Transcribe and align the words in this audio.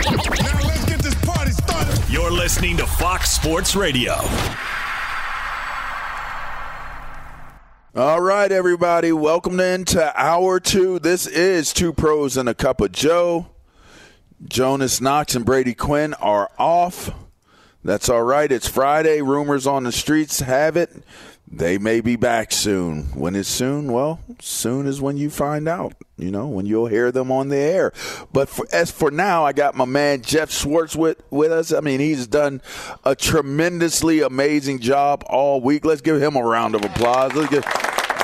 Now 0.00 0.60
let's 0.62 0.84
get 0.86 1.00
this 1.00 1.14
party 1.26 1.50
started. 1.50 2.08
You're 2.08 2.30
listening 2.30 2.78
to 2.78 2.86
Fox 2.86 3.30
Sports 3.32 3.76
Radio. 3.76 4.14
All 7.94 8.20
right, 8.20 8.50
everybody, 8.50 9.12
welcome 9.12 9.60
into 9.60 10.18
hour 10.18 10.58
two. 10.58 11.00
This 11.00 11.26
is 11.26 11.74
Two 11.74 11.92
Pros 11.92 12.38
and 12.38 12.48
a 12.48 12.54
Cup 12.54 12.80
of 12.80 12.92
Joe. 12.92 13.50
Jonas 14.48 15.02
Knox 15.02 15.34
and 15.34 15.44
Brady 15.44 15.74
Quinn 15.74 16.14
are 16.14 16.50
off. 16.58 17.10
That's 17.84 18.08
all 18.08 18.22
right. 18.22 18.50
It's 18.50 18.68
Friday. 18.68 19.20
Rumors 19.20 19.66
on 19.66 19.84
the 19.84 19.92
streets 19.92 20.40
have 20.40 20.78
it. 20.78 20.90
They 21.52 21.78
may 21.78 22.00
be 22.00 22.14
back 22.14 22.52
soon. 22.52 23.04
When 23.06 23.34
is 23.34 23.48
soon? 23.48 23.92
Well, 23.92 24.20
soon 24.40 24.86
is 24.86 25.00
when 25.00 25.16
you 25.16 25.30
find 25.30 25.66
out, 25.66 25.94
you 26.16 26.30
know, 26.30 26.46
when 26.46 26.64
you'll 26.64 26.86
hear 26.86 27.10
them 27.10 27.32
on 27.32 27.48
the 27.48 27.56
air. 27.56 27.92
But 28.32 28.48
for, 28.48 28.66
as 28.72 28.92
for 28.92 29.10
now, 29.10 29.44
I 29.44 29.52
got 29.52 29.74
my 29.74 29.84
man 29.84 30.22
Geoff 30.22 30.52
Schwartz 30.52 30.94
with, 30.94 31.20
with 31.30 31.50
us. 31.50 31.72
I 31.72 31.80
mean, 31.80 31.98
he's 31.98 32.28
done 32.28 32.62
a 33.04 33.16
tremendously 33.16 34.20
amazing 34.20 34.78
job 34.78 35.24
all 35.26 35.60
week. 35.60 35.84
Let's 35.84 36.02
give 36.02 36.22
him 36.22 36.36
a 36.36 36.42
round 36.42 36.76
of 36.76 36.84
applause. 36.84 37.34
Let's 37.34 37.50
give, 37.50 37.64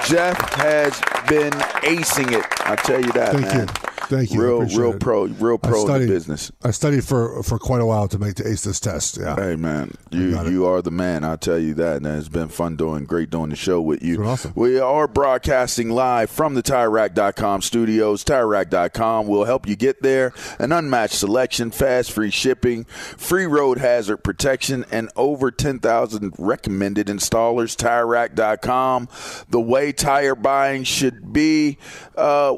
Geoff 0.07 0.39
has 0.55 0.93
been 1.29 1.53
acing 1.83 2.31
it. 2.31 2.47
I 2.61 2.77
tell 2.77 3.01
you 3.01 3.11
that, 3.13 3.33
Thank 3.33 3.47
man. 3.47 3.69
you. 3.69 3.96
Thank 4.09 4.33
you. 4.33 4.41
Real, 4.43 4.61
real 4.61 4.93
it. 4.93 5.01
pro, 5.01 5.25
real 5.25 5.59
I 5.63 5.69
pro 5.69 5.85
studied, 5.85 6.07
the 6.07 6.13
business. 6.13 6.53
I 6.63 6.71
studied 6.71 7.05
for 7.05 7.43
for 7.43 7.59
quite 7.59 7.81
a 7.81 7.87
while 7.87 8.09
to 8.09 8.19
make 8.19 8.37
the 8.37 8.49
ace 8.49 8.63
this 8.63 8.79
test. 8.79 9.19
Yeah. 9.19 9.35
Hey 9.37 9.57
man, 9.57 9.93
you 10.11 10.41
you 10.49 10.67
are 10.67 10.81
the 10.83 10.91
man. 10.91 11.25
I'll 11.25 11.37
tell 11.39 11.59
you 11.59 11.75
that, 11.75 11.97
and 11.97 12.07
it's 12.07 12.29
been 12.29 12.49
fun 12.49 12.77
doing, 12.77 13.05
great 13.05 13.31
doing 13.31 13.51
the 13.51 13.57
show 13.57 13.81
with 13.81 14.03
you. 14.03 14.25
Awesome. 14.25 14.53
We 14.55 14.79
are 14.79 15.09
broadcasting 15.09 15.91
live 15.91 16.31
from 16.31 16.55
the 16.55 16.63
TireRack.com 16.63 17.63
studios. 17.63 18.25
TireRack.com 18.25 19.27
will 19.27 19.45
help 19.45 19.67
you 19.67 19.77
get 19.77 20.03
there. 20.03 20.33
An 20.59 20.73
unmatched 20.73 21.15
selection, 21.15 21.71
fast, 21.71 22.13
free 22.13 22.31
shipping, 22.31 22.85
free 22.85 23.47
road 23.47 23.79
hazard 23.79 24.19
protection, 24.19 24.85
and 24.91 25.11
over 25.17 25.51
ten 25.51 25.79
thousand 25.81 26.35
recommended 26.39 27.09
installers. 27.09 27.77
TireRack.com, 27.77 29.09
the 29.49 29.61
way 29.61 29.93
tire 29.93 30.35
buying 30.35 30.85
should 30.85 31.33
be. 31.33 31.79
Uh, 32.17 32.57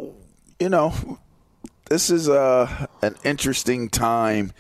you 0.61 0.69
know, 0.69 0.93
this 1.89 2.11
is 2.11 2.29
uh, 2.29 2.87
an 3.03 3.17
interesting 3.25 3.89
time 3.89 4.53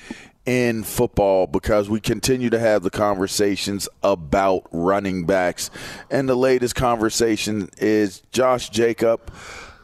in 0.47 0.83
football 0.83 1.47
because 1.47 1.91
we 1.91 2.01
continue 2.01 2.49
to 2.49 2.59
have 2.59 2.83
the 2.83 2.91
conversations 2.91 3.87
about 4.03 4.67
running 4.73 5.27
backs. 5.27 5.71
And 6.11 6.27
the 6.29 6.35
latest 6.35 6.75
conversation 6.75 7.69
is 7.77 8.23
Josh 8.33 8.71
Jacob. 8.71 9.31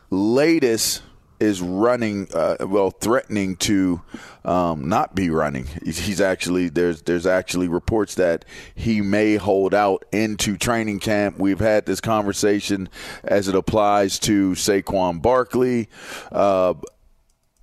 Latest 0.08 1.02
is 1.40 1.60
running, 1.60 2.28
uh, 2.32 2.56
well, 2.60 2.90
threatening 2.90 3.56
to 3.56 4.00
um, 4.44 4.88
not 4.88 5.14
be 5.14 5.28
running. 5.28 5.66
He's 5.84 6.20
actually 6.20 6.68
there's 6.68 7.02
there's 7.02 7.26
actually 7.26 7.68
reports 7.68 8.14
that 8.14 8.44
he 8.74 9.00
may 9.00 9.36
hold 9.36 9.74
out 9.74 10.04
into 10.12 10.56
training 10.56 11.00
camp. 11.00 11.38
We've 11.38 11.60
had 11.60 11.84
this 11.84 12.00
conversation 12.00 12.88
as 13.22 13.48
it 13.48 13.54
applies 13.54 14.18
to 14.20 14.52
Saquon 14.52 15.20
Barkley. 15.20 15.88
Uh, 16.32 16.74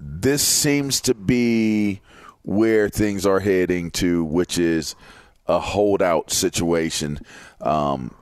this 0.01 0.45
seems 0.45 0.99
to 1.01 1.13
be 1.13 2.01
where 2.43 2.89
things 2.89 3.25
are 3.25 3.39
heading 3.39 3.91
to, 3.91 4.23
which 4.23 4.57
is 4.57 4.95
a 5.47 5.59
holdout 5.59 6.31
situation. 6.31 7.19
Um, 7.59 8.13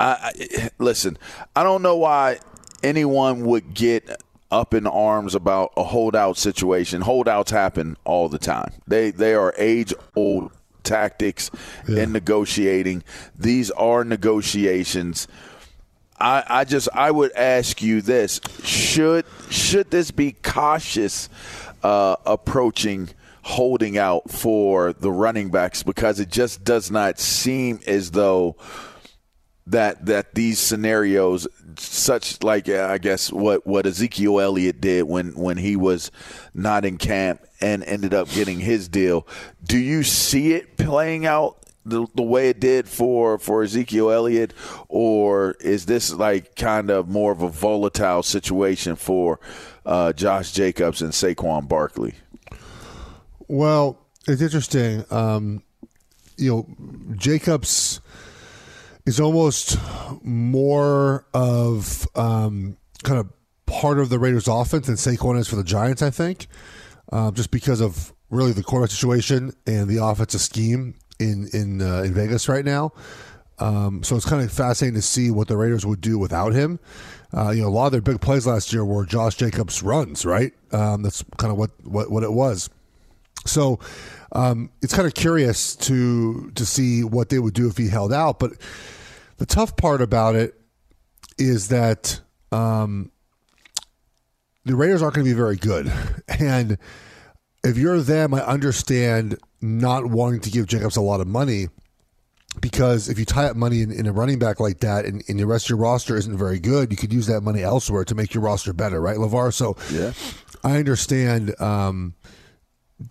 I, 0.00 0.32
I 0.34 0.70
listen. 0.78 1.18
I 1.54 1.62
don't 1.62 1.82
know 1.82 1.96
why 1.96 2.38
anyone 2.82 3.44
would 3.44 3.74
get 3.74 4.10
up 4.50 4.74
in 4.74 4.86
arms 4.86 5.34
about 5.34 5.72
a 5.76 5.84
holdout 5.84 6.36
situation. 6.36 7.02
Holdouts 7.02 7.50
happen 7.50 7.96
all 8.04 8.28
the 8.28 8.38
time. 8.38 8.72
They 8.86 9.10
they 9.10 9.34
are 9.34 9.54
age 9.58 9.92
old 10.14 10.52
tactics 10.82 11.50
in 11.88 12.12
negotiating. 12.12 13.02
These 13.36 13.70
are 13.72 14.04
negotiations. 14.04 15.26
I, 16.18 16.44
I 16.48 16.64
just 16.64 16.88
I 16.94 17.10
would 17.10 17.32
ask 17.32 17.82
you 17.82 18.00
this: 18.00 18.40
should 18.62 19.24
should 19.50 19.90
this 19.90 20.10
be 20.10 20.32
cautious 20.32 21.28
uh, 21.82 22.16
approaching 22.24 23.10
holding 23.42 23.96
out 23.96 24.28
for 24.28 24.92
the 24.92 25.10
running 25.10 25.50
backs 25.50 25.84
because 25.84 26.18
it 26.18 26.28
just 26.28 26.64
does 26.64 26.90
not 26.90 27.16
seem 27.20 27.78
as 27.86 28.10
though 28.10 28.56
that 29.68 30.06
that 30.06 30.34
these 30.34 30.58
scenarios 30.58 31.46
such 31.78 32.42
like 32.42 32.68
uh, 32.68 32.88
I 32.90 32.98
guess 32.98 33.32
what 33.32 33.66
what 33.66 33.86
Ezekiel 33.86 34.40
Elliott 34.40 34.80
did 34.80 35.04
when 35.04 35.32
when 35.34 35.58
he 35.58 35.76
was 35.76 36.10
not 36.54 36.84
in 36.84 36.98
camp 36.98 37.44
and 37.60 37.82
ended 37.84 38.14
up 38.14 38.28
getting 38.30 38.60
his 38.60 38.88
deal. 38.88 39.26
Do 39.62 39.78
you 39.78 40.02
see 40.02 40.52
it 40.52 40.76
playing 40.76 41.26
out 41.26 41.65
the, 41.86 42.06
the 42.14 42.22
way 42.22 42.50
it 42.50 42.60
did 42.60 42.88
for, 42.88 43.38
for 43.38 43.62
Ezekiel 43.62 44.10
Elliott, 44.10 44.52
or 44.88 45.52
is 45.60 45.86
this 45.86 46.12
like 46.12 46.56
kind 46.56 46.90
of 46.90 47.08
more 47.08 47.32
of 47.32 47.42
a 47.42 47.48
volatile 47.48 48.22
situation 48.22 48.96
for 48.96 49.38
uh, 49.84 50.12
Josh 50.12 50.52
Jacobs 50.52 51.00
and 51.00 51.12
Saquon 51.12 51.68
Barkley? 51.68 52.14
Well, 53.48 53.98
it's 54.26 54.42
interesting. 54.42 55.04
Um, 55.10 55.62
you 56.36 56.50
know, 56.50 57.14
Jacobs 57.16 58.00
is 59.06 59.20
almost 59.20 59.78
more 60.22 61.24
of 61.32 62.08
um, 62.16 62.76
kind 63.04 63.20
of 63.20 63.30
part 63.66 63.98
of 63.98 64.08
the 64.08 64.18
Raiders' 64.18 64.48
offense 64.48 64.86
than 64.86 64.96
Saquon 64.96 65.38
is 65.38 65.46
for 65.46 65.56
the 65.56 65.64
Giants. 65.64 66.02
I 66.02 66.10
think, 66.10 66.48
uh, 67.12 67.30
just 67.30 67.52
because 67.52 67.80
of 67.80 68.12
really 68.28 68.52
the 68.52 68.62
quarterback 68.62 68.90
situation 68.90 69.52
and 69.66 69.88
the 69.88 70.04
offensive 70.04 70.40
scheme 70.40 70.96
in 71.18 71.48
in 71.52 71.82
uh, 71.82 72.02
in 72.02 72.14
Vegas 72.14 72.48
right 72.48 72.64
now. 72.64 72.92
Um, 73.58 74.02
so 74.02 74.16
it's 74.16 74.26
kind 74.26 74.42
of 74.42 74.52
fascinating 74.52 74.96
to 74.96 75.02
see 75.02 75.30
what 75.30 75.48
the 75.48 75.56
Raiders 75.56 75.86
would 75.86 76.00
do 76.00 76.18
without 76.18 76.52
him. 76.52 76.78
Uh, 77.34 77.50
you 77.50 77.62
know, 77.62 77.68
a 77.68 77.70
lot 77.70 77.86
of 77.86 77.92
their 77.92 78.00
big 78.00 78.20
plays 78.20 78.46
last 78.46 78.72
year 78.72 78.84
were 78.84 79.04
Josh 79.06 79.36
Jacobs 79.36 79.82
runs, 79.82 80.26
right? 80.26 80.52
Um, 80.72 81.02
that's 81.02 81.24
kind 81.38 81.50
of 81.50 81.58
what, 81.58 81.70
what, 81.84 82.10
what 82.10 82.22
it 82.22 82.32
was. 82.32 82.68
So 83.46 83.78
um, 84.32 84.70
it's 84.82 84.94
kind 84.94 85.06
of 85.06 85.14
curious 85.14 85.76
to 85.76 86.50
to 86.52 86.66
see 86.66 87.04
what 87.04 87.28
they 87.28 87.38
would 87.38 87.54
do 87.54 87.68
if 87.68 87.76
he 87.76 87.88
held 87.88 88.12
out. 88.12 88.38
But 88.38 88.52
the 89.38 89.46
tough 89.46 89.76
part 89.76 90.02
about 90.02 90.34
it 90.34 90.54
is 91.38 91.68
that 91.68 92.20
um, 92.52 93.10
the 94.64 94.74
Raiders 94.74 95.02
aren't 95.02 95.14
going 95.14 95.24
to 95.26 95.30
be 95.30 95.36
very 95.36 95.56
good, 95.56 95.92
and 96.28 96.78
if 97.64 97.76
you're 97.76 98.00
them, 98.00 98.34
I 98.34 98.40
understand 98.40 99.38
not 99.60 100.06
wanting 100.06 100.40
to 100.40 100.50
give 100.50 100.66
Jacobs 100.66 100.96
a 100.96 101.00
lot 101.00 101.20
of 101.20 101.26
money 101.26 101.68
because 102.60 103.08
if 103.08 103.18
you 103.18 103.24
tie 103.24 103.46
up 103.46 103.56
money 103.56 103.82
in, 103.82 103.90
in 103.90 104.06
a 104.06 104.12
running 104.12 104.38
back 104.38 104.60
like 104.60 104.80
that 104.80 105.04
and, 105.04 105.22
and, 105.28 105.38
the 105.38 105.46
rest 105.46 105.66
of 105.66 105.70
your 105.70 105.78
roster 105.78 106.16
isn't 106.16 106.36
very 106.36 106.58
good, 106.58 106.90
you 106.90 106.96
could 106.96 107.12
use 107.12 107.26
that 107.26 107.42
money 107.42 107.62
elsewhere 107.62 108.04
to 108.04 108.14
make 108.14 108.32
your 108.32 108.42
roster 108.42 108.72
better, 108.72 109.00
right, 109.00 109.18
LaVar? 109.18 109.52
So 109.52 109.76
yeah. 109.92 110.12
I 110.64 110.78
understand 110.78 111.58
um, 111.60 112.14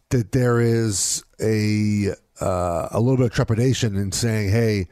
that 0.10 0.32
there 0.32 0.60
is 0.60 1.24
a 1.40 2.10
uh, 2.42 2.90
a 2.92 3.00
little 3.00 3.18
bit 3.18 3.28
of 3.28 3.34
trepidation 3.34 3.96
in 3.96 4.12
saying, 4.12 4.50
hey, 4.50 4.88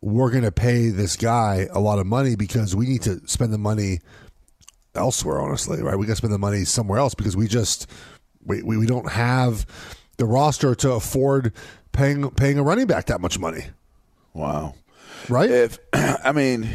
we're 0.00 0.30
going 0.30 0.44
to 0.44 0.52
pay 0.52 0.90
this 0.90 1.16
guy 1.16 1.66
a 1.72 1.80
lot 1.80 1.98
of 1.98 2.06
money 2.06 2.36
because 2.36 2.76
we 2.76 2.86
need 2.86 3.02
to 3.02 3.26
spend 3.26 3.52
the 3.52 3.58
money 3.58 4.00
elsewhere, 4.94 5.40
honestly, 5.40 5.82
right? 5.82 5.96
We 5.96 6.06
got 6.06 6.12
to 6.12 6.16
spend 6.16 6.34
the 6.34 6.38
money 6.38 6.64
somewhere 6.64 6.98
else 6.98 7.14
because 7.14 7.36
we 7.36 7.48
just 7.48 7.90
we, 8.44 8.62
we, 8.62 8.76
we 8.76 8.86
don't 8.86 9.10
have 9.10 9.66
the 10.16 10.26
roster 10.26 10.74
to 10.76 10.92
afford 10.92 11.52
paying 11.92 12.30
paying 12.32 12.58
a 12.58 12.62
running 12.62 12.86
back 12.86 13.06
that 13.06 13.20
much 13.20 13.38
money. 13.38 13.66
Wow. 14.32 14.74
Right? 15.28 15.50
If 15.50 15.78
I 15.92 16.32
mean 16.32 16.68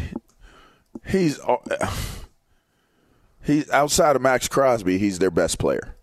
he's 1.05 1.39
uh, 1.39 1.57
he's 3.43 3.69
outside 3.71 4.15
of 4.15 4.21
Maxx 4.21 4.47
Crosby, 4.47 4.97
he's 4.97 5.19
their 5.19 5.31
best 5.31 5.59
player. 5.59 5.95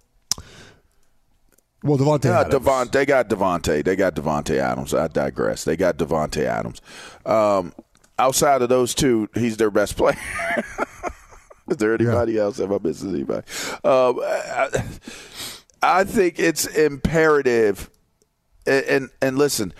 Well, 1.83 1.99
Davante 1.99 2.25
yeah, 2.25 2.41
Adams. 2.41 2.53
Devon, 2.53 2.89
they 2.91 3.07
got 3.07 3.29
Davante. 3.29 3.85
They 3.85 3.95
got 3.95 4.17
Davante 4.17 4.57
Adams. 4.59 4.93
I 4.93 5.07
digress. 5.07 5.63
They 5.63 5.77
got 5.77 5.97
Davante 5.97 6.43
Adams. 6.43 6.81
Um, 7.25 7.73
outside 8.19 8.63
of 8.63 8.69
those 8.69 8.93
two, 8.93 9.29
he's 9.35 9.57
their 9.57 9.71
best 9.71 9.97
player. 9.97 10.19
Is 11.69 11.77
there 11.79 11.95
anybody 11.95 12.35
yeah. 12.35 12.43
else? 12.43 12.59
Have 12.59 12.73
I 12.73 12.79
missed 12.83 13.05
anybody? 13.05 13.47
Um, 13.85 14.21
I, 14.21 14.85
I 15.87 16.05
think 16.05 16.39
it's 16.39 16.67
imperative. 16.67 17.91
And, 18.67 18.85
and 18.87 19.11
and 19.23 19.39
listen, 19.39 19.73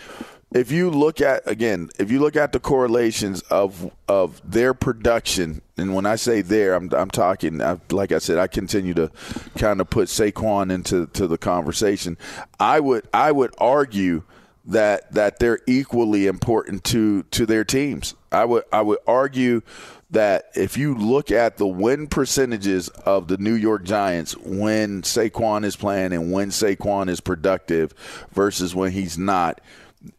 if 0.55 0.71
you 0.71 0.91
look 0.91 1.21
at 1.21 1.43
again, 1.47 1.91
if 1.99 2.11
you 2.11 2.21
look 2.21 2.37
at 2.37 2.53
the 2.53 2.61
correlations 2.61 3.43
of 3.43 3.91
of 4.09 4.41
their 4.49 4.75
production, 4.75 5.63
and 5.77 5.95
when 5.95 6.07
I 6.07 6.17
say 6.17 6.43
there, 6.43 6.75
I'm 6.75 6.93
I'm 6.95 7.11
talking. 7.11 7.61
I, 7.61 7.79
like 7.91 8.13
I 8.13 8.19
said, 8.19 8.39
I 8.39 8.47
continue 8.47 8.95
to 8.95 9.11
kind 9.59 9.81
of 9.81 9.91
put 9.91 10.09
Saquon 10.09 10.73
into 10.73 11.07
to 11.09 11.27
the 11.27 11.39
conversation. 11.39 12.17
I 12.61 12.79
would 12.81 13.09
I 13.13 13.33
would 13.33 13.55
argue 13.59 14.23
that 14.67 15.13
that 15.13 15.39
they're 15.41 15.61
equally 15.67 16.27
important 16.27 16.85
to 16.85 17.25
to 17.25 17.47
their 17.47 17.65
teams. 17.65 18.15
I 18.31 18.45
would 18.45 18.65
I 18.73 18.83
would 18.83 18.99
argue 19.07 19.63
that 20.11 20.51
if 20.55 20.77
you 20.77 20.95
look 20.95 21.31
at 21.31 21.57
the 21.57 21.67
win 21.67 22.07
percentages 22.07 22.89
of 22.89 23.29
the 23.29 23.37
New 23.39 23.55
York 23.55 23.83
Giants 23.85 24.37
when 24.37 25.03
Saquon 25.03 25.65
is 25.65 25.77
playing 25.77 26.13
and 26.13 26.33
when 26.33 26.51
Saquon 26.51 27.09
is 27.09 27.21
productive 27.21 27.93
versus 28.33 28.75
when 28.75 28.93
he's 28.93 29.19
not, 29.19 29.61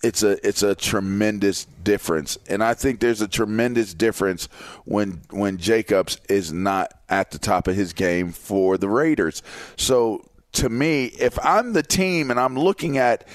it's 0.04 0.24
a 0.24 0.46
it's 0.46 0.64
a 0.64 0.76
tremendous 0.76 1.66
difference. 1.84 2.38
And 2.50 2.64
I 2.64 2.74
think 2.74 3.00
there's 3.00 3.22
a 3.22 3.28
tremendous 3.28 3.94
difference 3.94 4.50
when 4.84 5.22
when 5.30 5.58
Jacobs 5.58 6.20
is 6.28 6.52
not 6.52 6.94
at 7.08 7.32
the 7.32 7.40
top 7.40 7.68
of 7.68 7.76
his 7.76 7.94
game 7.94 8.32
for 8.32 8.78
the 8.78 8.90
Raiders. 8.90 9.42
So 9.78 10.26
to 10.54 10.70
me, 10.70 11.06
if 11.06 11.38
I'm 11.44 11.74
the 11.74 11.84
team 11.84 12.32
and 12.32 12.40
I'm 12.40 12.58
looking 12.58 12.98
at 12.98 13.28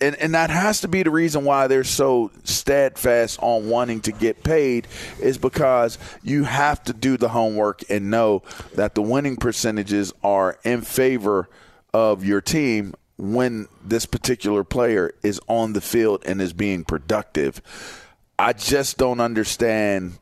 and, 0.00 0.14
and 0.16 0.34
that 0.34 0.50
has 0.50 0.82
to 0.82 0.88
be 0.88 1.02
the 1.02 1.10
reason 1.10 1.44
why 1.44 1.66
they're 1.66 1.84
so 1.84 2.30
steadfast 2.44 3.38
on 3.40 3.68
wanting 3.68 4.00
to 4.02 4.12
get 4.12 4.42
paid 4.44 4.86
is 5.20 5.38
because 5.38 5.98
you 6.22 6.44
have 6.44 6.82
to 6.84 6.92
do 6.92 7.16
the 7.16 7.28
homework 7.28 7.82
and 7.88 8.10
know 8.10 8.42
that 8.74 8.94
the 8.94 9.02
winning 9.02 9.36
percentages 9.36 10.12
are 10.22 10.58
in 10.64 10.82
favor 10.82 11.48
of 11.94 12.24
your 12.24 12.42
team 12.42 12.94
when 13.16 13.66
this 13.82 14.04
particular 14.04 14.64
player 14.64 15.14
is 15.22 15.40
on 15.48 15.72
the 15.72 15.80
field 15.80 16.22
and 16.26 16.42
is 16.42 16.52
being 16.52 16.84
productive. 16.84 17.62
I 18.38 18.52
just 18.52 18.98
don't 18.98 19.20
understand 19.20 20.18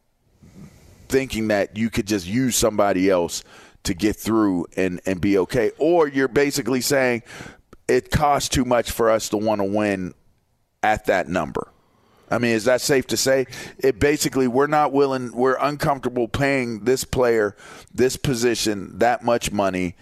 thinking 1.09 1.49
that 1.49 1.77
you 1.77 1.91
could 1.91 2.07
just 2.07 2.27
use 2.27 2.57
somebody 2.57 3.11
else 3.11 3.43
to 3.83 3.95
get 3.95 4.17
through 4.17 4.67
and, 4.77 5.01
and 5.05 5.21
be 5.21 5.37
okay. 5.39 5.73
Or 5.79 6.09
you're 6.09 6.29
basically 6.29 6.81
saying 6.81 7.23
it 7.89 8.11
costs 8.11 8.49
too 8.49 8.65
much 8.65 8.91
for 8.91 9.11
us 9.11 9.29
to 9.31 9.37
want 9.37 9.61
to 9.61 9.65
win 9.65 10.15
at 10.83 11.07
that 11.07 11.29
number. 11.29 11.69
I 12.31 12.39
mean, 12.39 12.53
is 12.53 12.65
that 12.65 12.81
safe 12.81 13.07
to 13.09 13.17
say? 13.17 13.47
It 13.79 13.99
basically 13.99 14.49
we're 14.49 14.67
not 14.67 14.93
willing, 14.93 15.33
we're 15.33 15.57
uncomfortable 15.61 16.27
paying 16.27 16.81
this 16.85 17.05
player, 17.05 17.55
this 17.93 18.17
position, 18.17 18.99
that 18.99 19.23
much 19.23 19.53
money, 19.53 19.95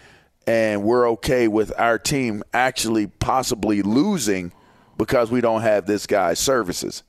and 0.47 0.83
we're 0.83 1.09
okay 1.11 1.49
with 1.49 1.73
our 1.79 1.99
team 1.99 2.43
actually 2.53 3.07
possibly 3.07 3.83
losing 3.83 4.53
because 4.97 5.31
we 5.31 5.41
don't 5.41 5.63
have 5.63 5.87
this 5.87 6.07
guy's 6.07 6.39
services. 6.39 7.03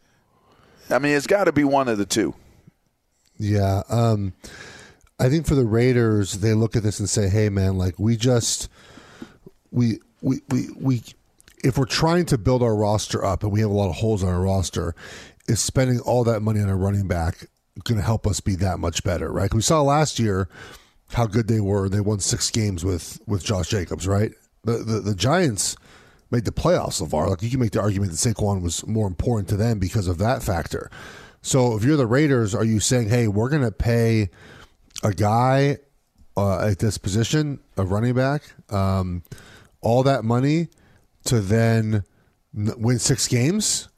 I 0.90 1.00
mean, 1.00 1.16
it's 1.16 1.28
got 1.28 1.46
to 1.46 1.52
be 1.52 1.64
one 1.64 1.88
of 1.88 1.98
the 1.98 2.06
two. 2.06 2.36
Yeah, 3.38 3.84
um, 3.90 4.34
I 5.20 5.30
think 5.30 5.46
for 5.48 5.56
the 5.56 5.66
Raiders, 5.66 6.34
they 6.34 6.54
look 6.54 6.76
at 6.76 6.84
this 6.84 7.00
and 7.00 7.10
say, 7.10 7.30
"Hey, 7.30 7.50
man, 7.50 7.78
like 7.78 7.98
we 7.98 8.16
just 8.16 8.70
we 9.72 10.00
we, 10.24 10.42
we, 10.50 10.70
we 10.80 11.02
if 11.64 11.78
we're 11.78 11.86
trying 11.86 12.26
to 12.26 12.38
build 12.38 12.64
our 12.64 12.76
roster 12.76 13.24
up 13.24 13.44
and 13.44 13.52
we 13.52 13.62
have 13.62 13.70
a 13.70 13.74
lot 13.74 13.90
of 13.90 13.96
holes 13.96 14.24
on 14.24 14.30
our 14.30 14.42
roster, 14.42 14.96
is 15.48 15.62
spending 15.62 16.00
all 16.00 16.24
that 16.24 16.42
money 16.42 16.60
on 16.60 16.70
a 16.70 16.76
running 16.76 17.08
back 17.08 17.48
going 17.84 18.00
to 18.00 18.06
help 18.06 18.26
us 18.28 18.40
be 18.40 18.56
that 18.56 18.80
much 18.80 19.04
better, 19.04 19.32
right? 19.32 19.54
We 19.54 19.62
saw 19.62 19.82
last 19.82 20.20
year 20.20 20.48
how 21.14 21.26
good 21.26 21.48
they 21.48 21.60
were. 21.60 21.90
They 21.90 22.02
won 22.02 22.20
six 22.20 22.50
games 22.50 22.84
with 22.84 23.20
with 23.28 23.44
Josh 23.44 23.70
Jacobs, 23.70 24.08
right? 24.08 24.32
The 24.64 24.78
the, 24.78 25.00
the 25.00 25.16
Giants 25.16 25.76
made 26.32 26.46
the 26.46 26.52
playoffs 26.52 27.08
far. 27.10 27.30
Like 27.30 27.42
you 27.44 27.50
can 27.50 27.60
make 27.60 27.72
the 27.72 27.82
argument 27.82 28.12
that 28.12 28.18
Saquon 28.18 28.62
was 28.62 28.86
more 28.88 29.08
important 29.08 29.50
to 29.50 29.58
them 29.58 29.80
because 29.80 30.08
of 30.08 30.18
that 30.18 30.42
factor. 30.42 30.90
So 31.42 31.76
if 31.76 31.84
you're 31.84 31.98
the 31.98 32.08
Raiders, 32.08 32.56
are 32.56 32.64
you 32.64 32.80
saying, 32.80 33.10
hey, 33.10 33.28
we're 33.28 33.50
going 33.50 33.64
to 33.64 33.72
pay 33.72 34.30
a 35.04 35.14
guy 35.14 35.78
uh, 36.38 36.68
at 36.68 36.80
this 36.80 36.98
position, 36.98 37.60
a 37.78 37.84
running 37.84 38.16
back? 38.16 38.44
Um, 38.70 39.24
all 39.84 40.04
that 40.04 40.24
money 40.24 40.70
to 41.26 41.40
then 41.40 42.04
win 42.54 43.00
six 43.00 43.28
games, 43.28 43.90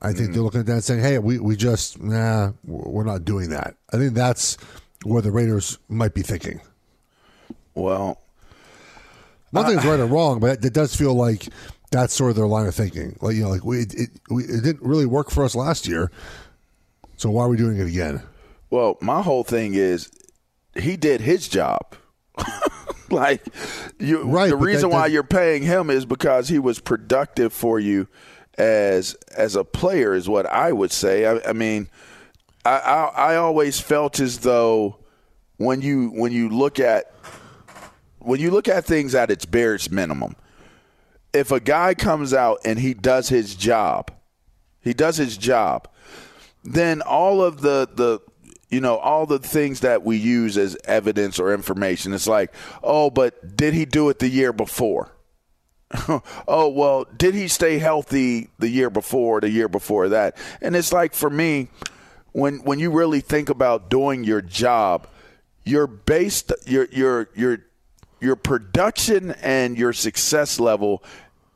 I 0.00 0.12
think 0.12 0.30
mm. 0.30 0.34
they're 0.34 0.42
looking 0.42 0.60
at 0.60 0.66
that 0.66 0.72
and 0.72 0.84
saying, 0.84 1.00
"Hey, 1.00 1.18
we 1.18 1.38
we 1.38 1.56
just 1.56 2.00
nah, 2.00 2.52
we're 2.64 3.04
not 3.04 3.24
doing 3.24 3.50
that." 3.50 3.76
I 3.92 3.96
think 3.96 4.14
that's 4.14 4.56
where 5.04 5.22
the 5.22 5.30
Raiders 5.30 5.78
might 5.88 6.14
be 6.14 6.22
thinking. 6.22 6.60
Well, 7.74 8.20
nothing's 9.52 9.84
uh, 9.84 9.88
right 9.88 10.00
or 10.00 10.06
wrong, 10.06 10.40
but 10.40 10.64
it 10.64 10.72
does 10.72 10.94
feel 10.94 11.14
like 11.14 11.48
that's 11.90 12.14
sort 12.14 12.30
of 12.30 12.36
their 12.36 12.46
line 12.46 12.66
of 12.66 12.74
thinking. 12.74 13.16
Like 13.20 13.36
you 13.36 13.42
know, 13.42 13.50
like 13.50 13.64
we 13.64 13.80
it, 13.80 14.10
we, 14.30 14.44
it 14.44 14.62
didn't 14.62 14.82
really 14.82 15.06
work 15.06 15.30
for 15.30 15.44
us 15.44 15.54
last 15.54 15.88
year, 15.88 16.10
so 17.16 17.30
why 17.30 17.44
are 17.44 17.48
we 17.48 17.56
doing 17.56 17.78
it 17.78 17.86
again? 17.86 18.22
Well, 18.70 18.98
my 19.00 19.22
whole 19.22 19.44
thing 19.44 19.74
is 19.74 20.10
he 20.76 20.96
did 20.96 21.20
his 21.20 21.48
job. 21.48 21.96
like 23.10 23.42
you, 23.98 24.22
right, 24.24 24.50
the 24.50 24.56
reason 24.56 24.90
that, 24.90 24.96
why 24.96 25.06
you're 25.06 25.22
paying 25.22 25.62
him 25.62 25.90
is 25.90 26.04
because 26.04 26.48
he 26.48 26.58
was 26.58 26.80
productive 26.80 27.52
for 27.52 27.80
you 27.80 28.08
as 28.56 29.14
as 29.36 29.56
a 29.56 29.64
player 29.64 30.14
is 30.14 30.28
what 30.28 30.46
I 30.46 30.72
would 30.72 30.92
say. 30.92 31.24
I, 31.26 31.50
I 31.50 31.52
mean, 31.52 31.88
I, 32.64 32.78
I 32.78 33.04
I 33.32 33.36
always 33.36 33.80
felt 33.80 34.20
as 34.20 34.40
though 34.40 34.98
when 35.56 35.80
you 35.80 36.08
when 36.10 36.32
you 36.32 36.48
look 36.48 36.80
at 36.80 37.12
when 38.18 38.40
you 38.40 38.50
look 38.50 38.68
at 38.68 38.84
things 38.84 39.14
at 39.14 39.30
its 39.30 39.46
barest 39.46 39.90
minimum, 39.90 40.36
if 41.32 41.52
a 41.52 41.60
guy 41.60 41.94
comes 41.94 42.34
out 42.34 42.58
and 42.64 42.78
he 42.78 42.94
does 42.94 43.28
his 43.28 43.54
job, 43.54 44.10
he 44.80 44.92
does 44.92 45.16
his 45.16 45.36
job, 45.36 45.88
then 46.64 47.00
all 47.02 47.42
of 47.42 47.60
the 47.60 47.88
the 47.94 48.20
you 48.68 48.80
know, 48.80 48.96
all 48.98 49.26
the 49.26 49.38
things 49.38 49.80
that 49.80 50.04
we 50.04 50.16
use 50.16 50.58
as 50.58 50.76
evidence 50.84 51.38
or 51.38 51.54
information. 51.54 52.12
It's 52.12 52.26
like, 52.26 52.52
oh, 52.82 53.10
but 53.10 53.56
did 53.56 53.74
he 53.74 53.84
do 53.84 54.08
it 54.08 54.18
the 54.18 54.28
year 54.28 54.52
before? 54.52 55.12
oh, 56.46 56.68
well, 56.68 57.06
did 57.16 57.34
he 57.34 57.48
stay 57.48 57.78
healthy 57.78 58.50
the 58.58 58.68
year 58.68 58.90
before, 58.90 59.40
the 59.40 59.50
year 59.50 59.68
before 59.68 60.10
that? 60.10 60.36
And 60.60 60.76
it's 60.76 60.92
like 60.92 61.14
for 61.14 61.30
me, 61.30 61.68
when 62.32 62.58
when 62.58 62.78
you 62.78 62.90
really 62.90 63.20
think 63.20 63.48
about 63.48 63.88
doing 63.88 64.22
your 64.22 64.42
job, 64.42 65.08
you're 65.64 65.86
based 65.86 66.52
your 66.66 66.86
your 66.92 67.30
your 67.34 67.58
your 68.20 68.36
production 68.36 69.30
and 69.42 69.78
your 69.78 69.94
success 69.94 70.60
level 70.60 71.02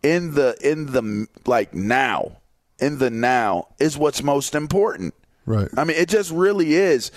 in 0.02 0.33
the 0.35 0.57
in 0.62 0.87
the 0.87 1.26
like 1.47 1.75
now 1.75 2.38
in 2.78 2.99
the 2.99 3.11
now 3.11 3.69
is 3.78 3.97
what's 3.99 4.23
most 4.23 4.54
important. 4.54 5.14
Right. 5.47 5.69
I 5.77 5.85
mean, 5.85 5.97
it 5.97 6.09
just 6.09 6.31
really 6.31 6.75
is. 6.75 7.11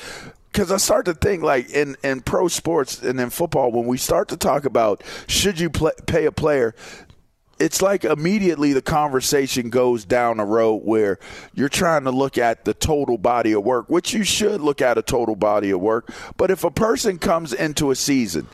Because 0.51 0.71
I 0.71 0.77
start 0.77 1.05
to 1.05 1.13
think, 1.13 1.43
like 1.43 1.69
in, 1.69 1.97
in 2.01 2.21
pro 2.21 2.47
sports 2.47 3.03
and 3.03 3.19
in 3.19 3.29
football, 3.29 3.71
when 3.71 3.85
we 3.87 3.97
start 3.97 4.29
to 4.29 4.37
talk 4.37 4.63
about 4.63 5.03
should 5.27 5.59
you 5.59 5.69
play, 5.69 5.91
pay 6.07 6.25
a 6.25 6.31
player, 6.31 6.73
it's 7.59 7.81
like 7.81 8.03
immediately 8.03 8.73
the 8.73 8.81
conversation 8.81 9.69
goes 9.69 10.05
down 10.05 10.39
a 10.39 10.45
road 10.45 10.81
where 10.83 11.19
you're 11.53 11.69
trying 11.69 12.05
to 12.05 12.11
look 12.11 12.37
at 12.37 12.65
the 12.65 12.73
total 12.73 13.17
body 13.17 13.53
of 13.53 13.63
work, 13.63 13.89
which 13.89 14.13
you 14.13 14.23
should 14.23 14.61
look 14.61 14.81
at 14.81 14.97
a 14.97 15.01
total 15.01 15.35
body 15.35 15.71
of 15.71 15.81
work. 15.81 16.11
But 16.37 16.51
if 16.51 16.63
a 16.63 16.71
person 16.71 17.17
comes 17.17 17.53
into 17.53 17.91
a 17.91 17.95
season 17.95 18.47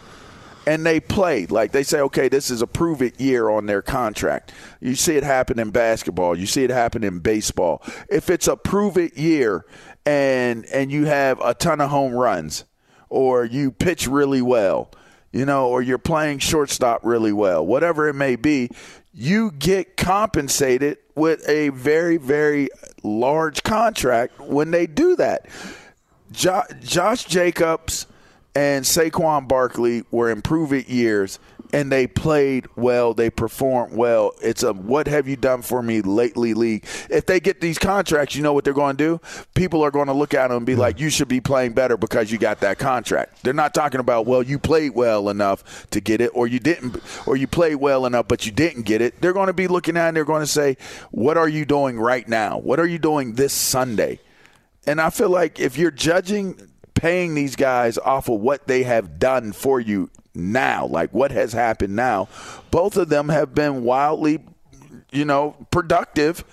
and 0.67 0.85
they 0.85 0.99
play, 0.99 1.45
like 1.47 1.71
they 1.71 1.83
say, 1.83 1.99
okay, 2.01 2.29
this 2.29 2.51
is 2.51 2.61
a 2.61 2.67
prove 2.67 3.01
it 3.01 3.19
year 3.19 3.49
on 3.49 3.65
their 3.65 3.81
contract. 3.81 4.53
You 4.79 4.95
see 4.95 5.15
it 5.15 5.23
happen 5.23 5.59
in 5.59 5.71
basketball, 5.71 6.37
you 6.37 6.45
see 6.45 6.63
it 6.63 6.69
happen 6.69 7.03
in 7.03 7.19
baseball. 7.19 7.81
If 8.09 8.29
it's 8.29 8.47
a 8.47 8.55
prove 8.55 8.97
it 8.97 9.17
year 9.17 9.65
and 10.05 10.65
and 10.67 10.91
you 10.91 11.05
have 11.05 11.39
a 11.41 11.53
ton 11.53 11.81
of 11.81 11.89
home 11.89 12.13
runs 12.13 12.65
or 13.09 13.45
you 13.45 13.71
pitch 13.71 14.07
really 14.07 14.41
well, 14.41 14.91
you 15.31 15.45
know, 15.45 15.67
or 15.67 15.81
you're 15.81 15.97
playing 15.97 16.39
shortstop 16.39 17.01
really 17.03 17.33
well, 17.33 17.65
whatever 17.65 18.07
it 18.07 18.13
may 18.13 18.35
be, 18.35 18.69
you 19.13 19.51
get 19.51 19.97
compensated 19.97 20.97
with 21.15 21.47
a 21.47 21.69
very, 21.69 22.17
very 22.17 22.69
large 23.03 23.63
contract 23.63 24.39
when 24.39 24.71
they 24.71 24.87
do 24.87 25.15
that. 25.15 25.47
Jo- 26.31 26.63
Josh 26.81 27.25
Jacobs 27.25 28.07
and 28.55 28.83
Saquon 28.83 29.47
Barkley 29.47 30.03
were 30.11 30.29
in 30.29 30.41
it 30.41 30.89
years 30.89 31.39
and 31.73 31.91
they 31.91 32.07
played 32.07 32.67
well, 32.75 33.13
they 33.13 33.29
performed 33.29 33.95
well. 33.95 34.33
It's 34.41 34.63
a 34.63 34.73
what 34.73 35.07
have 35.07 35.27
you 35.27 35.35
done 35.35 35.61
for 35.61 35.81
me 35.81 36.01
lately 36.01 36.53
league. 36.53 36.85
If 37.09 37.25
they 37.25 37.39
get 37.39 37.61
these 37.61 37.77
contracts, 37.77 38.35
you 38.35 38.43
know 38.43 38.53
what 38.53 38.63
they're 38.63 38.73
going 38.73 38.97
to 38.97 39.03
do? 39.03 39.21
People 39.53 39.83
are 39.83 39.91
going 39.91 40.07
to 40.07 40.13
look 40.13 40.33
at 40.33 40.49
them 40.49 40.57
and 40.57 40.65
be 40.65 40.75
like, 40.75 40.99
you 40.99 41.09
should 41.09 41.27
be 41.27 41.39
playing 41.39 41.73
better 41.73 41.97
because 41.97 42.31
you 42.31 42.37
got 42.37 42.59
that 42.59 42.77
contract. 42.77 43.43
They're 43.43 43.53
not 43.53 43.73
talking 43.73 43.99
about, 43.99 44.25
well, 44.25 44.43
you 44.43 44.59
played 44.59 44.93
well 44.95 45.29
enough 45.29 45.89
to 45.91 46.01
get 46.01 46.21
it 46.21 46.31
or 46.33 46.47
you 46.47 46.59
didn't 46.59 46.97
or 47.25 47.37
you 47.37 47.47
played 47.47 47.75
well 47.75 48.05
enough 48.05 48.27
but 48.27 48.45
you 48.45 48.51
didn't 48.51 48.83
get 48.83 49.01
it. 49.01 49.21
They're 49.21 49.33
going 49.33 49.47
to 49.47 49.53
be 49.53 49.67
looking 49.67 49.97
at 49.97 50.05
it 50.05 50.07
and 50.09 50.17
they're 50.17 50.25
going 50.25 50.41
to 50.41 50.47
say, 50.47 50.77
what 51.11 51.37
are 51.37 51.49
you 51.49 51.65
doing 51.65 51.99
right 51.99 52.27
now? 52.27 52.57
What 52.57 52.79
are 52.79 52.87
you 52.87 52.99
doing 52.99 53.35
this 53.35 53.53
Sunday? 53.53 54.19
And 54.87 54.99
I 54.99 55.09
feel 55.09 55.29
like 55.29 55.59
if 55.59 55.77
you're 55.77 55.91
judging 55.91 56.70
paying 57.01 57.33
these 57.33 57.55
guys 57.55 57.97
off 57.97 58.29
of 58.29 58.39
what 58.39 58.67
they 58.67 58.83
have 58.83 59.17
done 59.17 59.51
for 59.53 59.79
you 59.79 60.07
now, 60.35 60.85
like 60.85 61.11
what 61.11 61.31
has 61.31 61.51
happened 61.51 61.95
now, 61.95 62.29
both 62.69 62.95
of 62.95 63.09
them 63.09 63.29
have 63.29 63.55
been 63.55 63.83
wildly, 63.83 64.37
you 65.11 65.25
know, 65.25 65.55
productive 65.71 66.43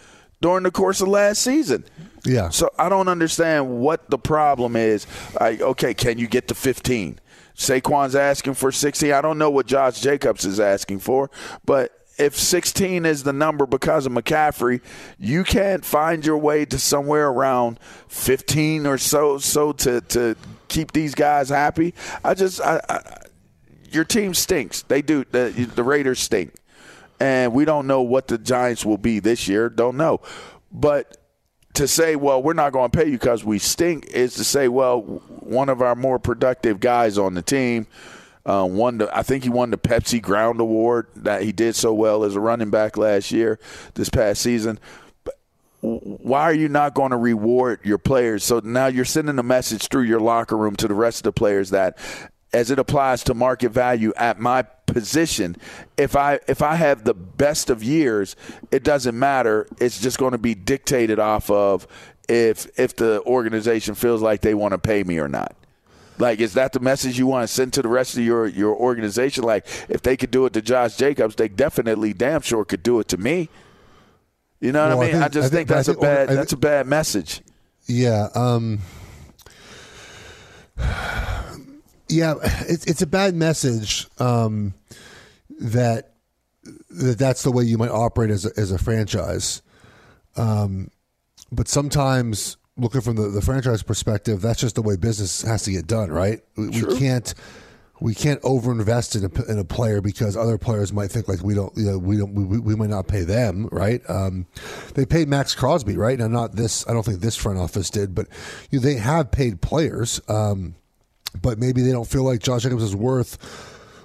during 0.40 0.62
the 0.62 0.70
course 0.70 1.02
of 1.02 1.08
last 1.08 1.42
season. 1.42 1.84
Yeah. 2.24 2.48
So 2.48 2.70
I 2.78 2.88
don't 2.88 3.08
understand 3.08 3.78
what 3.78 4.08
the 4.08 4.16
problem 4.16 4.74
is. 4.74 5.06
Like, 5.38 5.60
okay, 5.60 5.92
can 5.92 6.16
you 6.16 6.26
get 6.26 6.48
to 6.48 6.54
15? 6.54 7.20
Saquon's 7.54 8.16
asking 8.16 8.54
for 8.54 8.72
16. 8.72 9.12
I 9.12 9.20
don't 9.20 9.36
know 9.36 9.50
what 9.50 9.66
Josh 9.66 10.00
Jacobs 10.00 10.46
is 10.46 10.58
asking 10.58 11.00
for, 11.00 11.30
but 11.66 11.97
if 12.18 12.36
16 12.36 13.06
is 13.06 13.22
the 13.22 13.32
number 13.32 13.66
because 13.66 14.06
of 14.06 14.12
McCaffrey, 14.12 14.80
you 15.18 15.44
can't 15.44 15.84
find 15.84 16.26
your 16.26 16.38
way 16.38 16.64
to 16.66 16.78
somewhere 16.78 17.28
around 17.28 17.78
15 18.08 18.86
or 18.86 18.98
so 18.98 19.38
so 19.38 19.72
to 19.72 20.00
to 20.02 20.36
keep 20.68 20.92
these 20.92 21.14
guys 21.14 21.48
happy. 21.48 21.94
I 22.24 22.34
just 22.34 22.60
I, 22.60 22.80
I 22.88 23.18
your 23.90 24.04
team 24.04 24.34
stinks. 24.34 24.82
They 24.82 25.02
do. 25.02 25.24
The, 25.30 25.50
the 25.74 25.82
Raiders 25.82 26.20
stink. 26.20 26.54
And 27.20 27.52
we 27.52 27.64
don't 27.64 27.86
know 27.86 28.02
what 28.02 28.28
the 28.28 28.38
Giants 28.38 28.84
will 28.84 28.98
be 28.98 29.18
this 29.18 29.48
year. 29.48 29.68
Don't 29.68 29.96
know. 29.96 30.20
But 30.70 31.16
to 31.74 31.88
say, 31.88 32.16
well, 32.16 32.42
we're 32.42 32.52
not 32.52 32.72
going 32.72 32.90
to 32.90 32.96
pay 32.96 33.06
you 33.06 33.12
because 33.12 33.44
we 33.44 33.58
stink 33.58 34.06
is 34.06 34.34
to 34.34 34.44
say, 34.44 34.68
well, 34.68 35.00
one 35.00 35.68
of 35.68 35.82
our 35.82 35.94
more 35.94 36.18
productive 36.18 36.80
guys 36.80 37.18
on 37.18 37.34
the 37.34 37.42
team 37.42 37.86
uh, 38.48 38.64
won 38.64 38.98
the, 38.98 39.16
I 39.16 39.22
think 39.22 39.44
he 39.44 39.50
won 39.50 39.70
the 39.70 39.76
Pepsi 39.76 40.22
Ground 40.22 40.58
Award 40.58 41.08
that 41.16 41.42
he 41.42 41.52
did 41.52 41.76
so 41.76 41.92
well 41.92 42.24
as 42.24 42.34
a 42.34 42.40
running 42.40 42.70
back 42.70 42.96
last 42.96 43.30
year, 43.30 43.60
this 43.94 44.08
past 44.08 44.40
season. 44.40 44.80
But 45.22 45.34
why 45.80 46.42
are 46.44 46.54
you 46.54 46.70
not 46.70 46.94
going 46.94 47.10
to 47.10 47.18
reward 47.18 47.80
your 47.84 47.98
players? 47.98 48.42
So 48.42 48.60
now 48.64 48.86
you're 48.86 49.04
sending 49.04 49.38
a 49.38 49.42
message 49.42 49.88
through 49.88 50.04
your 50.04 50.20
locker 50.20 50.56
room 50.56 50.76
to 50.76 50.88
the 50.88 50.94
rest 50.94 51.18
of 51.18 51.24
the 51.24 51.32
players 51.32 51.70
that 51.70 51.98
as 52.54 52.70
it 52.70 52.78
applies 52.78 53.22
to 53.24 53.34
market 53.34 53.68
value 53.68 54.10
at 54.16 54.40
my 54.40 54.62
position 54.86 55.54
if 55.98 56.16
i 56.16 56.40
if 56.48 56.62
i 56.62 56.74
have 56.74 57.04
the 57.04 57.12
best 57.12 57.68
of 57.68 57.82
years 57.82 58.36
it 58.70 58.82
doesn't 58.82 59.18
matter 59.18 59.68
it's 59.78 60.00
just 60.00 60.16
going 60.16 60.32
to 60.32 60.38
be 60.38 60.54
dictated 60.54 61.18
off 61.18 61.50
of 61.50 61.86
if 62.26 62.66
if 62.78 62.96
the 62.96 63.22
organization 63.26 63.94
feels 63.94 64.22
like 64.22 64.40
they 64.40 64.54
want 64.54 64.72
to 64.72 64.78
pay 64.78 65.02
me 65.02 65.18
or 65.18 65.28
not 65.28 65.54
like 66.18 66.40
is 66.40 66.54
that 66.54 66.72
the 66.72 66.80
message 66.80 67.18
you 67.18 67.26
want 67.26 67.46
to 67.46 67.52
send 67.52 67.72
to 67.74 67.82
the 67.82 67.88
rest 67.88 68.16
of 68.16 68.22
your 68.24 68.46
your 68.46 68.74
organization 68.74 69.44
like 69.44 69.66
if 69.88 70.02
they 70.02 70.16
could 70.16 70.30
do 70.30 70.46
it 70.46 70.52
to 70.52 70.62
Josh 70.62 70.96
Jacobs 70.96 71.34
they 71.36 71.48
definitely 71.48 72.12
damn 72.12 72.40
sure 72.42 72.64
could 72.64 72.82
do 72.82 72.98
it 73.00 73.08
to 73.08 73.16
me 73.16 73.48
you 74.60 74.72
know 74.72 74.88
what 74.88 74.98
Well, 74.98 75.06
I 75.06 75.10
I 75.10 75.12
mean 75.12 75.16
I, 75.16 75.20
think- 75.24 75.32
just 75.34 75.46
I 75.52 75.56
think- 75.56 75.68
think, 75.68 75.68
that's 75.68 75.88
I 75.88 75.92
a 75.92 75.94
think- 75.94 76.02
bad 76.02 76.28
think- 76.28 76.38
that's 76.38 76.52
a 76.52 76.56
bad 76.56 76.86
message 76.86 77.40
Yeah. 77.86 78.28
Um, 78.34 78.80
yeah, 82.08 82.34
it's 82.68 82.84
it's 82.86 83.02
a 83.02 83.06
bad 83.06 83.34
message 83.34 84.06
um, 84.18 84.74
that 85.60 86.12
that 86.90 87.18
that's 87.18 87.42
the 87.42 87.50
way 87.52 87.64
you 87.64 87.76
might 87.78 87.90
operate 87.90 88.30
as 88.30 88.46
a, 88.46 88.50
as 88.56 88.72
a 88.72 88.78
franchise. 88.78 89.60
Um, 90.36 90.90
but 91.52 91.68
sometimes, 91.68 92.56
looking 92.78 93.00
from 93.00 93.16
the, 93.16 93.28
the 93.28 93.42
franchise 93.42 93.82
perspective, 93.82 94.40
that's 94.40 94.60
just 94.60 94.74
the 94.76 94.82
way 94.82 94.96
business 94.96 95.42
has 95.42 95.62
to 95.64 95.72
get 95.72 95.86
done, 95.86 96.10
right? 96.10 96.40
We, 96.56 96.68
we 96.68 96.98
can't 96.98 97.34
we 98.00 98.14
can't 98.14 98.40
overinvest 98.42 99.16
in 99.16 99.24
a, 99.24 99.50
in 99.52 99.58
a 99.58 99.64
player 99.64 100.00
because 100.00 100.36
other 100.36 100.56
players 100.56 100.92
might 100.92 101.10
think 101.10 101.26
like 101.26 101.42
we 101.42 101.52
don't, 101.52 101.76
you 101.76 101.84
know, 101.84 101.98
we 101.98 102.16
don't, 102.16 102.32
we, 102.32 102.58
we 102.60 102.76
might 102.76 102.90
not 102.90 103.08
pay 103.08 103.22
them, 103.24 103.68
right? 103.72 104.00
Um, 104.08 104.46
they 104.94 105.04
paid 105.04 105.26
Maxx 105.26 105.52
Crosby, 105.56 105.96
right? 105.96 106.16
Now, 106.16 106.28
not 106.28 106.52
this. 106.52 106.86
I 106.88 106.92
don't 106.92 107.04
think 107.04 107.20
this 107.20 107.34
front 107.34 107.58
office 107.58 107.90
did, 107.90 108.14
but 108.14 108.28
you 108.70 108.78
know, 108.78 108.84
they 108.84 108.94
have 108.94 109.32
paid 109.32 109.60
players, 109.60 110.20
um, 110.28 110.76
but 111.42 111.58
maybe 111.58 111.82
they 111.82 111.90
don't 111.90 112.06
feel 112.08 112.22
like 112.22 112.38
Josh 112.40 112.62
Jacobs 112.62 112.84
is 112.84 112.94
worth 112.94 113.36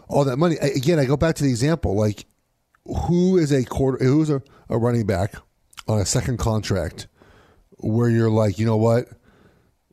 all 0.08 0.26
that 0.26 0.38
money. 0.38 0.56
I- 0.60 0.68
Again, 0.76 0.98
I 0.98 1.06
go 1.06 1.16
back 1.16 1.36
to 1.36 1.44
the 1.44 1.52
example, 1.52 1.96
like 1.96 2.26
who 3.08 3.38
is 3.38 3.52
a 3.52 3.64
quarter, 3.64 4.04
who's 4.04 4.32
a, 4.32 4.42
a 4.70 4.78
running 4.78 5.06
back 5.06 5.36
on 5.88 6.00
a 6.00 6.06
second 6.06 6.38
contract 6.40 7.06
where 7.84 8.10
you're 8.10 8.30
like, 8.30 8.58
you 8.58 8.66
know 8.66 8.78
what, 8.78 9.08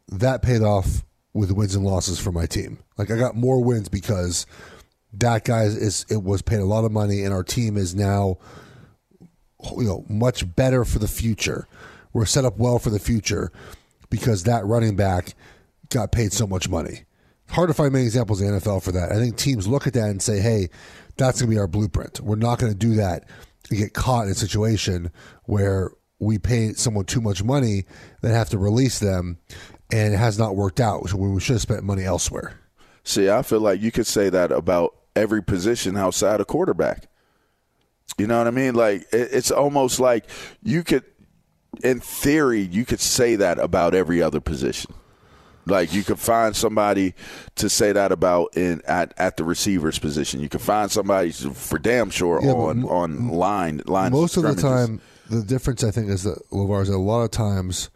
that 0.09 0.43
paid 0.43 0.63
off 0.63 1.05
with 1.33 1.53
wins 1.53 1.75
and 1.75 1.85
losses 1.85 2.19
for 2.19 2.33
my 2.33 2.47
team. 2.47 2.79
Like 2.97 3.11
I 3.11 3.17
got 3.17 3.37
more 3.37 3.63
wins 3.63 3.89
because 3.89 4.47
that 5.13 5.45
guy 5.45 5.65
is, 5.65 6.07
it 6.09 6.23
was 6.23 6.43
paid 6.43 6.61
a 6.61 6.65
lot 6.65 6.85
of 6.85 6.93
money, 6.93 7.23
and 7.23 7.35
our 7.35 7.43
team 7.43 7.77
is 7.77 7.95
now 7.95 8.39
you 9.77 9.85
know 9.85 10.05
much 10.09 10.55
better 10.57 10.85
for 10.85 10.99
the 10.99 11.09
future. 11.09 11.67
We're 12.13 12.27
set 12.27 12.45
up 12.45 12.59
well 12.59 12.79
for 12.79 12.91
the 12.91 12.99
future 12.99 13.53
because 14.09 14.45
that 14.45 14.65
running 14.67 14.97
back 14.97 15.35
got 15.91 16.13
paid 16.13 16.33
so 16.33 16.47
much 16.47 16.69
money. 16.69 17.05
Hard 17.49 17.69
to 17.69 17.75
find 17.75 17.93
many 17.93 18.05
examples 18.05 18.41
in 18.41 18.53
the 18.53 18.61
NFL 18.61 18.83
for 18.83 18.93
that. 18.93 19.11
I 19.11 19.17
think 19.17 19.37
teams 19.37 19.67
look 19.67 19.87
at 19.87 19.93
that 19.95 20.09
and 20.09 20.23
say, 20.23 20.41
"Hey, 20.41 20.69
that's 21.17 21.41
going 21.41 21.51
to 21.51 21.55
be 21.55 21.59
our 21.59 21.67
blueprint. 21.67 22.21
We're 22.21 22.37
not 22.37 22.59
going 22.59 22.73
to 22.73 22.79
do 22.79 22.95
that 22.95 23.29
and 23.69 23.79
get 23.79 23.93
caught 23.93 24.27
in 24.27 24.33
a 24.33 24.35
situation 24.35 25.11
where 25.45 25.91
we 26.21 26.39
pay 26.39 26.73
someone 26.75 27.07
too 27.07 27.21
much 27.21 27.43
money, 27.43 27.85
then 28.23 28.33
have 28.33 28.51
to 28.51 28.59
release 28.59 29.01
them, 29.01 29.39
and 29.91 30.15
it 30.15 30.19
has 30.19 30.39
not 30.39 30.55
worked 30.55 30.79
out. 30.81 31.09
So 31.09 31.17
we 31.17 31.41
should 31.41 31.55
have 31.55 31.63
spent 31.63 31.83
money 31.83 32.05
elsewhere." 32.05 32.55
See, 33.03 33.29
I 33.29 33.43
feel 33.43 33.61
like 33.61 33.81
you 33.81 33.91
could 33.91 34.07
say 34.07 34.29
that 34.29 34.53
about 34.53 34.95
every 35.17 35.43
position 35.43 35.97
outside 35.97 36.41
of 36.41 36.47
quarterback. 36.47 37.09
You 38.19 38.27
know 38.27 38.39
what 38.39 38.47
I 38.47 38.51
mean? 38.51 38.75
Like 38.75 39.07
it's 39.13 39.51
almost 39.51 39.99
like 40.01 40.27
you 40.63 40.83
could, 40.83 41.05
in 41.83 42.01
theory, 42.01 42.61
you 42.61 42.85
could 42.85 43.01
say 43.01 43.37
that 43.37 43.59
about 43.59 43.95
every 43.95 44.21
other 44.21 44.41
position. 44.41 44.93
Like 45.67 45.93
you 45.93 46.03
could 46.03 46.19
find 46.19 46.57
somebody 46.57 47.15
to 47.57 47.69
say 47.69 47.93
that 47.93 48.13
about 48.13 48.57
in 48.57 48.83
at, 48.87 49.15
at 49.17 49.37
the 49.37 49.45
receivers 49.45 49.99
position. 49.99 50.41
You 50.41 50.49
could 50.49 50.61
find 50.61 50.91
somebody 50.91 51.33
for 51.33 51.79
damn 51.79 52.11
sure 52.11 52.41
Yeah, 52.43 52.53
on 52.53 52.85
on 52.85 53.29
line 53.29 53.83
line. 53.87 54.13
Most 54.13 54.37
of 54.37 54.43
the 54.43 54.55
time, 54.55 55.01
the 55.31 55.43
difference 55.43 55.85
I 55.85 55.91
think 55.91 56.09
is 56.09 56.25
that 56.25 56.39
LaVar 56.51 56.83
is 56.83 56.89
a 56.89 56.99
lot 56.99 57.23
of 57.23 57.31
times 57.31 57.89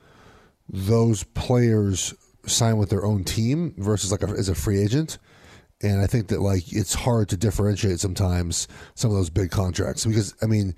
those 0.69 1.25
players 1.25 2.15
sign 2.47 2.79
with 2.79 2.91
their 2.91 3.05
own 3.05 3.25
team 3.25 3.75
versus 3.77 4.13
like 4.13 4.23
a, 4.23 4.29
as 4.29 4.49
a 4.49 4.55
free 4.55 4.81
agent, 4.81 5.19
and 5.83 6.01
I 6.01 6.07
think 6.07 6.29
that 6.29 6.41
like 6.41 6.73
it's 6.73 6.95
hard 6.95 7.29
to 7.31 7.37
differentiate 7.37 8.01
sometimes 8.01 8.69
some 8.95 9.11
of 9.11 9.17
those 9.17 9.31
big 9.31 9.51
contracts 9.51 10.07
because 10.07 10.35
I 10.43 10.47
mean. 10.47 10.75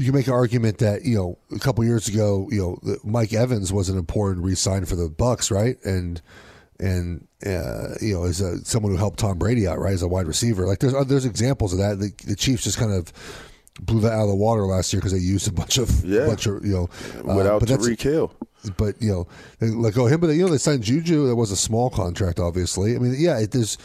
You 0.00 0.04
can 0.04 0.14
make 0.14 0.28
an 0.28 0.32
argument 0.32 0.78
that 0.78 1.04
you 1.04 1.16
know 1.16 1.38
a 1.50 1.58
couple 1.58 1.84
years 1.84 2.06
ago, 2.06 2.46
you 2.52 2.60
know 2.60 2.96
Mike 3.02 3.32
Evans 3.32 3.72
was 3.72 3.88
an 3.88 3.98
important 3.98 4.44
re-sign 4.44 4.84
for 4.84 4.94
the 4.94 5.08
Bucs, 5.08 5.50
right? 5.50 5.76
And 5.84 6.22
and 6.78 7.26
uh, 7.44 7.94
you 8.00 8.14
know 8.14 8.22
as 8.22 8.40
a, 8.40 8.64
someone 8.64 8.92
who 8.92 8.98
helped 8.98 9.18
Tom 9.18 9.38
Brady 9.38 9.66
out, 9.66 9.80
right, 9.80 9.92
as 9.92 10.02
a 10.02 10.06
wide 10.06 10.28
receiver. 10.28 10.68
Like 10.68 10.78
there's 10.78 10.94
there's 11.08 11.24
examples 11.24 11.72
of 11.72 11.80
that. 11.80 11.98
The, 11.98 12.12
the 12.28 12.36
Chiefs 12.36 12.62
just 12.62 12.78
kind 12.78 12.92
of 12.92 13.12
blew 13.80 14.00
that 14.00 14.12
out 14.12 14.22
of 14.22 14.28
the 14.28 14.34
water 14.34 14.62
last 14.62 14.92
year 14.92 15.00
because 15.00 15.12
they 15.12 15.18
used 15.18 15.48
a 15.48 15.52
bunch 15.52 15.78
of, 15.78 16.04
Yeah. 16.04 16.26
bunch 16.26 16.46
of 16.46 16.64
you 16.64 16.72
know, 16.72 16.88
uh, 17.30 17.34
Without 17.34 17.60
but 17.60 17.68
Tyreek 17.68 18.00
Hill. 18.00 18.32
but 18.76 19.00
you 19.00 19.10
know, 19.10 19.26
they 19.60 19.68
let 19.68 19.94
go 19.94 20.06
him. 20.06 20.20
But 20.20 20.28
you 20.30 20.44
know, 20.44 20.48
they 20.50 20.58
signed 20.58 20.82
Juju. 20.82 21.26
That 21.28 21.36
was 21.36 21.50
a 21.50 21.56
small 21.56 21.90
contract, 21.90 22.38
obviously. 22.40 22.96
I 22.96 22.98
mean, 22.98 23.14
yeah, 23.18 23.38
it 23.38 23.54
is. 23.54 23.78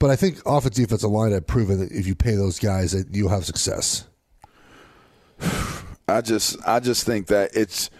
But 0.00 0.10
I 0.10 0.16
think 0.16 0.40
offense 0.46 0.76
defensive 0.76 1.10
line 1.10 1.32
have 1.32 1.46
proven 1.46 1.80
that 1.80 1.90
if 1.92 2.06
you 2.06 2.14
pay 2.14 2.34
those 2.36 2.58
guys, 2.60 2.92
that 2.92 3.14
you'll 3.14 3.30
have 3.30 3.44
success. 3.44 4.04
I 6.08 6.20
just 6.22 6.56
I 6.66 6.80
just 6.80 7.04
think 7.04 7.26
that 7.28 7.50
it's 7.54 7.90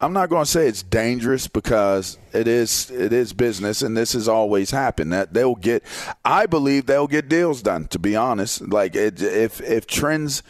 I'm 0.00 0.12
not 0.12 0.28
going 0.28 0.44
to 0.44 0.50
say 0.50 0.68
it's 0.68 0.84
dangerous 0.84 1.48
because 1.48 2.18
it 2.32 2.46
is 2.46 2.88
it 2.92 3.12
is 3.12 3.32
business 3.32 3.82
and 3.82 3.96
this 3.96 4.12
has 4.12 4.28
always 4.28 4.70
happened 4.70 5.12
that 5.12 5.34
they'll 5.34 5.56
get 5.56 5.82
I 6.24 6.46
believe 6.46 6.86
they'll 6.86 7.08
get 7.08 7.28
deals 7.28 7.62
done 7.62 7.88
to 7.88 7.98
be 7.98 8.14
honest 8.14 8.60
like 8.60 8.94
it, 8.94 9.20
if 9.20 9.60
if 9.60 9.88
trends 9.88 10.44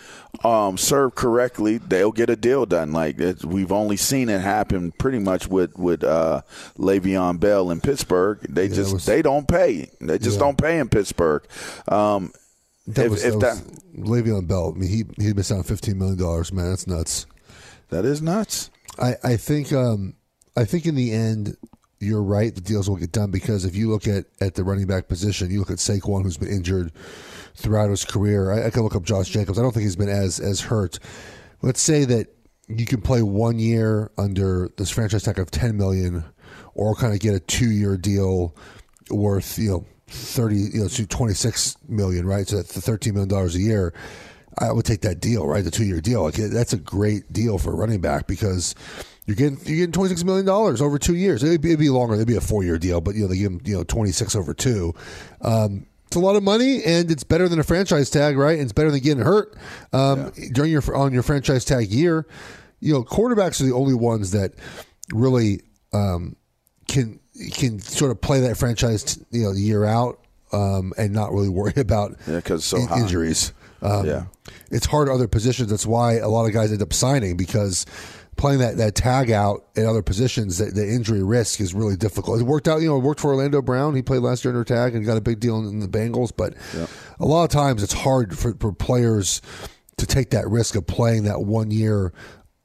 um, 0.45 0.76
serve 0.76 1.14
correctly 1.14 1.78
they'll 1.78 2.12
get 2.12 2.28
a 2.28 2.37
deal 2.37 2.67
done 2.67 2.93
like 2.93 3.19
it, 3.21 3.43
we've 3.43 3.73
only 3.73 3.97
seen 3.97 4.28
it 4.28 4.43
happen 4.43 4.93
pretty 4.93 5.19
much 5.19 5.49
with 5.49 5.78
with 5.78 6.05
uh, 6.05 6.43
Le'Veon 6.76 7.40
Bell 7.40 7.71
in 7.71 7.81
Pittsburgh 7.81 8.40
they 8.50 8.69
just 8.69 8.93
was- 8.93 9.07
they 9.07 9.23
don't 9.23 9.49
pay 9.49 9.88
they 10.02 10.19
just 10.19 10.35
Yeah. 10.37 10.40
don't 10.45 10.59
pay 10.59 10.78
in 10.78 10.90
Pittsburgh 10.90 11.43
um, 11.88 12.33
That 12.88 13.07
if, 13.07 13.11
was, 13.12 13.25
if 13.25 13.38
that, 13.40 13.57
that 13.64 14.05
Le'Veon 14.05 14.47
Bell. 14.47 14.75
I 14.76 14.78
mean, 14.78 14.90
he 14.90 15.05
he 15.25 15.33
missed 15.33 15.52
out 15.52 15.59
on 15.59 15.64
fifteen 15.64 15.97
million 15.99 16.19
dollars. 16.19 16.52
Man, 16.52 16.69
that's 16.69 16.87
nuts. 16.87 17.25
that 17.88 18.05
is 18.05 18.21
nuts 18.21 18.71
I, 18.99 19.17
I 19.25 19.37
think 19.37 19.73
um, 19.73 20.14
I 20.57 20.64
think 20.64 20.87
in 20.87 20.95
the 20.95 21.12
end 21.12 21.57
you're 22.00 22.23
right. 22.23 22.55
The 22.55 22.61
deals 22.61 22.88
will 22.88 22.97
get 22.97 23.12
done 23.12 23.31
because 23.31 23.64
if 23.64 23.75
you 23.75 23.90
look 23.90 24.07
at, 24.07 24.26
at 24.40 24.55
the 24.55 24.64
running 24.64 24.87
back 24.87 25.09
position, 25.09 25.50
you 25.50 25.59
look 25.59 25.71
at 25.71 25.78
Saquon, 25.78 26.23
who's 26.23 26.37
been 26.37 26.49
injured 26.49 26.93
throughout 27.55 27.90
his 27.90 28.05
career. 28.05 28.52
I, 28.52 28.67
I 28.67 28.71
can 28.71 28.83
look 28.83 28.95
up 28.95 29.02
Josh 29.02 29.28
Jacobs. 29.28 29.59
I 29.59 29.62
don't 29.62 29.73
think 29.73 29.85
he's 29.85 29.97
been 29.97 30.09
as 30.09 30.38
as 30.40 30.61
hurt. 30.61 30.99
Let's 31.62 31.81
say 31.81 32.05
that 32.05 32.28
you 32.69 32.87
can 32.87 33.00
play 33.00 33.23
one 33.23 33.59
year 33.59 34.11
under 34.17 34.69
this 34.76 34.90
franchise 34.90 35.25
tag 35.25 35.38
of 35.38 35.50
ten 35.50 35.76
million, 35.76 36.25
or 36.75 36.95
kind 36.95 37.12
of 37.12 37.21
get 37.21 37.35
a 37.35 37.40
two 37.40 37.71
year 37.71 37.97
deal 37.97 38.55
worth 39.11 39.59
you 39.59 39.71
know 39.71 39.87
thirty 40.07 40.57
you 40.57 40.83
know 40.83 40.88
to 40.88 41.07
twenty 41.07 41.35
six 41.35 41.76
million, 41.88 42.26
right? 42.26 42.47
So 42.47 42.57
that's 42.57 42.75
the 42.75 42.81
thirteen 42.81 43.14
million 43.14 43.28
dollars 43.28 43.57
a 43.57 43.61
year. 43.61 43.93
I 44.60 44.72
would 44.72 44.84
take 44.84 45.00
that 45.02 45.20
deal, 45.20 45.46
right? 45.46 45.64
The 45.64 45.70
two 45.70 45.84
year 45.84 46.00
deal. 46.00 46.22
Like, 46.22 46.34
that's 46.34 46.72
a 46.72 46.78
great 46.78 47.32
deal 47.32 47.58
for 47.58 47.72
a 47.72 47.76
running 47.76 48.00
back 48.00 48.26
because 48.26 48.74
you're 49.26 49.36
getting 49.36 49.58
you're 49.64 49.76
getting 49.76 49.92
twenty 49.92 50.08
six 50.10 50.24
million 50.24 50.46
dollars 50.46 50.80
over 50.80 50.98
two 50.98 51.14
years. 51.16 51.42
It'd 51.44 51.60
be, 51.60 51.68
it'd 51.68 51.78
be 51.80 51.90
longer. 51.90 52.14
It'd 52.14 52.26
be 52.26 52.36
a 52.36 52.40
four 52.40 52.64
year 52.64 52.78
deal, 52.78 53.00
but 53.00 53.14
you 53.14 53.22
know 53.22 53.28
they 53.28 53.36
give 53.38 53.52
him 53.52 53.60
you 53.64 53.76
know 53.76 53.84
twenty 53.84 54.10
six 54.12 54.34
over 54.34 54.54
two. 54.54 54.94
Um, 55.42 55.86
it's 56.06 56.16
a 56.16 56.20
lot 56.20 56.36
of 56.36 56.42
money, 56.42 56.82
and 56.84 57.10
it's 57.10 57.22
better 57.24 57.48
than 57.50 57.58
a 57.58 57.62
franchise 57.62 58.08
tag, 58.08 58.38
right? 58.38 58.54
And 58.54 58.62
it's 58.62 58.72
better 58.72 58.90
than 58.90 59.00
getting 59.00 59.22
hurt 59.22 59.54
um, 59.92 60.32
during 60.52 60.72
your 60.72 60.82
on 60.96 61.12
your 61.12 61.22
franchise 61.22 61.64
tag 61.66 61.90
year. 61.90 62.26
You 62.80 62.94
know, 62.94 63.04
quarterbacks 63.04 63.60
are 63.60 63.64
the 63.64 63.74
only 63.74 63.92
ones 63.94 64.30
that 64.30 64.52
really 65.12 65.60
um, 65.92 66.36
can 66.86 67.20
can 67.52 67.78
sort 67.80 68.10
of 68.10 68.20
play 68.20 68.40
that 68.40 68.56
franchise 68.56 69.18
you 69.30 69.42
know 69.42 69.52
year 69.52 69.84
out 69.84 70.18
um, 70.52 70.92
and 70.96 71.12
not 71.12 71.32
really 71.32 71.48
worry 71.50 71.74
about 71.76 72.16
Yeah, 72.26 72.40
'cause 72.40 72.64
so 72.64 72.78
in- 72.78 73.02
injuries. 73.02 73.52
Um, 73.82 74.06
Yeah. 74.06 74.25
it's 74.70 74.87
hard 74.87 75.08
other 75.08 75.28
positions. 75.28 75.70
That's 75.70 75.87
why 75.87 76.14
a 76.14 76.28
lot 76.28 76.47
of 76.47 76.52
guys 76.52 76.73
end 76.73 76.82
up 76.82 76.92
signing 76.92 77.37
because 77.37 77.87
playing 78.37 78.61
that, 78.61 78.76
that 78.76 78.94
tag 78.94 79.30
out 79.30 79.64
at 79.76 79.85
other 79.85 80.02
positions, 80.02 80.58
the, 80.58 80.66
the 80.66 80.87
injury 80.88 81.23
risk 81.23 81.61
is 81.61 81.75
really 81.75 81.97
difficult. 81.97 82.40
It 82.40 82.44
worked 82.44 82.68
out, 82.68 82.80
you 82.80 82.88
know, 82.88 82.97
it 82.97 83.02
worked 83.02 83.20
for 83.20 83.28
Orlando 83.32 83.61
Brown. 83.62 83.94
He 83.97 84.02
played 84.02 84.23
last 84.23 84.44
year 84.44 84.52
under 84.52 84.64
tag 84.64 84.94
and 84.94 85.04
got 85.04 85.16
a 85.16 85.20
big 85.20 85.40
deal 85.40 85.58
in 85.58 85.80
the 85.80 85.88
Bengals. 85.88 86.30
But 86.37 86.54
a 87.18 87.25
lot 87.26 87.44
of 87.44 87.50
times 87.50 87.82
it's 87.82 87.92
hard 87.92 88.38
for, 88.38 88.54
for 88.61 88.73
players 88.73 89.42
to 89.97 90.06
take 90.06 90.30
that 90.30 90.49
risk 90.49 90.76
of 90.76 90.87
playing 90.87 91.25
that 91.25 91.40
one 91.42 91.70
year 91.73 92.12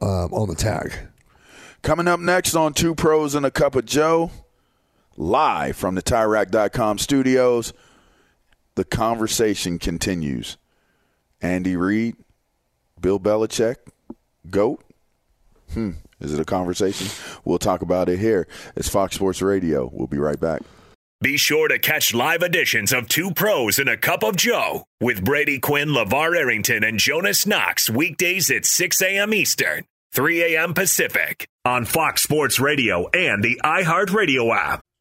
um, 0.01 0.31
on 0.33 0.47
the 0.47 0.55
tag. 0.55 0.93
Coming 1.81 2.07
up 2.07 2.19
next 2.19 2.55
on 2.55 2.73
Two 2.73 2.93
Pros 2.95 3.33
and 3.35 3.45
a 3.45 3.51
Cup 3.51 3.75
of 3.75 3.85
Joe, 3.85 4.29
live 5.17 5.75
from 5.75 5.95
the 5.95 6.01
TireRack.com 6.01 6.97
studios, 6.99 7.73
the 8.75 8.85
conversation 8.85 9.79
continues. 9.79 10.57
Andy 11.43 11.75
Reid, 11.75 12.15
Bill 12.99 13.19
Belichick, 13.19 13.75
GOAT. 14.49 14.83
Hmm, 15.73 15.91
is 16.19 16.33
it 16.33 16.39
a 16.39 16.45
conversation? 16.45 17.07
We'll 17.43 17.59
talk 17.59 17.81
about 17.81 18.07
it 18.09 18.17
here. 18.17 18.47
It's 18.75 18.89
Fox 18.89 19.15
Sports 19.15 19.41
Radio. 19.41 19.89
We'll 19.91 20.07
be 20.07 20.17
right 20.17 20.39
back. 20.39 20.61
Be 21.21 21.37
sure 21.37 21.67
to 21.67 21.79
catch 21.79 22.13
live 22.13 22.43
editions 22.43 22.91
of 22.91 23.07
Two 23.07 23.31
Pros 23.31 23.79
and 23.79 23.89
a 23.89 23.97
Cup 23.97 24.23
of 24.23 24.35
Joe 24.35 24.85
with 24.99 25.23
Brady 25.23 25.59
Quinn, 25.59 25.89
LaVar 25.89 26.35
Arrington, 26.35 26.83
and 26.83 26.99
Jonas 26.99 27.45
Knox 27.45 27.89
weekdays 27.89 28.49
at 28.51 28.65
6 28.65 29.01
a.m. 29.01 29.33
Eastern, 29.33 29.85
3 30.11 30.55
a.m. 30.55 30.73
Pacific 30.73 31.47
on 31.65 31.85
Fox 31.85 32.23
Sports 32.23 32.59
Radio 32.59 33.07
and 33.13 33.41
the 33.43 33.59
iHeartRadio 33.63 34.53
app. 34.55 34.81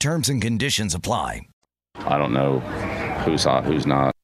Terms 0.00 0.28
and 0.28 0.40
conditions 0.40 0.94
apply. 0.94 1.48
I 1.96 2.18
don't 2.18 2.32
know 2.32 2.60
who's 3.24 3.42
hot, 3.42 3.64
who's 3.64 3.84
not. 3.84 4.14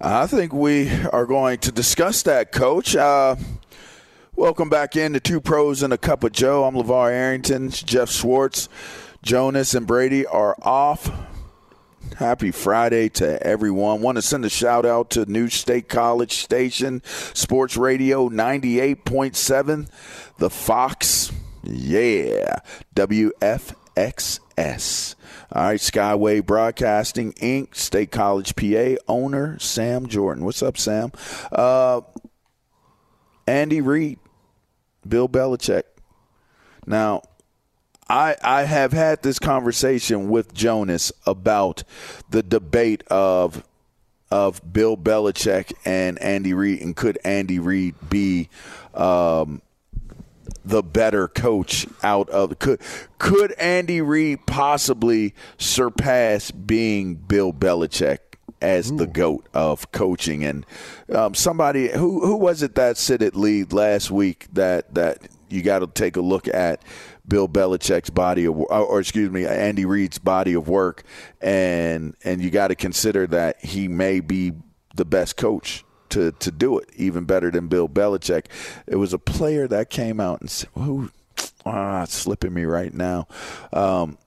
I 0.00 0.26
think 0.26 0.54
we 0.54 0.90
are 1.12 1.26
going 1.26 1.58
to 1.58 1.72
discuss 1.72 2.22
that, 2.22 2.52
Coach. 2.52 2.96
Uh, 2.96 3.36
welcome 4.34 4.70
back 4.70 4.96
in 4.96 5.12
to 5.12 5.20
Two 5.20 5.42
Pros 5.42 5.82
and 5.82 5.92
a 5.92 5.98
Cup 5.98 6.24
of 6.24 6.32
Joe. 6.32 6.64
I'm 6.64 6.74
LaVar 6.74 7.10
Arrington. 7.12 7.68
Geoff 7.68 8.10
Schwartz, 8.10 8.70
Jonas, 9.22 9.74
and 9.74 9.86
Brady 9.86 10.24
are 10.24 10.56
off. 10.62 11.10
Happy 12.16 12.50
Friday 12.50 13.10
to 13.10 13.46
everyone. 13.46 14.00
Want 14.00 14.16
to 14.16 14.22
send 14.22 14.46
a 14.46 14.50
shout 14.50 14.86
out 14.86 15.10
to 15.10 15.26
New 15.26 15.50
State 15.50 15.90
College 15.90 16.36
Station, 16.36 17.02
Sports 17.04 17.76
Radio 17.76 18.30
98.7, 18.30 19.88
The 20.38 20.48
Fox. 20.48 21.30
Yeah. 21.62 22.56
WFXS. 23.96 25.14
All 25.52 25.62
right, 25.64 25.80
Skyway 25.80 26.44
Broadcasting 26.44 27.32
Inc., 27.34 27.74
State 27.74 28.10
College, 28.10 28.56
PA, 28.56 28.96
owner 29.06 29.58
Sam 29.58 30.06
Jordan. 30.06 30.44
What's 30.44 30.62
up, 30.62 30.78
Sam? 30.78 31.12
Uh, 31.50 32.00
Andy 33.46 33.80
Reid, 33.80 34.18
Bill 35.06 35.28
Belichick. 35.28 35.82
Now, 36.86 37.22
I 38.08 38.36
I 38.42 38.64
have 38.64 38.92
had 38.92 39.22
this 39.22 39.38
conversation 39.38 40.28
with 40.28 40.54
Jonas 40.54 41.12
about 41.26 41.84
the 42.30 42.42
debate 42.42 43.04
of 43.08 43.62
of 44.30 44.72
Bill 44.72 44.96
Belichick 44.96 45.72
and 45.84 46.18
Andy 46.22 46.54
Reid, 46.54 46.80
and 46.80 46.96
could 46.96 47.18
Andy 47.24 47.58
Reid 47.58 47.94
be 48.08 48.48
um, 48.94 49.60
the 50.64 50.82
better 50.82 51.28
coach 51.28 51.86
out 52.02 52.28
of 52.30 52.58
could 52.58 52.80
could 53.18 53.52
Andy 53.52 54.00
Reid 54.00 54.46
possibly 54.46 55.34
surpass 55.58 56.50
being 56.50 57.14
Bill 57.14 57.52
Belichick 57.52 58.18
as 58.60 58.92
the 58.92 59.06
goat 59.06 59.48
of 59.54 59.90
coaching? 59.92 60.44
And 60.44 60.66
um, 61.12 61.34
somebody 61.34 61.88
who 61.88 62.24
who 62.24 62.36
was 62.36 62.62
it 62.62 62.74
that 62.76 62.96
said 62.96 63.22
it 63.22 63.34
lead 63.34 63.72
last 63.72 64.10
week 64.10 64.46
that 64.52 64.94
that 64.94 65.18
you 65.48 65.62
got 65.62 65.80
to 65.80 65.86
take 65.86 66.16
a 66.16 66.20
look 66.20 66.48
at 66.48 66.82
Bill 67.26 67.48
Belichick's 67.48 68.10
body 68.10 68.44
of 68.46 68.56
or, 68.56 68.72
or 68.72 69.00
excuse 69.00 69.30
me 69.30 69.46
Andy 69.46 69.84
Reid's 69.84 70.18
body 70.18 70.54
of 70.54 70.68
work? 70.68 71.04
And 71.40 72.14
and 72.24 72.40
you 72.40 72.50
got 72.50 72.68
to 72.68 72.74
consider 72.74 73.26
that 73.28 73.64
he 73.64 73.88
may 73.88 74.20
be 74.20 74.52
the 74.94 75.04
best 75.04 75.36
coach 75.36 75.84
to 76.12 76.32
to 76.32 76.50
do 76.50 76.78
it, 76.78 76.88
even 76.96 77.24
better 77.24 77.50
than 77.50 77.68
Bill 77.68 77.88
Belichick. 77.88 78.46
It 78.86 78.96
was 78.96 79.12
a 79.12 79.18
player 79.18 79.66
that 79.68 79.90
came 79.90 80.20
out 80.20 80.40
and 80.40 80.50
said, 80.50 80.70
"Who? 80.74 81.10
Ah, 81.64 82.02
it's 82.02 82.14
slipping 82.14 82.54
me 82.54 82.64
right 82.64 82.92
now." 82.92 83.26
Um, 83.72 84.18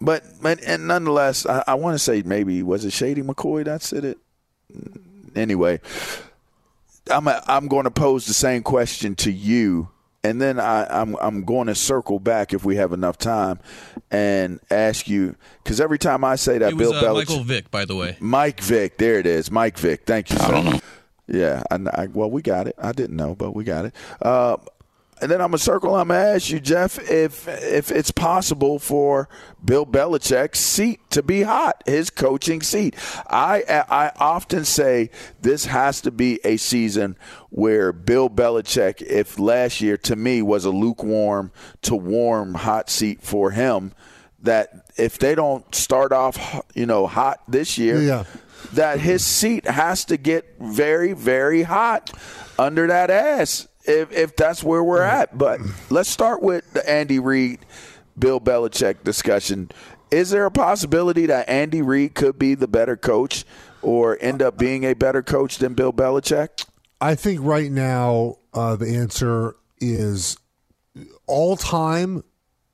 but, 0.00 0.24
but 0.42 0.62
and 0.64 0.86
nonetheless, 0.86 1.46
I, 1.46 1.64
I 1.66 1.74
want 1.74 1.94
to 1.94 1.98
say 1.98 2.22
maybe 2.22 2.62
was 2.62 2.84
it 2.84 2.92
Shady 2.92 3.22
McCoy 3.22 3.64
that 3.64 3.82
said 3.82 4.04
it. 4.04 4.18
Anyway, 5.34 5.80
I'm 7.10 7.28
a, 7.28 7.42
I'm 7.46 7.68
going 7.68 7.84
to 7.84 7.90
pose 7.90 8.26
the 8.26 8.34
same 8.34 8.62
question 8.62 9.14
to 9.16 9.30
you, 9.30 9.88
and 10.24 10.40
then 10.40 10.58
I, 10.60 10.86
I'm 10.86 11.16
I'm 11.16 11.44
going 11.44 11.68
to 11.68 11.74
circle 11.74 12.18
back 12.18 12.52
if 12.52 12.64
we 12.64 12.76
have 12.76 12.92
enough 12.92 13.16
time, 13.16 13.60
and 14.10 14.60
ask 14.70 15.08
you 15.08 15.36
because 15.62 15.80
every 15.80 15.98
time 15.98 16.24
I 16.24 16.36
say 16.36 16.58
that 16.58 16.72
It 16.72 16.78
Bill 16.78 16.92
uh, 16.92 17.02
Belichick, 17.02 17.28
Michael 17.28 17.44
Vick, 17.44 17.70
by 17.70 17.84
the 17.84 17.96
way. 17.96 18.16
Mike 18.20 18.60
Vick, 18.60 18.98
there 18.98 19.18
it 19.18 19.26
is, 19.26 19.50
Mike 19.50 19.78
Vick. 19.78 20.04
Thank 20.04 20.30
you. 20.30 20.38
Sir. 20.38 20.44
I 20.46 20.50
don't 20.50 20.64
know. 20.64 20.80
Yeah, 21.28 21.62
I, 21.70 21.76
I, 21.92 22.06
well, 22.06 22.30
we 22.30 22.42
got 22.42 22.68
it. 22.68 22.74
I 22.78 22.92
didn't 22.92 23.16
know, 23.16 23.34
but 23.34 23.54
we 23.54 23.64
got 23.64 23.86
it. 23.86 23.94
Uh, 24.22 24.56
and 25.20 25.30
then 25.30 25.40
I'm 25.40 25.48
gonna 25.48 25.58
circle. 25.58 25.94
I'm 25.94 26.08
gonna 26.08 26.20
ask 26.20 26.50
you, 26.50 26.60
Geoff, 26.60 26.98
if 27.10 27.48
if 27.48 27.90
it's 27.90 28.10
possible 28.10 28.78
for 28.78 29.30
Bill 29.64 29.86
Belichick's 29.86 30.58
seat 30.60 31.00
to 31.10 31.22
be 31.22 31.42
hot, 31.42 31.82
his 31.86 32.10
coaching 32.10 32.60
seat. 32.60 32.94
I 33.26 33.64
I 33.88 34.12
often 34.18 34.66
say 34.66 35.10
this 35.40 35.64
has 35.64 36.02
to 36.02 36.10
be 36.10 36.38
a 36.44 36.58
season 36.58 37.16
where 37.48 37.94
Bill 37.94 38.28
Belichick, 38.28 39.00
if 39.00 39.38
last 39.38 39.80
year 39.80 39.96
to 39.98 40.16
me 40.16 40.42
was 40.42 40.66
a 40.66 40.70
lukewarm 40.70 41.50
to 41.82 41.96
warm 41.96 42.52
hot 42.52 42.90
seat 42.90 43.22
for 43.22 43.52
him, 43.52 43.92
that 44.42 44.84
if 44.98 45.18
they 45.18 45.34
don't 45.34 45.74
start 45.74 46.12
off, 46.12 46.60
you 46.74 46.84
know, 46.84 47.06
hot 47.06 47.40
this 47.48 47.78
year, 47.78 48.02
Yeah. 48.02 48.24
That 48.72 49.00
his 49.00 49.24
seat 49.24 49.66
has 49.66 50.04
to 50.06 50.16
get 50.16 50.56
very, 50.58 51.12
very 51.12 51.62
hot 51.62 52.10
under 52.58 52.86
that 52.86 53.10
ass 53.10 53.68
if, 53.84 54.12
if 54.12 54.36
that's 54.36 54.62
where 54.62 54.82
we're 54.82 55.02
at. 55.02 55.36
But 55.36 55.60
let's 55.90 56.08
start 56.08 56.42
with 56.42 56.72
the 56.72 56.88
Andy 56.88 57.18
Reid, 57.18 57.60
Bill 58.18 58.40
Belichick 58.40 59.04
discussion. 59.04 59.70
Is 60.10 60.30
there 60.30 60.46
a 60.46 60.50
possibility 60.50 61.26
that 61.26 61.48
Andy 61.48 61.82
Reid 61.82 62.14
could 62.14 62.38
be 62.38 62.54
the 62.54 62.68
better 62.68 62.96
coach 62.96 63.44
or 63.82 64.16
end 64.20 64.42
up 64.42 64.56
being 64.56 64.84
a 64.84 64.94
better 64.94 65.22
coach 65.22 65.58
than 65.58 65.74
Bill 65.74 65.92
Belichick? 65.92 66.66
I 67.00 67.14
think 67.14 67.40
right 67.42 67.70
now 67.70 68.36
uh, 68.54 68.76
the 68.76 68.96
answer 68.96 69.56
is 69.78 70.38
all 71.26 71.56
time. 71.56 72.24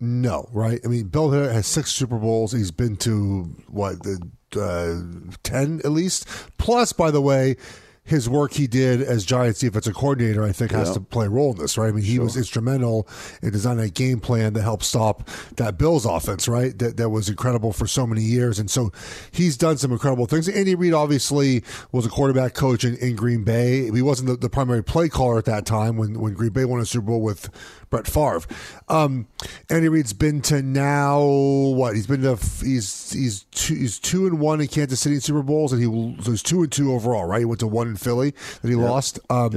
No, 0.04 0.48
right? 0.52 0.80
I 0.84 0.88
mean, 0.88 1.04
Bill 1.04 1.30
Belichick 1.30 1.52
has 1.52 1.64
six 1.64 1.92
Super 1.92 2.18
Bowls. 2.18 2.50
He's 2.50 2.72
been 2.72 2.96
to 2.96 3.42
what 3.68 4.02
the 4.02 4.20
uh, 4.60 5.30
ten 5.44 5.80
at 5.84 5.92
least. 5.92 6.26
Plus, 6.58 6.92
by 6.92 7.12
the 7.12 7.20
way, 7.20 7.56
his 8.04 8.28
work 8.28 8.52
he 8.52 8.66
did 8.66 9.00
as 9.00 9.24
Giants 9.24 9.60
defensive 9.60 9.94
coordinator, 9.94 10.42
I 10.42 10.50
think, 10.50 10.72
has 10.72 10.90
to 10.92 11.00
play 11.00 11.26
a 11.26 11.30
role 11.30 11.52
in 11.52 11.58
this, 11.58 11.78
right? 11.78 11.88
I 11.88 11.92
mean, 11.92 12.04
he 12.04 12.18
was 12.18 12.36
instrumental 12.36 13.06
in 13.42 13.52
designing 13.52 13.84
a 13.84 13.88
game 13.88 14.18
plan 14.18 14.54
that 14.54 14.62
helped 14.62 14.84
stop 14.84 15.28
that 15.56 15.78
Bills 15.78 16.04
offense, 16.04 16.48
right? 16.48 16.76
That 16.78 16.96
that 16.96 17.10
was 17.10 17.28
incredible 17.28 17.72
for 17.72 17.86
so 17.86 18.04
many 18.06 18.22
years, 18.22 18.58
and 18.58 18.68
so 18.68 18.90
he's 19.30 19.56
done 19.56 19.76
some 19.76 19.92
incredible 19.92 20.26
things. 20.26 20.48
Andy 20.48 20.74
Reid 20.74 20.94
obviously 20.94 21.62
was 21.92 22.04
a 22.04 22.08
quarterback 22.08 22.54
coach 22.54 22.84
in, 22.84 22.96
in 22.96 23.14
Green 23.14 23.44
Bay. 23.44 23.90
He 23.90 24.02
wasn't 24.02 24.28
the, 24.28 24.36
the 24.36 24.50
primary 24.50 24.82
play 24.82 25.08
caller 25.08 25.38
at 25.38 25.44
that 25.44 25.64
time 25.64 25.96
when 25.96 26.18
when 26.18 26.34
Green 26.34 26.52
Bay 26.52 26.64
won 26.64 26.80
a 26.80 26.86
Super 26.86 27.06
Bowl 27.06 27.22
with 27.22 27.50
Brett 27.88 28.08
Favre. 28.08 28.42
Um, 28.88 29.28
Andy 29.70 29.88
Reid's 29.88 30.12
been 30.12 30.40
to 30.42 30.60
now 30.60 31.22
what? 31.22 31.94
He's 31.94 32.08
been 32.08 32.22
to 32.22 32.36
he's 32.64 33.12
he's 33.12 33.44
two, 33.52 33.74
he's 33.74 34.00
two 34.00 34.26
and 34.26 34.40
one 34.40 34.60
in 34.60 34.66
Kansas 34.66 34.98
City 34.98 35.14
in 35.14 35.20
Super 35.20 35.42
Bowls, 35.42 35.72
and 35.72 35.80
he 35.80 36.22
so 36.24 36.32
he's 36.32 36.42
two 36.42 36.62
and 36.62 36.72
two 36.72 36.92
overall, 36.92 37.26
right? 37.26 37.38
He 37.38 37.44
went 37.44 37.60
to 37.60 37.68
one 37.68 37.91
in 37.92 37.96
Philly 37.96 38.34
that 38.60 38.68
he 38.68 38.74
lost. 38.74 39.18
Um, 39.30 39.52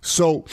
So. 0.00 0.44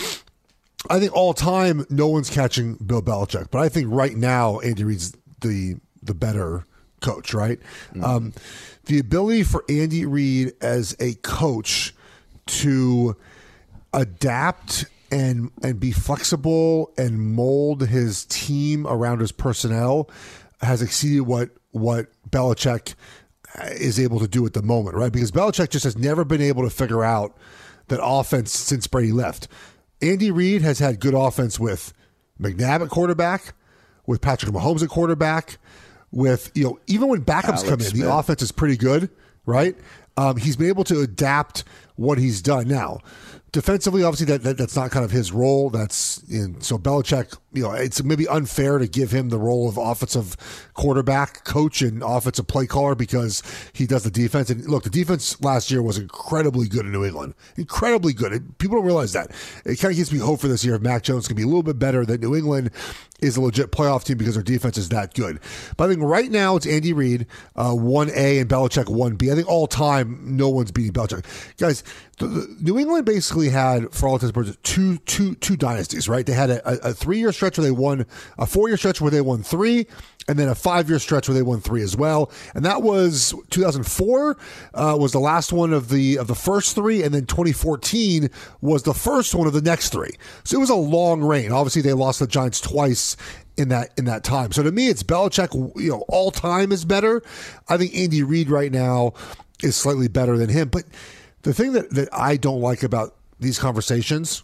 I 0.87 0.99
think 0.99 1.13
all 1.15 1.33
time, 1.33 1.83
no 1.89 2.07
one's 2.07 2.29
catching 2.29 2.75
Bill 2.75 3.01
Belichick, 3.01 3.49
but 3.49 3.57
I 3.57 3.69
think 3.69 3.87
right 3.89 4.15
now 4.15 4.59
Andy 4.59 4.83
Reid's 4.83 5.15
the 5.41 5.77
the 6.03 6.13
better 6.13 6.63
coach. 7.01 7.33
Right, 7.33 7.57
um, 8.03 8.33
the 8.85 8.99
ability 8.99 9.41
for 9.41 9.65
Andy 9.67 10.05
Reid 10.05 10.53
as 10.61 10.95
a 10.99 11.15
coach 11.23 11.95
to 12.45 13.15
adapt 13.93 14.85
and 15.09 15.49
and 15.63 15.79
be 15.79 15.91
flexible 15.91 16.93
and 16.99 17.19
mold 17.19 17.87
his 17.87 18.25
team 18.25 18.85
around 18.85 19.21
his 19.21 19.31
personnel 19.31 20.07
has 20.61 20.83
exceeded 20.83 21.21
what 21.21 21.49
what 21.71 22.07
Belichick 22.29 22.93
is 23.71 23.99
able 23.99 24.19
to 24.19 24.27
do 24.27 24.45
at 24.45 24.53
the 24.53 24.61
moment, 24.61 24.95
right? 24.95 25.11
Because 25.11 25.31
Belichick 25.31 25.69
just 25.69 25.83
has 25.83 25.97
never 25.97 26.23
been 26.23 26.41
able 26.41 26.63
to 26.63 26.69
figure 26.69 27.03
out 27.03 27.35
that 27.87 27.99
offense 28.03 28.51
since 28.51 28.87
Brady 28.87 29.11
left. 29.11 29.47
Andy 30.01 30.31
Reid 30.31 30.61
has 30.61 30.79
had 30.79 30.99
good 30.99 31.13
offense 31.13 31.59
with 31.59 31.93
McNabb 32.39 32.83
at 32.83 32.89
quarterback, 32.89 33.53
with 34.05 34.21
Patrick 34.21 34.53
Mahomes 34.53 34.83
at 34.83 34.89
quarterback, 34.89 35.57
with 36.11 36.51
you 36.53 36.63
know 36.63 36.79
even 36.87 37.07
when 37.07 37.23
backups 37.23 37.45
Alex 37.45 37.63
come 37.63 37.79
in, 37.79 37.85
Smith. 37.85 38.03
the 38.03 38.13
offense 38.13 38.41
is 38.41 38.51
pretty 38.51 38.77
good, 38.77 39.09
right? 39.45 39.75
Um, 40.17 40.37
he's 40.37 40.55
been 40.55 40.67
able 40.67 40.85
to 40.85 41.01
adapt 41.01 41.63
what 41.95 42.17
he's 42.17 42.41
done. 42.41 42.67
Now, 42.67 42.99
defensively, 43.55 44.03
obviously 44.03 44.25
that, 44.25 44.43
that 44.43 44.57
that's 44.57 44.75
not 44.75 44.91
kind 44.91 45.05
of 45.05 45.11
his 45.11 45.31
role. 45.31 45.69
That's 45.69 46.21
in, 46.23 46.59
so 46.59 46.77
Belichick. 46.77 47.37
You 47.53 47.63
know, 47.63 47.71
it's 47.71 48.03
maybe 48.03 48.27
unfair 48.27 48.79
to 48.79 48.87
give 48.87 49.11
him 49.11 49.29
the 49.29 49.39
role 49.39 49.69
of 49.69 49.77
offensive 49.77 50.35
quarterback 50.73 51.45
coach 51.45 51.81
and 51.81 52.03
offensive 52.03 52.47
play 52.47 52.67
caller 52.67 52.95
because 52.95 53.41
he 53.71 53.87
does 53.87 54.03
the 54.03 54.11
defense. 54.11 54.49
And 54.49 54.65
look, 54.65 54.83
the 54.83 54.89
defense 54.89 55.41
last 55.41 55.71
year 55.71 55.81
was 55.81 55.97
incredibly 55.97 56.67
good 56.67 56.85
in 56.85 56.91
New 56.91 57.05
England, 57.05 57.33
incredibly 57.55 58.11
good. 58.11 58.57
People 58.57 58.75
don't 58.75 58.85
realize 58.85 59.13
that. 59.13 59.31
It 59.63 59.79
kind 59.79 59.91
of 59.91 59.95
gives 59.95 60.11
me 60.11 60.19
hope 60.19 60.41
for 60.41 60.49
this 60.49 60.65
year. 60.65 60.75
If 60.75 60.81
Mac 60.81 61.03
Jones 61.03 61.27
can 61.27 61.37
be 61.37 61.43
a 61.43 61.47
little 61.47 61.63
bit 61.63 61.79
better 61.79 62.05
than 62.05 62.19
New 62.19 62.35
England 62.35 62.71
is 63.21 63.37
a 63.37 63.41
legit 63.41 63.71
playoff 63.71 64.03
team 64.03 64.17
because 64.17 64.33
their 64.33 64.43
defense 64.43 64.77
is 64.77 64.89
that 64.89 65.13
good. 65.13 65.39
But 65.77 65.85
I 65.85 65.93
think 65.93 66.03
right 66.03 66.29
now 66.29 66.57
it's 66.57 66.67
Andy 66.67 66.91
Reid, 66.91 67.25
uh, 67.55 67.71
1A, 67.71 68.41
and 68.41 68.49
Belichick 68.49 68.85
1B. 68.85 69.31
I 69.31 69.35
think 69.35 69.47
all 69.47 69.67
time, 69.67 70.19
no 70.35 70.49
one's 70.49 70.71
beating 70.71 70.91
Belichick. 70.91 71.23
Guys, 71.57 71.83
the, 72.17 72.27
the, 72.27 72.57
New 72.61 72.79
England 72.79 73.05
basically 73.05 73.49
had, 73.49 73.93
for 73.93 74.07
all 74.07 74.15
intents 74.15 74.29
and 74.29 74.33
purposes, 74.33 74.57
two, 74.63 74.97
two, 74.99 75.35
two 75.35 75.57
dynasties, 75.57 76.07
right? 76.07 76.25
They 76.25 76.33
had 76.33 76.49
a, 76.49 76.89
a, 76.89 76.93
three 76.93 77.19
year 77.19 77.31
stretch 77.31 77.57
where 77.57 77.65
they 77.65 77.71
won, 77.71 78.05
a 78.37 78.45
four 78.45 78.67
year 78.67 78.77
stretch 78.77 79.01
where 79.01 79.11
they 79.11 79.21
won 79.21 79.43
three, 79.43 79.87
and 80.27 80.39
then 80.39 80.47
a 80.47 80.55
five 80.55 80.89
year 80.89 80.99
stretch 80.99 81.27
where 81.27 81.35
they 81.35 81.41
won 81.41 81.61
three 81.61 81.81
as 81.81 81.95
well. 81.95 82.31
And 82.53 82.65
that 82.65 82.81
was 82.81 83.33
2004 83.49 84.37
uh, 84.73 84.97
was 84.99 85.11
the 85.11 85.19
last 85.19 85.53
one 85.53 85.73
of 85.73 85.89
the 85.89 86.17
of 86.17 86.27
the 86.27 86.35
first 86.35 86.75
three, 86.75 87.03
and 87.03 87.13
then 87.13 87.25
2014 87.25 88.29
was 88.61 88.83
the 88.83 88.93
first 88.93 89.35
one 89.35 89.47
of 89.47 89.53
the 89.53 89.61
next 89.61 89.89
three. 89.89 90.11
So 90.43 90.57
it 90.57 90.59
was 90.59 90.69
a 90.69 90.75
long 90.75 91.21
reign. 91.21 91.51
Obviously, 91.51 91.81
they 91.81 91.93
lost 91.93 92.19
the 92.19 92.27
Giants 92.27 92.61
twice 92.61 93.17
in 93.57 93.69
that 93.69 93.91
in 93.97 94.05
that 94.05 94.23
time. 94.23 94.51
So 94.51 94.63
to 94.63 94.71
me, 94.71 94.87
it's 94.87 95.03
Belichick. 95.03 95.53
You 95.79 95.91
know, 95.91 96.05
all 96.07 96.31
time 96.31 96.71
is 96.71 96.85
better. 96.85 97.21
I 97.67 97.77
think 97.77 97.95
Andy 97.95 98.23
Reid 98.23 98.49
right 98.49 98.71
now 98.71 99.13
is 99.63 99.75
slightly 99.75 100.07
better 100.07 100.37
than 100.37 100.49
him, 100.49 100.69
but 100.69 100.83
the 101.45 101.53
thing 101.53 101.73
that, 101.73 101.89
that 101.91 102.09
I 102.11 102.37
don't 102.37 102.61
like 102.61 102.83
about 102.83 103.15
these 103.39 103.57
conversations, 103.59 104.43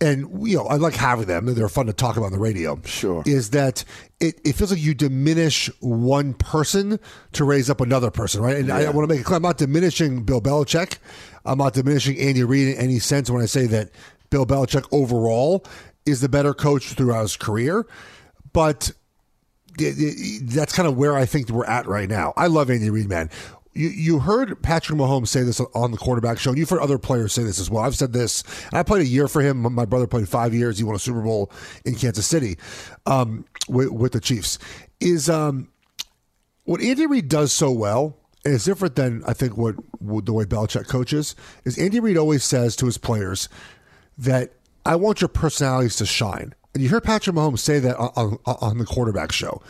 and 0.00 0.46
you 0.48 0.56
know, 0.56 0.66
I 0.66 0.76
like 0.76 0.94
having 0.94 1.26
them. 1.26 1.46
They're 1.54 1.68
fun 1.68 1.86
to 1.86 1.92
talk 1.92 2.16
about 2.16 2.26
on 2.26 2.32
the 2.32 2.38
radio. 2.38 2.80
Sure. 2.84 3.22
Is 3.26 3.50
that 3.50 3.84
it, 4.20 4.40
it 4.44 4.52
feels 4.54 4.70
like 4.70 4.80
you 4.80 4.94
diminish 4.94 5.68
one 5.80 6.34
person 6.34 7.00
to 7.32 7.44
raise 7.44 7.68
up 7.68 7.80
another 7.80 8.10
person, 8.10 8.40
right? 8.40 8.56
And 8.56 8.70
I, 8.70 8.82
Yeah. 8.82 8.90
want 8.90 9.08
to 9.08 9.12
make 9.12 9.20
it 9.20 9.24
clear 9.24 9.36
I'm 9.38 9.42
not 9.42 9.58
diminishing 9.58 10.22
Bill 10.22 10.40
Belichick. 10.40 10.98
I'm 11.44 11.58
not 11.58 11.74
diminishing 11.74 12.16
Andy 12.18 12.44
Reid 12.44 12.68
in 12.68 12.76
any 12.76 12.98
sense 13.00 13.28
when 13.30 13.42
I 13.42 13.46
say 13.46 13.66
that 13.66 13.90
Bill 14.30 14.46
Belichick 14.46 14.86
overall 14.92 15.64
is 16.06 16.20
the 16.20 16.28
better 16.28 16.54
coach 16.54 16.92
throughout 16.92 17.22
his 17.22 17.36
career. 17.36 17.84
But 18.52 18.92
that's 19.76 20.72
kind 20.72 20.88
of 20.88 20.96
where 20.96 21.16
I 21.16 21.24
think 21.24 21.48
we're 21.48 21.64
at 21.66 21.86
right 21.86 22.08
now. 22.08 22.32
I 22.36 22.46
love 22.48 22.70
Andy 22.70 22.90
Reid, 22.90 23.08
man. 23.08 23.30
You, 23.74 23.88
you 23.88 24.18
heard 24.18 24.60
Patrick 24.62 24.98
Mahomes 24.98 25.28
say 25.28 25.42
this 25.42 25.60
on 25.60 25.90
the 25.92 25.98
quarterback 25.98 26.38
show, 26.38 26.50
and 26.50 26.58
you've 26.58 26.70
heard 26.70 26.80
other 26.80 26.98
players 26.98 27.32
say 27.32 27.44
this 27.44 27.60
as 27.60 27.70
well. 27.70 27.84
I've 27.84 27.94
said 27.94 28.12
this. 28.12 28.42
I 28.72 28.82
played 28.82 29.02
a 29.02 29.08
year 29.08 29.28
for 29.28 29.40
him. 29.40 29.72
My 29.72 29.84
brother 29.84 30.06
played 30.06 30.28
five 30.28 30.52
years. 30.54 30.78
He 30.78 30.84
won 30.84 30.96
a 30.96 30.98
Super 30.98 31.20
Bowl 31.20 31.52
in 31.84 31.94
Kansas 31.94 32.26
City 32.26 32.58
um, 33.06 33.44
with, 33.68 33.90
with 33.90 34.12
the 34.12 34.20
Chiefs. 34.20 34.58
Is 35.00 35.28
um, 35.28 35.68
what 36.64 36.80
Andy 36.80 37.06
Reid 37.06 37.28
does 37.28 37.52
so 37.52 37.70
well, 37.70 38.16
is 38.44 38.64
different 38.64 38.96
than 38.96 39.22
I 39.26 39.32
think 39.32 39.56
what, 39.56 39.76
what 40.02 40.26
the 40.26 40.32
way 40.32 40.44
Belichick 40.44 40.88
coaches, 40.88 41.36
is 41.64 41.78
Andy 41.78 42.00
Reid 42.00 42.16
always 42.16 42.44
says 42.44 42.74
to 42.76 42.86
his 42.86 42.98
players 42.98 43.48
that 44.16 44.54
I 44.84 44.96
want 44.96 45.20
your 45.20 45.28
personalities 45.28 45.96
to 45.96 46.06
shine. 46.06 46.54
And 46.74 46.82
you 46.82 46.88
hear 46.88 47.00
Patrick 47.00 47.36
Mahomes 47.36 47.60
say 47.60 47.78
that 47.78 47.96
on, 47.96 48.38
on, 48.44 48.56
on 48.60 48.78
the 48.78 48.84
quarterback 48.84 49.32
show. 49.32 49.62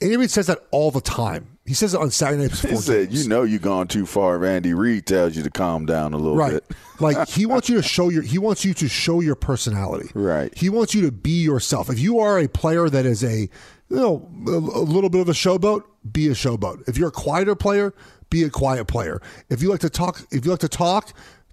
Andy 0.00 0.16
Reid 0.16 0.30
says 0.30 0.46
that 0.48 0.66
all 0.70 0.90
the 0.90 1.00
time. 1.00 1.55
He 1.66 1.74
says 1.74 1.94
it 1.94 2.00
on 2.00 2.10
Saturday 2.10 2.42
nights 2.42 2.62
He 2.62 2.76
said. 2.76 3.12
"You 3.12 3.28
know, 3.28 3.42
you've 3.42 3.62
gone 3.62 3.88
too 3.88 4.06
far." 4.06 4.36
If 4.36 4.48
Andy 4.48 4.72
Reid 4.72 5.06
tells 5.06 5.36
you 5.36 5.42
to 5.42 5.50
calm 5.50 5.84
down 5.86 6.12
a 6.12 6.16
little 6.16 6.36
right. 6.36 6.52
bit, 6.52 6.64
like 7.00 7.28
he 7.28 7.44
wants 7.44 7.68
you 7.68 7.76
to 7.76 7.82
show 7.82 8.08
your 8.08 8.22
he 8.22 8.38
wants 8.38 8.64
you 8.64 8.72
to 8.74 8.88
show 8.88 9.20
your 9.20 9.34
personality. 9.34 10.10
Right. 10.14 10.56
he 10.56 10.70
wants 10.70 10.94
you 10.94 11.02
to 11.02 11.12
be 11.12 11.42
yourself. 11.42 11.90
If 11.90 11.98
you 11.98 12.20
are 12.20 12.38
a 12.38 12.48
player 12.48 12.88
that 12.88 13.04
is 13.04 13.24
a 13.24 13.48
you 13.88 13.96
know 13.96 14.28
a 14.46 14.80
little 14.80 15.10
bit 15.10 15.20
of 15.20 15.28
a 15.28 15.32
showboat 15.32 15.82
be 16.10 16.28
a 16.28 16.32
showboat. 16.32 16.88
If 16.88 16.96
you're 16.96 17.08
a 17.08 17.12
quieter 17.12 17.54
player 17.54 17.92
be 18.30 18.42
a 18.42 18.50
quiet 18.50 18.86
player. 18.86 19.20
If 19.48 19.62
you 19.62 19.68
like 19.68 19.80
to 19.80 19.90
talk 19.90 20.26
if 20.30 20.44
you 20.44 20.50
like 20.50 20.60
to 20.60 20.68
talk 20.68 21.12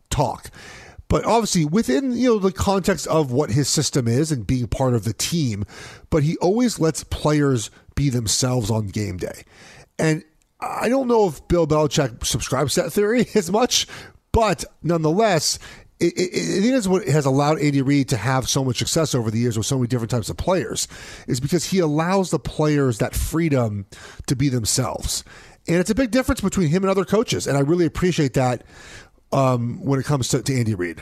talk. 0.10 0.50
But 1.08 1.26
obviously 1.26 1.66
within 1.66 2.14
you 2.14 2.30
know 2.30 2.40
the 2.40 2.52
context 2.52 3.08
of 3.08 3.32
what 3.32 3.52
his 3.52 3.70
system 3.70 4.08
is 4.08 4.32
and 4.32 4.48
being 4.48 4.68
part 4.68 4.94
of 4.94 5.04
the 5.04 5.14
team 5.14 5.66
but 6.10 6.24
he 6.24 6.38
always 6.38 6.80
lets 6.80 7.04
players 7.04 7.70
be 7.96 8.10
themselves 8.10 8.72
on 8.72 8.88
game 8.88 9.18
day 9.18 9.44
and 10.00 10.24
I 10.60 10.90
don't 10.90 11.08
know 11.08 11.28
if 11.28 11.46
Bill 11.48 11.68
Belichick 11.68 12.26
subscribes 12.26 12.76
to 12.76 12.84
that 12.84 12.92
theory 12.92 13.28
as 13.36 13.52
much, 13.52 13.88
but 14.32 14.64
nonetheless, 14.82 15.60
it, 16.00 16.14
it, 16.18 16.66
it 16.66 16.74
is 16.74 16.88
what 16.88 17.08
has 17.08 17.26
allowed 17.26 17.60
Andy 17.60 17.82
Reid 17.82 18.10
to 18.10 18.18
have 18.18 18.50
so 18.50 18.64
much 18.64 18.78
success 18.78 19.14
over 19.16 19.32
the 19.32 19.40
years 19.40 19.58
with 19.58 19.68
so 19.68 19.78
many 19.78 19.88
different 19.88 20.12
types 20.12 20.30
of 20.30 20.38
players, 20.38 20.88
is 21.28 21.40
because 21.40 21.66
he 21.66 21.80
allows 21.80 22.30
the 22.30 22.40
players 22.40 22.98
that 22.98 23.16
freedom 23.16 23.86
to 24.28 24.36
be 24.36 24.50
themselves. 24.50 25.24
And 25.68 25.78
it's 25.78 25.90
a 25.90 25.96
big 25.96 26.12
difference 26.12 26.42
between 26.42 26.68
him 26.68 26.84
and 26.84 26.90
other 26.90 27.06
coaches. 27.06 27.48
And 27.48 27.58
I 27.58 27.62
really 27.62 27.86
appreciate 27.86 28.34
that 28.34 28.64
um, 29.32 29.84
when 29.84 30.00
it 30.00 30.06
comes 30.06 30.28
to, 30.30 30.42
to 30.42 30.54
Andy 30.54 30.76
Reid. 30.76 31.02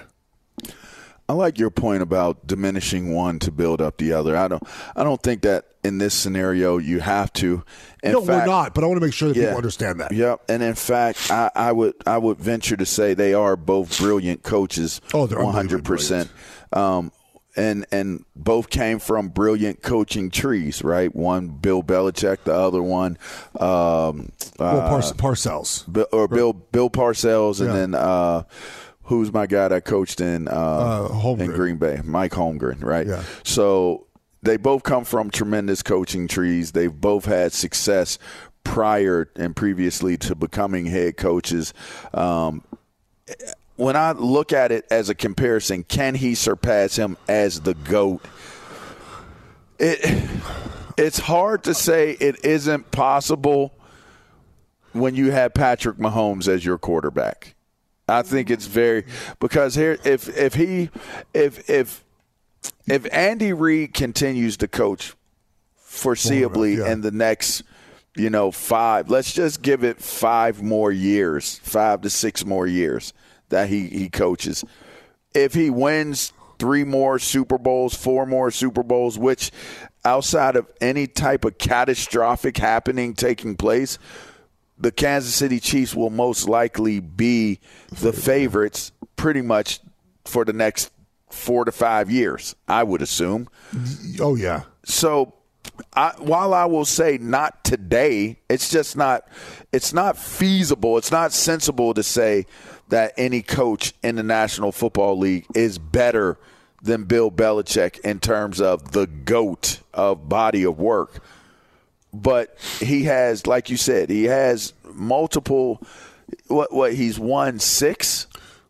I 1.32 1.34
like 1.34 1.58
your 1.58 1.70
point 1.70 2.04
about 2.04 2.46
diminishing 2.46 3.14
one 3.14 3.40
to 3.40 3.52
build 3.52 3.82
up 3.82 3.96
the 3.98 4.12
other. 4.12 4.36
I 4.36 4.50
don't. 4.50 4.62
I 4.98 5.06
don't 5.06 5.24
think 5.24 5.44
that 5.44 5.66
in 5.82 5.98
this 5.98 6.14
scenario 6.14 6.78
you 6.78 7.00
have 7.00 7.32
to. 7.34 7.64
In 8.04 8.12
no, 8.12 8.22
fact, 8.22 8.46
we're 8.48 8.52
not, 8.54 8.74
but 8.74 8.84
I 8.84 8.88
want 8.88 9.00
to 9.00 9.06
make 9.06 9.14
sure 9.14 9.30
that 9.30 9.38
Yeah. 9.38 9.44
people 9.46 9.58
understand 9.60 10.02
that. 10.02 10.12
Yep, 10.12 10.42
and 10.50 10.62
in 10.62 10.76
fact, 10.76 11.32
I, 11.32 11.50
I 11.56 11.72
would 11.72 11.94
I 12.06 12.18
would 12.18 12.38
venture 12.38 12.76
to 12.76 12.86
say 12.86 13.14
they 13.14 13.34
are 13.34 13.56
both 13.56 13.98
brilliant 13.98 14.44
coaches. 14.44 15.00
Oh, 15.14 15.26
they're 15.26 15.42
one 15.42 15.54
hundred 15.54 15.86
percent. 15.86 16.30
Um, 16.74 17.14
and 17.56 17.86
and 17.94 18.26
both 18.36 18.70
came 18.70 19.00
from 19.00 19.30
brilliant 19.30 19.82
coaching 19.82 20.32
trees, 20.32 20.84
right? 20.84 21.16
One 21.16 21.48
Bill 21.48 21.82
Belichick, 21.82 22.44
the 22.44 22.54
other 22.54 22.84
one, 22.84 23.18
um, 23.58 24.32
Well, 24.60 24.82
uh, 24.82 24.90
Par- 24.90 25.02
Parcells. 25.14 25.90
Bill, 25.92 26.08
or 26.12 26.28
Bill 26.28 26.52
Bill 26.52 26.90
Parcells, 26.90 27.60
and 27.62 27.70
Yeah. 27.70 27.76
then 27.76 27.94
uh, 27.96 28.44
who's 29.12 29.34
my 29.34 29.46
guy 29.46 29.68
that 29.68 29.84
coached 29.84 30.22
in 30.22 30.48
uh, 30.48 31.10
Holmgren. 31.12 31.42
in 31.42 31.52
Green 31.52 31.76
Bay, 31.76 32.00
Mike 32.04 32.32
Holmgren, 32.32 32.82
right? 32.82 33.06
Yeah. 33.06 33.24
So 33.44 34.08
they 34.42 34.56
both 34.56 34.84
come 34.84 35.04
from 35.04 35.30
tremendous 35.30 35.84
coaching 35.84 36.30
trees. 36.30 36.72
They've 36.72 36.94
both 36.94 37.26
had 37.26 37.52
success 37.52 38.18
prior 38.64 39.30
and 39.36 39.54
previously 39.54 40.16
to 40.18 40.34
becoming 40.34 40.86
head 40.86 41.18
coaches. 41.18 41.74
Um, 42.14 42.64
when 43.76 43.98
I 43.98 44.14
look 44.14 44.54
at 44.54 44.72
it 44.72 44.86
as 44.90 45.10
a 45.10 45.16
comparison, 45.16 45.84
can 45.84 46.16
he 46.16 46.34
surpass 46.34 46.96
him 46.96 47.18
as 47.28 47.60
the 47.60 47.74
goat? 47.74 48.24
It 49.78 50.30
it's 50.98 51.20
hard 51.20 51.66
to 51.66 51.74
say 51.74 52.12
it 52.12 52.46
isn't 52.46 52.92
possible 52.92 53.74
when 54.94 55.16
you 55.16 55.32
have 55.32 55.54
Patrick 55.54 55.98
Mahomes 55.98 56.48
as 56.48 56.64
your 56.64 56.78
quarterback. 56.78 57.56
I 58.12 58.22
think 58.22 58.50
it's 58.50 58.68
very 58.68 59.06
because 59.40 59.76
here 59.76 59.98
if 60.04 60.28
if 60.38 60.54
he 60.54 60.90
if 61.34 61.70
if 61.70 62.04
if 62.88 63.08
Andy 63.14 63.54
Reid 63.54 63.94
continues 63.94 64.58
to 64.58 64.68
coach 64.68 65.14
foreseeably 65.92 66.78
yeah. 66.78 66.92
in 66.92 67.02
the 67.02 67.12
next 67.12 67.64
you 68.16 68.30
know 68.30 68.52
five 68.52 69.10
let's 69.10 69.34
just 69.34 69.62
give 69.62 69.84
it 69.84 70.02
five 70.02 70.62
more 70.62 70.92
years 70.92 71.60
five 71.60 72.02
to 72.02 72.10
six 72.10 72.46
more 72.46 72.68
years 72.68 73.14
that 73.50 73.70
he 73.70 73.88
he 73.88 74.10
coaches 74.10 74.64
if 75.34 75.54
he 75.54 75.70
wins 75.70 76.34
three 76.60 76.84
more 76.84 77.20
super 77.20 77.58
bowls 77.58 77.96
four 77.96 78.26
more 78.26 78.52
super 78.52 78.84
bowls 78.84 79.18
which 79.18 79.52
outside 80.04 80.56
of 80.56 80.70
any 80.82 81.08
type 81.08 81.46
of 81.46 81.58
catastrophic 81.58 82.58
happening 82.58 83.14
taking 83.14 83.56
place 83.56 83.98
the 84.82 84.92
Kansas 84.92 85.34
City 85.34 85.60
Chiefs 85.60 85.96
will 85.96 86.10
most 86.10 86.50
likely 86.50 87.00
be 87.00 87.60
the 88.02 88.12
favorites 88.12 88.92
pretty 89.16 89.42
much 89.42 89.80
for 90.26 90.44
the 90.44 90.54
next 90.54 90.92
four 91.30 91.66
to 91.66 91.72
five 91.72 92.10
years, 92.12 92.56
I 92.68 92.84
would 92.84 93.02
assume. 93.02 93.48
Oh, 94.20 94.36
yeah. 94.36 94.64
So, 94.84 95.34
I, 95.94 96.14
while 96.18 96.54
I 96.54 96.66
will 96.66 96.86
say 96.86 97.18
not 97.20 97.64
today, 97.64 98.40
it's 98.50 98.70
just 98.70 98.98
not 98.98 99.28
it's 99.72 99.94
not 99.94 100.18
feasible. 100.18 100.98
It's 100.98 101.12
not 101.12 101.32
sensible 101.32 101.94
to 101.94 102.04
say 102.04 102.46
that 102.90 103.14
any 103.18 103.42
coach 103.42 103.94
in 104.04 104.16
the 104.16 104.24
National 104.24 104.72
Football 104.72 105.18
League 105.18 105.46
is 105.56 105.78
better 105.78 106.38
than 106.82 107.04
Bill 107.04 107.32
Belichick 107.32 108.00
in 108.00 108.20
terms 108.20 108.60
of 108.60 108.92
the 108.92 109.08
goat 109.08 109.80
of 109.94 110.28
body 110.28 110.64
of 110.64 110.80
work 110.80 111.24
but 112.14 112.56
he 112.80 113.04
has, 113.04 113.48
like 113.48 113.70
you 113.70 113.78
said, 113.78 114.10
he 114.10 114.26
has 114.26 114.74
multiple. 114.94 115.82
What 116.48 116.74
what 116.74 116.94
he's 116.94 117.20
won 117.20 117.60
six. 117.60 118.28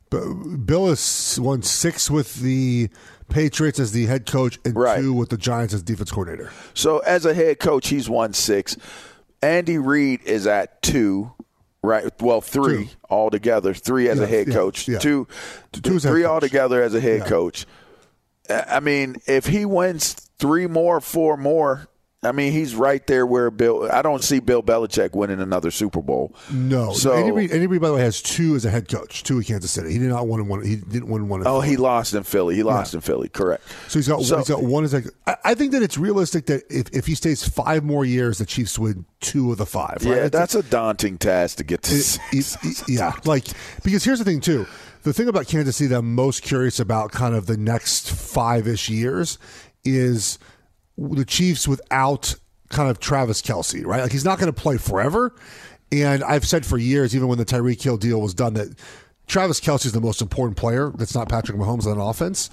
Bill 0.10 0.88
has 0.88 1.40
won 1.42 1.62
six 1.62 2.10
with 2.12 2.36
the 2.42 2.90
Patriots 3.30 3.80
as 3.80 3.92
the 3.94 4.08
head 4.08 4.26
coach 4.26 4.60
and 4.66 4.76
Right. 4.76 5.00
two 5.00 5.14
with 5.14 5.30
the 5.30 5.38
Giants 5.38 5.74
as 5.74 5.82
defense 5.84 6.12
coordinator. 6.12 6.52
So 6.74 7.00
as 7.00 7.26
a 7.26 7.34
head 7.34 7.60
coach, 7.60 7.88
he's 7.88 8.10
won 8.10 8.34
six. 8.34 8.76
Andy 9.42 9.78
Reid 9.78 10.22
is 10.26 10.48
at 10.48 10.82
two. 10.82 11.32
Right, 11.84 12.12
well, 12.22 12.42
three 12.42 12.86
Two. 12.86 12.90
altogether. 13.10 13.74
Three 13.74 14.08
as 14.10 14.20
Yeah, 14.20 14.26
a 14.26 14.28
head 14.28 14.48
yeah, 14.50 14.54
coach. 14.54 14.88
yeah. 14.88 15.00
Two, 15.00 15.28
Two 15.72 15.96
as 15.96 16.06
a 16.06 16.08
head 16.10 16.14
three 16.14 16.22
coach. 16.24 16.30
altogether 16.30 16.84
as 16.84 16.94
a 16.94 17.00
head 17.00 17.26
coach. 17.26 17.66
I 18.50 18.80
mean, 18.82 19.16
if 19.26 19.48
he 19.48 19.66
wins 19.66 20.14
three 20.38 20.68
more, 20.68 21.00
four 21.02 21.38
more, 21.38 21.88
I 22.24 22.32
mean, 22.32 22.52
he's 22.52 22.76
right 22.76 23.06
there 23.08 23.26
where 23.26 23.50
Bill. 23.50 23.90
I 23.92 24.04
don't 24.04 24.24
see 24.24 24.40
Bill 24.40 24.62
Belichick 24.62 25.16
winning 25.16 25.42
another 25.42 25.72
Super 25.72 26.02
Bowl. 26.04 26.36
No, 26.52 26.94
So- 26.94 27.14
Andy 27.14 27.32
Reid, 27.32 27.52
Andy 27.52 27.66
Reid, 27.66 27.82
by 27.82 27.88
the 27.88 27.96
way, 27.96 28.02
has 28.02 28.22
two 28.22 28.56
as 28.56 28.64
a 28.64 28.70
head 28.70 28.88
coach, 28.88 29.24
two 29.24 29.40
at 29.40 29.48
Kansas 29.48 29.72
City. 29.72 29.92
He 29.92 29.98
did 29.98 30.10
not 30.10 30.28
win 30.28 30.48
one. 30.48 30.64
He 30.64 30.76
didn't 30.76 31.08
win 31.10 31.28
one. 31.30 31.42
Oh, 31.48 31.62
he 31.62 31.78
lost 31.78 32.14
in 32.14 32.22
Philly. 32.22 32.54
He 32.56 32.62
lost 32.62 32.94
Yeah. 32.94 32.98
in 32.98 33.02
Philly. 33.02 33.28
Correct. 33.28 33.64
So 33.88 33.98
he's 33.98 34.08
got 34.08 34.22
So- 34.22 34.38
he's 34.38 34.50
got 34.50 34.62
one 34.62 34.84
as 34.84 34.94
a. 34.94 35.02
I, 35.44 35.56
think 35.56 35.72
that 35.72 35.82
it's 35.82 35.98
realistic 35.98 36.46
that 36.46 36.64
if, 36.70 36.90
if 36.94 37.08
he 37.08 37.16
stays 37.16 37.44
five 37.48 37.84
more 37.84 38.06
years, 38.06 38.38
the 38.38 38.46
Chiefs 38.46 38.78
win 38.78 39.06
two 39.20 39.52
of 39.52 39.58
the 39.58 39.66
five. 39.66 39.98
Right? 40.06 40.16
Yeah, 40.18 40.30
that's 40.30 40.54
a 40.54 40.62
daunting 40.62 41.18
task 41.18 41.58
to 41.58 41.64
get 41.64 41.82
to. 41.84 41.96
it- 41.96 42.20
it- 42.32 42.58
it- 42.64 42.84
yeah, 42.88 43.14
like 43.26 43.48
because 43.84 44.04
here's 44.04 44.20
the 44.20 44.26
thing 44.26 44.42
too. 44.42 44.68
The 45.02 45.12
thing 45.14 45.28
about 45.28 45.48
Kansas 45.48 45.78
City 45.78 45.88
that 45.88 45.98
I'm 45.98 46.14
most 46.14 46.44
curious 46.44 46.80
about, 46.80 47.12
kind 47.12 47.34
of 47.34 47.48
the 47.48 47.58
next 47.58 48.12
five 48.12 48.68
ish 48.68 48.90
years, 48.90 49.40
is 49.84 50.38
the 50.98 51.26
Chiefs 51.26 51.68
without 51.68 52.36
kind 52.70 52.90
of 52.90 53.00
Travis 53.00 53.42
Kelce, 53.42 53.86
right? 53.86 54.02
Like 54.02 54.12
he's 54.12 54.26
not 54.26 54.40
going 54.40 54.52
to 54.52 54.62
play 54.62 54.78
forever. 54.78 55.36
And 55.92 56.24
I've 56.24 56.46
said 56.48 56.66
for 56.66 56.78
years, 56.78 57.16
even 57.16 57.28
when 57.28 57.38
the 57.38 57.46
Tyreek 57.46 57.82
Hill 57.82 57.98
deal 57.98 58.22
was 58.22 58.34
done, 58.34 58.54
that 58.54 58.78
Travis 59.28 59.60
Kelce 59.60 59.86
is 59.86 59.92
the 59.92 60.02
most 60.02 60.22
important 60.22 60.58
player. 60.58 60.92
That's 60.96 61.16
not 61.16 61.30
Patrick 61.30 61.58
Mahomes 61.58 61.86
on 61.86 61.98
offense. 61.98 62.50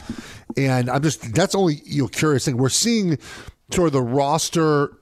And 0.57 0.91
I'm 0.91 1.03
just 1.03 1.35
that's 1.35 1.55
only 1.55 1.83
you 1.85 2.03
know 2.03 2.09
curious 2.09 2.45
thing. 2.45 2.57
We're 2.57 2.69
seeing 2.69 3.19
sort 3.71 3.89
of 3.89 3.93
the 3.93 4.03
roster 4.03 4.93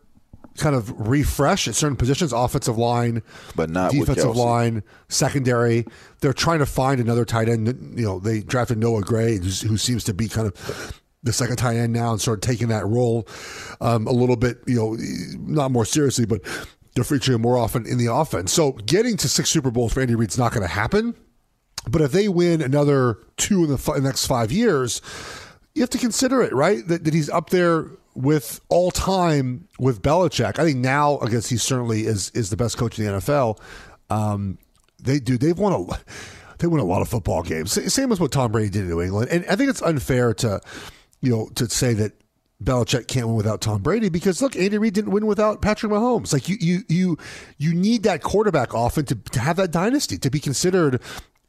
kind 0.56 0.74
of 0.74 0.90
refresh 1.08 1.68
at 1.68 1.74
certain 1.74 1.96
positions, 1.96 2.32
offensive 2.32 2.78
line, 2.78 3.22
But 3.54 3.70
not 3.70 3.92
defensive 3.92 4.36
line, 4.36 4.82
secondary. 5.08 5.86
They're 6.20 6.32
trying 6.32 6.60
to 6.60 6.66
find 6.66 7.00
another 7.00 7.24
tight 7.24 7.48
end. 7.48 7.66
You 7.98 8.04
know, 8.04 8.18
they 8.18 8.40
drafted 8.40 8.78
Noah 8.78 9.02
Gray, 9.02 9.36
who 9.38 9.76
seems 9.76 10.04
to 10.04 10.14
be 10.14 10.28
kind 10.28 10.46
of 10.46 11.00
the 11.26 11.32
second 11.32 11.56
tight 11.56 11.76
end 11.76 11.92
now 11.92 12.12
and 12.12 12.28
of 12.28 12.40
taking 12.40 12.68
that 12.68 12.86
role 12.86 13.28
um, 13.80 14.06
a 14.06 14.12
little 14.12 14.36
bit, 14.36 14.58
you 14.66 14.76
know, 14.76 14.96
not 15.38 15.70
more 15.70 15.84
seriously, 15.84 16.24
but 16.24 16.40
they're 16.94 17.04
featuring 17.04 17.42
more 17.42 17.56
often 17.56 17.86
in 17.86 17.98
the 17.98 18.12
offense. 18.12 18.52
So 18.52 18.72
getting 18.72 19.16
to 19.18 19.28
six 19.28 19.50
Super 19.50 19.70
Bowls 19.70 19.92
for 19.92 20.00
Andy 20.00 20.14
Reid's 20.14 20.38
not 20.38 20.52
going 20.52 20.62
to 20.66 20.72
happen. 20.72 21.14
But 21.88 22.02
if 22.02 22.10
they 22.10 22.28
win 22.28 22.62
another 22.62 23.18
two 23.36 23.64
in 23.64 23.70
the 23.70 23.78
fi- 23.78 23.98
next 23.98 24.26
five 24.26 24.50
years, 24.50 25.00
you 25.74 25.82
have 25.82 25.90
to 25.90 25.98
consider 25.98 26.42
it, 26.42 26.52
right? 26.52 26.86
That, 26.88 27.04
that 27.04 27.14
he's 27.14 27.30
up 27.30 27.50
there 27.50 27.86
with 28.14 28.60
all 28.68 28.90
time 28.90 29.68
with 29.78 30.02
Belichick. 30.02 30.58
I 30.58 30.64
think 30.64 30.78
now, 30.78 31.18
I 31.18 31.28
guess 31.28 31.48
he 31.48 31.58
certainly 31.58 32.06
is 32.06 32.30
is 32.30 32.50
the 32.50 32.56
best 32.56 32.76
coach 32.76 32.98
in 32.98 33.04
the 33.04 33.12
NFL. 33.12 33.60
Um, 34.10 34.58
they 35.00 35.20
do. 35.20 35.38
They've 35.38 35.58
won 35.58 35.72
a. 35.72 35.98
They 36.58 36.66
win 36.66 36.80
a 36.80 36.84
lot 36.84 37.02
of 37.02 37.08
football 37.08 37.42
games. 37.42 37.72
Same 37.92 38.10
as 38.12 38.18
what 38.18 38.32
Tom 38.32 38.50
Brady 38.50 38.70
did 38.70 38.82
in 38.84 38.88
New 38.88 39.02
England. 39.02 39.30
And 39.30 39.44
I 39.46 39.56
think 39.56 39.68
it's 39.68 39.82
unfair 39.82 40.32
to, 40.34 40.60
you 41.20 41.30
know, 41.30 41.48
to 41.54 41.68
say 41.68 41.94
that 41.94 42.12
Belichick 42.62 43.06
can't 43.06 43.26
win 43.26 43.36
without 43.36 43.60
Tom 43.60 43.82
Brady 43.82 44.08
because 44.08 44.40
look, 44.40 44.56
Andy 44.56 44.78
Reid 44.78 44.94
didn't 44.94 45.12
win 45.12 45.26
without 45.26 45.60
Patrick 45.60 45.92
Mahomes. 45.92 46.32
Like 46.32 46.48
you, 46.48 46.56
you, 46.60 46.82
you, 46.88 47.18
you 47.58 47.74
need 47.74 48.02
that 48.04 48.22
quarterback 48.22 48.74
often 48.74 49.04
to, 49.06 49.14
to 49.14 49.40
have 49.40 49.56
that 49.56 49.70
dynasty 49.70 50.16
to 50.18 50.30
be 50.30 50.40
considered. 50.40 51.00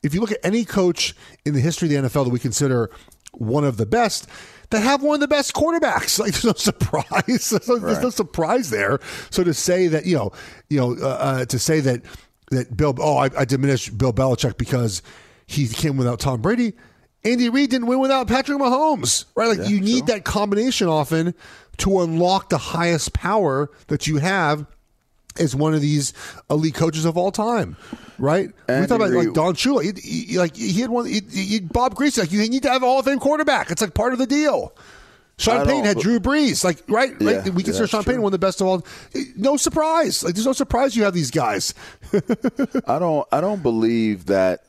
If 0.04 0.14
you 0.14 0.22
look 0.22 0.32
at 0.32 0.40
any 0.44 0.66
coach 0.66 1.16
in 1.46 1.54
the 1.54 1.62
history 1.62 1.94
of 1.94 2.04
the 2.04 2.10
NFL 2.10 2.26
that 2.26 2.32
we 2.32 2.40
consider 2.40 2.90
one 3.32 3.64
of 3.64 3.78
the 3.78 3.86
best, 3.86 4.28
they 4.70 4.82
have 4.82 5.02
one 5.02 5.16
of 5.16 5.20
the 5.22 5.28
best 5.28 5.54
quarterbacks. 5.54 6.20
Like 6.28 6.34
there's 6.34 6.46
no 6.46 6.54
surprise. 6.54 7.50
there's, 7.50 7.68
no, 7.70 7.78
there's 7.78 8.02
no 8.02 8.10
surprise 8.10 8.70
there. 8.70 9.00
So 9.30 9.44
to 9.44 9.54
say 9.54 9.88
that 9.88 10.06
you 10.06 10.16
know, 10.18 10.32
you 10.70 10.80
know, 10.80 10.98
uh, 11.00 11.08
uh, 11.08 11.46
to 11.46 11.60
say 11.60 11.80
that 11.82 12.02
that 12.52 12.76
Bill, 12.76 12.96
oh, 13.00 13.18
I, 13.18 13.30
I 13.38 13.46
diminished 13.46 13.98
Bill 13.98 14.14
Belichick 14.14 14.58
because 14.58 15.02
he 15.46 15.68
came 15.68 15.98
without 15.98 16.20
Tom 16.20 16.42
Brady. 16.42 16.74
Andy 17.32 17.50
Reid 17.50 17.70
didn't 17.70 17.88
win 17.88 18.00
without 18.00 18.28
Patrick 18.28 18.58
Mahomes, 18.58 19.26
right? 19.36 19.58
Like 19.58 19.70
you 19.70 19.80
need 19.82 20.08
that 20.08 20.24
combination 20.24 20.88
often 20.88 21.34
to 21.78 22.02
unlock 22.02 22.50
the 22.50 22.58
highest 22.58 23.14
power 23.14 23.70
that 23.88 24.08
you 24.08 24.18
have 24.18 24.66
as 25.40 25.56
one 25.56 25.74
of 25.74 25.82
these 25.82 26.14
elite 26.50 26.74
coaches 26.74 27.06
of 27.06 27.18
all 27.18 27.32
time, 27.32 27.78
right? 28.18 28.50
we 28.68 28.74
Andy 28.74 28.88
talk 28.88 28.96
about 28.98 29.12
like 29.12 29.34
Don 29.34 29.54
Shula. 29.54 29.84
He, 29.84 30.26
he- 30.26 30.40
like 30.40 30.56
he 30.56 30.82
had 30.82 30.90
one. 30.90 31.06
He, 31.06 31.22
he, 31.32 31.60
Bob 31.60 31.96
Griese. 31.96 32.18
Like 32.18 32.32
you 32.32 32.40
need 32.50 32.64
to 32.64 32.70
have 32.70 32.82
a 32.82 32.86
Hall 32.86 33.00
of 33.00 33.06
Fame 33.06 33.20
quarterback. 33.20 33.70
It's 33.72 33.82
like 33.82 33.94
part 33.94 34.14
of 34.14 34.20
the 34.20 34.28
deal. 34.28 34.76
Sean 35.40 35.62
I 35.62 35.66
Payton 35.66 35.86
had 35.86 36.00
Drew 36.00 36.20
Brees. 36.20 36.64
Like 36.64 36.82
right, 36.88 37.14
Yeah, 37.20 37.34
right. 37.38 37.44
We 37.54 37.62
consider 37.62 37.80
that's 37.80 37.92
Sean 37.92 38.04
Payton 38.04 38.24
one 38.24 38.30
of 38.30 38.40
the 38.40 38.44
best 38.46 38.60
of 38.60 38.66
all. 38.68 38.86
No 39.36 39.56
surprise. 39.56 40.24
Like 40.24 40.34
there's 40.34 40.48
no 40.48 40.54
surprise 40.54 40.96
you 40.96 41.04
have 41.04 41.14
these 41.14 41.30
guys. 41.30 41.76
I 42.88 42.98
don't 42.98 43.28
I 43.32 43.40
don't 43.40 43.62
believe 43.62 44.26
that 44.26 44.64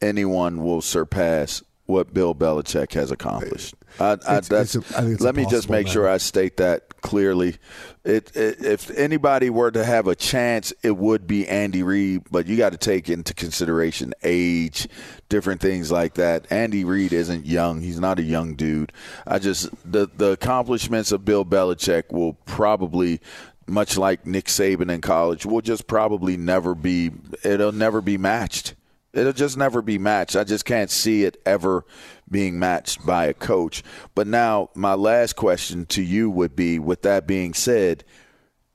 anyone 0.00 0.62
will 0.62 0.80
surpass 0.80 1.62
what 1.90 2.14
Bill 2.14 2.34
Belichick 2.34 2.92
has 2.94 3.10
accomplished. 3.10 3.74
I, 3.98 4.04
I, 4.04 4.12
It's- 4.14 4.48
that's, 4.48 4.74
it's- 4.76 4.92
I 4.92 5.00
think 5.02 5.14
it's 5.14 5.22
let 5.22 5.34
me 5.34 5.44
just 5.46 5.68
make 5.68 5.86
man. 5.86 5.92
sure 5.92 6.08
I 6.08 6.16
state 6.18 6.56
that 6.58 7.00
clearly. 7.02 7.56
It, 8.04 8.34
it, 8.36 8.64
if 8.64 8.90
anybody 8.90 9.50
were 9.50 9.70
to 9.70 9.84
have 9.84 10.06
a 10.06 10.14
chance, 10.14 10.72
it 10.82 10.96
would 10.96 11.26
be 11.26 11.46
Andy 11.48 11.82
Reid, 11.82 12.22
but 12.30 12.46
you 12.46 12.56
got 12.56 12.72
to 12.72 12.78
take 12.78 13.10
into 13.10 13.34
consideration 13.34 14.14
age, 14.22 14.88
different 15.28 15.60
things 15.60 15.90
like 15.90 16.14
that. 16.14 16.46
Andy 16.50 16.84
Reid 16.84 17.12
isn't 17.12 17.44
young; 17.46 17.80
he's 17.82 18.00
not 18.00 18.18
a 18.18 18.22
young 18.22 18.54
dude. 18.54 18.92
I 19.26 19.38
just 19.38 19.68
the 19.84 20.08
the 20.16 20.30
accomplishments 20.32 21.12
of 21.12 21.24
Bill 21.24 21.44
Belichick 21.44 22.10
will 22.12 22.34
probably 22.46 23.20
much 23.66 23.96
like 23.96 24.26
Nick 24.26 24.46
Saban 24.46 24.90
in 24.90 25.00
college, 25.00 25.44
will 25.46 25.60
just 25.60 25.86
probably 25.86 26.36
never 26.36 26.74
be. 26.74 27.10
It'll 27.44 27.72
never 27.72 28.00
be 28.00 28.16
matched. 28.18 28.74
It'll 29.12 29.32
just 29.32 29.56
never 29.56 29.82
be 29.82 29.98
matched. 29.98 30.36
I 30.36 30.44
just 30.44 30.64
can't 30.64 30.90
see 30.90 31.24
it 31.24 31.40
ever 31.44 31.84
being 32.30 32.58
matched 32.58 33.04
by 33.04 33.26
a 33.26 33.34
coach. 33.34 33.82
But 34.14 34.26
now, 34.26 34.70
my 34.74 34.94
last 34.94 35.34
question 35.34 35.86
to 35.86 36.02
you 36.02 36.30
would 36.30 36.54
be: 36.54 36.78
With 36.78 37.02
that 37.02 37.26
being 37.26 37.54
said, 37.54 38.04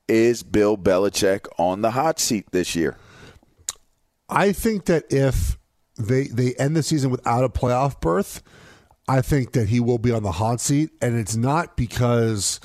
is 0.08 0.42
Bill 0.42 0.76
Belichick 0.76 1.46
on 1.58 1.82
the 1.82 1.92
hot 1.92 2.20
seat 2.20 2.50
this 2.52 2.76
year? 2.76 2.96
I 4.28 4.52
think 4.52 4.86
that 4.86 5.04
if 5.10 5.58
they 5.96 6.24
they 6.24 6.54
end 6.54 6.76
the 6.76 6.82
season 6.82 7.10
without 7.10 7.44
a 7.44 7.48
playoff 7.48 8.00
berth, 8.00 8.42
I 9.08 9.22
think 9.22 9.52
that 9.52 9.68
he 9.68 9.80
will 9.80 9.98
be 9.98 10.12
on 10.12 10.22
the 10.22 10.32
hot 10.32 10.60
seat, 10.60 10.90
and 11.00 11.16
it's 11.18 11.36
not 11.36 11.76
because 11.76 12.60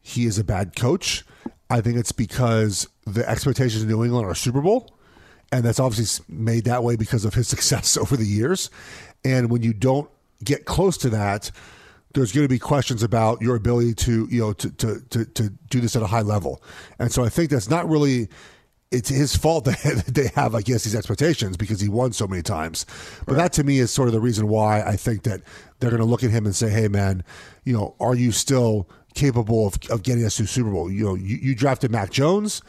he 0.00 0.24
is 0.26 0.38
a 0.38 0.44
bad 0.44 0.76
coach. 0.76 1.24
I 1.68 1.80
think 1.80 1.96
it's 1.96 2.12
because 2.12 2.88
the 3.06 3.28
expectations 3.28 3.82
of 3.82 3.88
New 3.88 4.04
England 4.04 4.26
are 4.26 4.34
Super 4.34 4.60
Bowl, 4.60 4.96
and 5.52 5.64
that's 5.64 5.78
obviously 5.78 6.24
made 6.28 6.64
that 6.64 6.82
way 6.82 6.96
because 6.96 7.24
of 7.24 7.34
his 7.34 7.46
success 7.54 7.96
over 7.96 8.16
the 8.16 8.26
years. 8.26 8.70
And 9.24 9.50
when 9.50 9.62
you 9.62 9.72
don't 9.72 10.10
get 10.42 10.64
close 10.64 10.96
to 10.98 11.10
that, 11.10 11.52
there's 12.14 12.32
going 12.32 12.44
to 12.44 12.48
be 12.48 12.58
questions 12.58 13.02
about 13.02 13.40
your 13.40 13.56
ability 13.56 13.94
to 13.94 14.28
you 14.30 14.40
know 14.40 14.52
to 14.54 14.70
to 14.70 15.00
to, 15.10 15.24
to 15.24 15.50
do 15.70 15.80
this 15.80 15.94
at 15.94 16.02
a 16.02 16.06
high 16.06 16.22
level. 16.22 16.62
And 16.98 17.12
so 17.12 17.24
I 17.24 17.28
think 17.28 17.50
that's 17.50 17.70
not 17.70 17.88
really 17.88 18.28
it's 18.90 19.08
his 19.08 19.34
fault 19.34 19.64
that 19.64 20.04
they 20.06 20.28
have, 20.34 20.54
I 20.54 20.60
guess, 20.60 20.84
these 20.84 20.94
expectations 20.94 21.56
because 21.56 21.80
he 21.80 21.88
won 21.88 22.12
so 22.12 22.26
many 22.26 22.42
times. 22.42 22.84
But 23.26 23.36
that 23.36 23.52
to 23.54 23.64
me 23.64 23.78
is 23.78 23.90
sort 23.90 24.08
of 24.08 24.12
the 24.12 24.20
reason 24.20 24.48
why 24.48 24.82
I 24.82 24.96
think 24.96 25.22
that 25.22 25.40
they're 25.80 25.90
going 25.90 26.02
to 26.02 26.06
look 26.06 26.22
at 26.22 26.30
him 26.30 26.44
and 26.44 26.54
say, 26.54 26.68
"Hey, 26.68 26.88
man, 26.88 27.24
you 27.64 27.72
know, 27.72 27.94
are 27.98 28.14
you 28.14 28.32
still 28.32 28.88
capable 29.14 29.66
of, 29.66 29.78
of 29.90 30.02
getting 30.02 30.24
us 30.24 30.36
to 30.36 30.46
Super 30.46 30.70
Bowl? 30.70 30.90
You 30.90 31.04
know, 31.04 31.14
you, 31.14 31.36
you 31.36 31.54
drafted 31.54 31.90
Mac 31.90 32.10
Jones." 32.10 32.62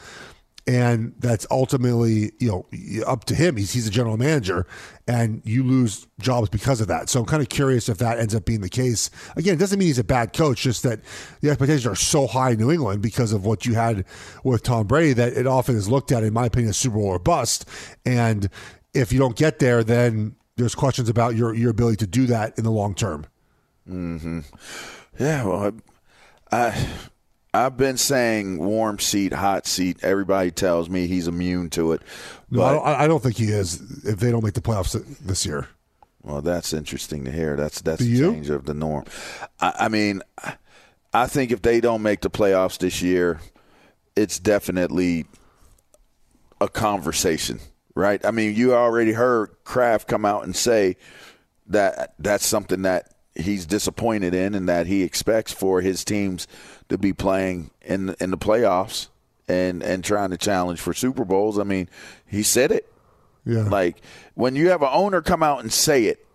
And 0.65 1.13
that's 1.19 1.45
ultimately, 1.51 2.31
you 2.39 2.47
know, 2.49 3.03
up 3.05 3.25
to 3.25 3.35
him. 3.35 3.57
He's 3.57 3.73
he's 3.73 3.85
a 3.85 3.91
general 3.91 4.15
manager, 4.15 4.65
and 5.07 5.41
you 5.43 5.61
lose 5.61 6.07
jobs 6.21 6.47
because 6.47 6.79
of 6.79 6.87
that. 6.87 7.09
So 7.09 7.19
I'm 7.19 7.25
kind 7.25 7.41
of 7.41 7.49
curious 7.49 7.89
if 7.89 7.97
that 7.97 8.17
ends 8.17 8.33
up 8.33 8.45
being 8.45 8.61
the 8.61 8.69
case. 8.69 9.09
Again, 9.35 9.55
it 9.55 9.57
doesn't 9.57 9.77
mean 9.77 9.87
he's 9.87 9.99
a 9.99 10.05
bad 10.05 10.31
coach, 10.31 10.61
just 10.61 10.83
that 10.83 11.01
the 11.41 11.49
expectations 11.49 11.85
are 11.85 11.95
so 11.95 12.27
high 12.27 12.51
in 12.51 12.59
New 12.59 12.71
England 12.71 13.01
because 13.01 13.33
of 13.33 13.45
what 13.45 13.65
you 13.65 13.73
had 13.73 14.05
with 14.45 14.63
Tom 14.63 14.87
Brady 14.87 15.11
that 15.13 15.33
it 15.33 15.47
often 15.47 15.75
is 15.75 15.89
looked 15.89 16.13
at, 16.13 16.23
in 16.23 16.31
my 16.31 16.45
opinion, 16.45 16.69
as 16.69 16.77
Super 16.77 16.95
Bowl 16.95 17.07
or 17.07 17.19
bust. 17.19 17.67
And 18.05 18.49
if 18.93 19.11
you 19.11 19.19
don't 19.19 19.35
get 19.35 19.59
there, 19.59 19.83
then 19.83 20.37
there's 20.55 20.75
questions 20.75 21.09
about 21.09 21.35
your 21.35 21.53
your 21.53 21.71
ability 21.71 21.97
to 21.97 22.07
do 22.07 22.25
that 22.27 22.57
in 22.57 22.63
the 22.63 22.71
long 22.71 22.95
term. 22.95 23.25
Mm-hmm. 23.89 24.39
Yeah, 25.19 25.43
well, 25.43 25.73
I, 26.51 26.57
I 26.57 26.87
I've 27.53 27.77
been 27.77 27.97
saying 27.97 28.57
warm 28.57 28.97
seat, 28.99 29.31
hot 29.33 29.67
seat. 29.67 29.97
Everybody 30.03 30.49
tells 30.51 30.89
me 30.89 31.05
he's 31.05 31.27
immune 31.27 31.69
to 31.71 31.91
it. 31.91 32.01
No, 32.49 32.63
I, 32.63 32.73
don't, 32.73 32.85
I 32.85 33.07
don't 33.07 33.21
think 33.21 33.37
he 33.37 33.45
is. 33.45 34.05
If 34.05 34.19
they 34.19 34.31
don't 34.31 34.43
make 34.43 34.55
the 34.55 34.61
playoffs 34.61 34.93
this 35.19 35.45
year, 35.45 35.67
Well, 36.23 36.41
that's 36.41 36.73
interesting 36.73 37.25
to 37.25 37.31
hear. 37.31 37.55
That's 37.55 37.81
that's 37.81 38.01
a 38.01 38.05
change 38.05 38.49
of 38.49 38.65
the 38.65 38.73
norm. 38.73 39.05
I, 39.59 39.73
I 39.81 39.87
mean, 39.89 40.21
I 41.13 41.27
think 41.27 41.51
if 41.51 41.61
they 41.61 41.79
don't 41.79 42.01
make 42.01 42.21
the 42.21 42.29
playoffs 42.29 42.79
this 42.79 43.01
year, 43.03 43.39
it's 44.15 44.39
definitely 44.39 45.25
a 46.59 46.67
conversation, 46.67 47.59
right? 47.93 48.23
I 48.25 48.31
mean, 48.31 48.55
you 48.55 48.73
already 48.73 49.11
heard 49.11 49.51
Kraft 49.63 50.07
come 50.07 50.25
out 50.25 50.43
and 50.43 50.55
say 50.55 50.97
that 51.67 52.15
that's 52.17 52.45
something 52.45 52.81
that 52.83 53.12
he's 53.35 53.65
disappointed 53.65 54.33
in 54.33 54.53
and 54.53 54.69
that 54.69 54.87
he 54.87 55.03
expects 55.03 55.51
for 55.51 55.81
his 55.81 56.03
teams 56.05 56.47
to 56.89 56.97
be 56.97 57.13
playing 57.13 57.71
in 57.81 58.15
in 58.19 58.31
the 58.31 58.37
playoffs 58.37 59.07
and 59.47 59.81
and 59.83 60.03
trying 60.03 60.29
to 60.29 60.37
challenge 60.37 60.79
for 60.79 60.93
Super 60.93 61.25
Bowls. 61.25 61.59
I 61.59 61.63
mean, 61.63 61.89
he 62.25 62.43
said 62.43 62.71
it. 62.71 62.91
Yeah. 63.45 63.63
Like 63.63 63.97
when 64.35 64.55
you 64.55 64.69
have 64.69 64.81
an 64.81 64.89
owner 64.91 65.21
come 65.21 65.43
out 65.43 65.61
and 65.61 65.71
say 65.71 66.05
it, 66.05 66.25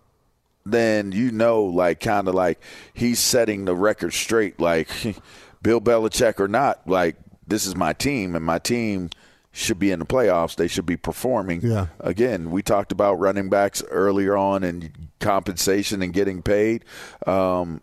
then 0.65 1.11
you 1.11 1.31
know, 1.31 1.63
like 1.63 1.99
kind 1.99 2.27
of 2.27 2.35
like 2.35 2.61
he's 2.93 3.19
setting 3.19 3.65
the 3.65 3.75
record 3.75 4.13
straight. 4.13 4.59
Like 4.59 4.89
Bill 5.61 5.81
Belichick 5.81 6.39
or 6.39 6.47
not, 6.47 6.87
like 6.87 7.15
this 7.47 7.65
is 7.65 7.75
my 7.75 7.93
team, 7.93 8.35
and 8.35 8.45
my 8.45 8.59
team 8.59 9.09
should 9.51 9.79
be 9.79 9.91
in 9.91 9.99
the 9.99 10.05
playoffs. 10.05 10.55
They 10.55 10.67
should 10.67 10.85
be 10.85 10.97
performing. 10.97 11.61
Yeah. 11.61 11.87
Again, 11.99 12.51
we 12.51 12.61
talked 12.61 12.91
about 12.91 13.15
running 13.15 13.49
backs 13.49 13.83
earlier 13.89 14.37
on 14.37 14.63
and 14.63 15.08
compensation 15.19 16.01
and 16.01 16.13
getting 16.13 16.41
paid 16.41 16.85
um, 17.27 17.81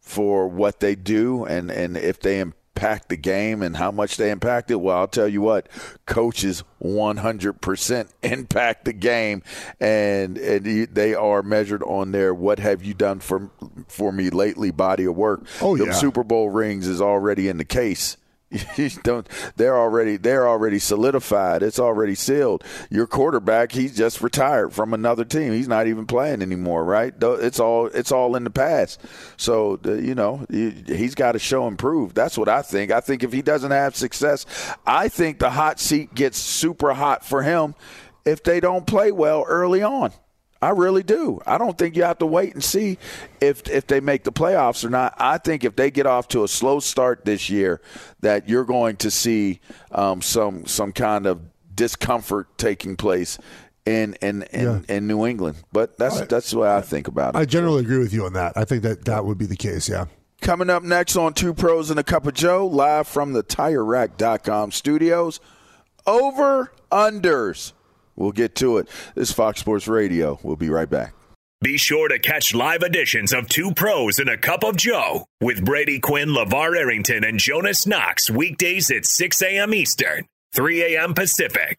for 0.00 0.48
what 0.48 0.80
they 0.80 0.94
do, 0.94 1.44
and 1.44 1.70
and 1.70 1.96
if 1.96 2.20
they 2.20 2.40
impact 2.78 3.08
the 3.08 3.16
game 3.16 3.62
and 3.62 3.76
how 3.76 3.90
much 3.90 4.16
they 4.16 4.30
impact 4.30 4.70
it. 4.70 4.76
Well, 4.76 4.96
I'll 4.96 5.08
tell 5.08 5.26
you 5.26 5.40
what, 5.40 5.68
coaches 6.06 6.62
100% 6.82 8.08
impact 8.22 8.84
the 8.84 8.92
game, 8.92 9.42
and 9.80 10.38
and 10.38 10.88
they 10.94 11.14
are 11.14 11.42
measured 11.42 11.82
on 11.82 12.12
their 12.12 12.32
what 12.32 12.58
have 12.60 12.82
you 12.84 12.94
done 12.94 13.18
for 13.20 13.50
for 13.88 14.12
me 14.12 14.30
lately 14.30 14.70
body 14.70 15.04
of 15.04 15.16
work. 15.16 15.44
Oh, 15.60 15.76
Them 15.76 15.88
yeah. 15.88 15.92
Super 15.92 16.22
Bowl 16.22 16.50
rings 16.50 16.86
is 16.86 17.00
already 17.00 17.48
in 17.48 17.58
the 17.58 17.64
case. 17.64 18.16
You 18.76 18.90
don't. 19.02 19.28
They're 19.56 19.76
already 19.76 20.16
they're 20.16 20.48
already 20.48 20.78
solidified. 20.78 21.62
It's 21.62 21.78
already 21.78 22.14
sealed. 22.14 22.64
Your 22.90 23.06
quarterback, 23.06 23.72
he's 23.72 23.96
just 23.96 24.22
retired 24.22 24.72
from 24.72 24.94
another 24.94 25.24
team. 25.24 25.52
He's 25.52 25.68
not 25.68 25.86
even 25.86 26.06
playing 26.06 26.42
anymore, 26.42 26.84
right? 26.84 27.12
It's 27.20 27.60
all 27.60 27.86
it's 27.86 28.12
all 28.12 28.36
in 28.36 28.44
the 28.44 28.50
past. 28.50 29.00
So 29.36 29.78
you 29.84 30.14
know 30.14 30.46
he's 30.48 31.14
got 31.14 31.32
to 31.32 31.38
show 31.38 31.66
improve. 31.66 32.14
That's 32.14 32.38
what 32.38 32.48
I 32.48 32.62
think. 32.62 32.90
I 32.90 33.00
think 33.00 33.22
if 33.22 33.32
he 33.32 33.42
doesn't 33.42 33.70
have 33.70 33.96
success, 33.96 34.46
I 34.86 35.08
think 35.08 35.38
the 35.38 35.50
hot 35.50 35.80
seat 35.80 36.14
gets 36.14 36.38
super 36.38 36.94
hot 36.94 37.24
for 37.26 37.42
him 37.42 37.74
if 38.24 38.42
they 38.42 38.60
don't 38.60 38.86
play 38.86 39.12
well 39.12 39.44
early 39.46 39.82
on. 39.82 40.12
I 40.60 40.70
really 40.70 41.02
do. 41.02 41.40
I 41.46 41.56
don't 41.56 41.78
think 41.78 41.96
you 41.96 42.02
have 42.02 42.18
to 42.18 42.26
wait 42.26 42.54
and 42.54 42.64
see 42.64 42.98
if 43.40 43.68
if 43.68 43.86
they 43.86 44.00
make 44.00 44.24
the 44.24 44.32
playoffs 44.32 44.84
or 44.84 44.90
not. 44.90 45.14
I 45.16 45.38
think 45.38 45.64
if 45.64 45.76
they 45.76 45.90
get 45.90 46.06
off 46.06 46.28
to 46.28 46.42
a 46.42 46.48
slow 46.48 46.80
start 46.80 47.24
this 47.24 47.48
year, 47.48 47.80
that 48.20 48.48
you're 48.48 48.64
going 48.64 48.96
to 48.96 49.10
see 49.10 49.60
um, 49.92 50.20
some 50.20 50.66
some 50.66 50.92
kind 50.92 51.26
of 51.26 51.40
discomfort 51.74 52.58
taking 52.58 52.96
place 52.96 53.38
in 53.86 54.14
in, 54.20 54.42
in, 54.52 54.64
yeah. 54.88 54.96
in 54.96 55.06
New 55.06 55.26
England. 55.26 55.58
But 55.72 55.96
that's 55.96 56.22
I, 56.22 56.24
that's 56.24 56.52
what 56.52 56.68
I 56.68 56.80
think 56.80 57.06
about 57.06 57.34
it. 57.34 57.38
I 57.38 57.44
generally 57.44 57.82
agree 57.82 57.98
with 57.98 58.12
you 58.12 58.24
on 58.26 58.32
that. 58.32 58.52
I 58.56 58.64
think 58.64 58.82
that 58.82 59.04
that 59.04 59.24
would 59.24 59.38
be 59.38 59.46
the 59.46 59.56
case. 59.56 59.88
Yeah. 59.88 60.06
Coming 60.40 60.70
up 60.70 60.82
next 60.82 61.16
on 61.16 61.34
Two 61.34 61.52
Pros 61.52 61.90
and 61.90 61.98
a 61.98 62.04
Cup 62.04 62.26
of 62.26 62.34
Joe, 62.34 62.66
live 62.66 63.08
from 63.08 63.32
the 63.32 63.42
TireRack.com 63.42 64.70
studios. 64.70 65.40
Over 66.06 66.72
unders. 66.92 67.72
We'll 68.18 68.32
get 68.32 68.56
to 68.56 68.78
it. 68.78 68.88
This 69.14 69.30
is 69.30 69.34
Fox 69.34 69.60
Sports 69.60 69.86
Radio. 69.86 70.38
We'll 70.42 70.56
be 70.56 70.70
right 70.70 70.90
back. 70.90 71.14
Be 71.62 71.76
sure 71.78 72.08
to 72.08 72.18
catch 72.18 72.54
live 72.54 72.82
editions 72.82 73.32
of 73.32 73.48
Two 73.48 73.72
Pros 73.72 74.18
and 74.18 74.28
a 74.28 74.36
Cup 74.36 74.62
of 74.62 74.76
Joe 74.76 75.24
with 75.40 75.64
Brady 75.64 75.98
Quinn, 75.98 76.28
LaVar 76.28 76.76
Arrington, 76.76 77.24
and 77.24 77.38
Jonas 77.38 77.86
Knox 77.86 78.30
weekdays 78.30 78.90
at 78.90 79.06
6 79.06 79.42
a.m. 79.42 79.74
Eastern, 79.74 80.26
3 80.54 80.96
a.m. 80.96 81.14
Pacific 81.14 81.78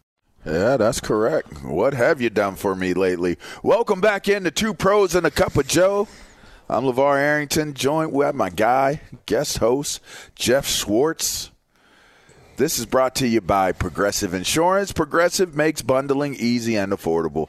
Yeah, 0.45 0.77
that's 0.77 0.99
correct. 0.99 1.63
What 1.63 1.93
have 1.93 2.19
you 2.19 2.31
done 2.31 2.55
for 2.55 2.75
me 2.75 2.93
lately? 2.93 3.37
Welcome 3.61 4.01
back 4.01 4.27
into 4.27 4.49
Two 4.49 4.73
Pros 4.73 5.13
and 5.13 5.25
a 5.25 5.31
Cup 5.31 5.55
of 5.55 5.67
Joe. 5.67 6.07
I'm 6.67 6.83
LaVar 6.83 7.17
Arrington, 7.17 7.73
joined 7.73 8.11
with 8.11 8.33
my 8.33 8.49
guy, 8.49 9.01
guest 9.25 9.59
host, 9.59 10.01
Geoff 10.35 10.65
Schwartz. 10.65 11.51
This 12.57 12.79
is 12.79 12.85
brought 12.85 13.13
to 13.15 13.27
you 13.27 13.41
by 13.41 13.71
Progressive 13.71 14.33
Insurance. 14.33 14.91
Progressive 14.91 15.55
makes 15.55 15.81
bundling 15.81 16.35
easy 16.35 16.75
and 16.75 16.91
affordable. 16.91 17.47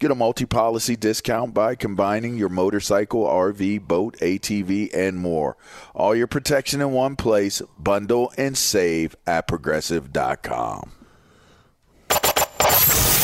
Get 0.00 0.10
a 0.10 0.16
multi 0.16 0.46
policy 0.46 0.96
discount 0.96 1.54
by 1.54 1.76
combining 1.76 2.36
your 2.36 2.48
motorcycle, 2.48 3.24
RV, 3.24 3.86
boat, 3.86 4.16
ATV, 4.18 4.92
and 4.92 5.18
more. 5.18 5.56
All 5.94 6.14
your 6.14 6.26
protection 6.26 6.80
in 6.80 6.90
one 6.90 7.14
place. 7.14 7.62
Bundle 7.78 8.32
and 8.36 8.58
save 8.58 9.14
at 9.28 9.46
progressive.com. 9.46 11.01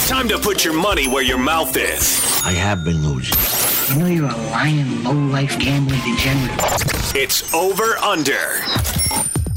Time 0.09 0.29
to 0.29 0.39
put 0.39 0.65
your 0.65 0.75
money 0.75 1.07
where 1.07 1.23
your 1.23 1.39
mouth 1.39 1.77
is. 1.77 2.43
I 2.45 2.53
have 2.53 2.85
been 2.85 3.07
losing. 3.07 3.37
You 3.95 4.03
know 4.03 4.07
you're 4.09 4.31
a 4.31 4.51
lying, 4.51 5.05
low-life 5.05 5.59
gambling 5.59 6.01
degenerate. 6.01 6.59
It's 7.15 7.55
over 7.55 7.97
under. 7.99 8.61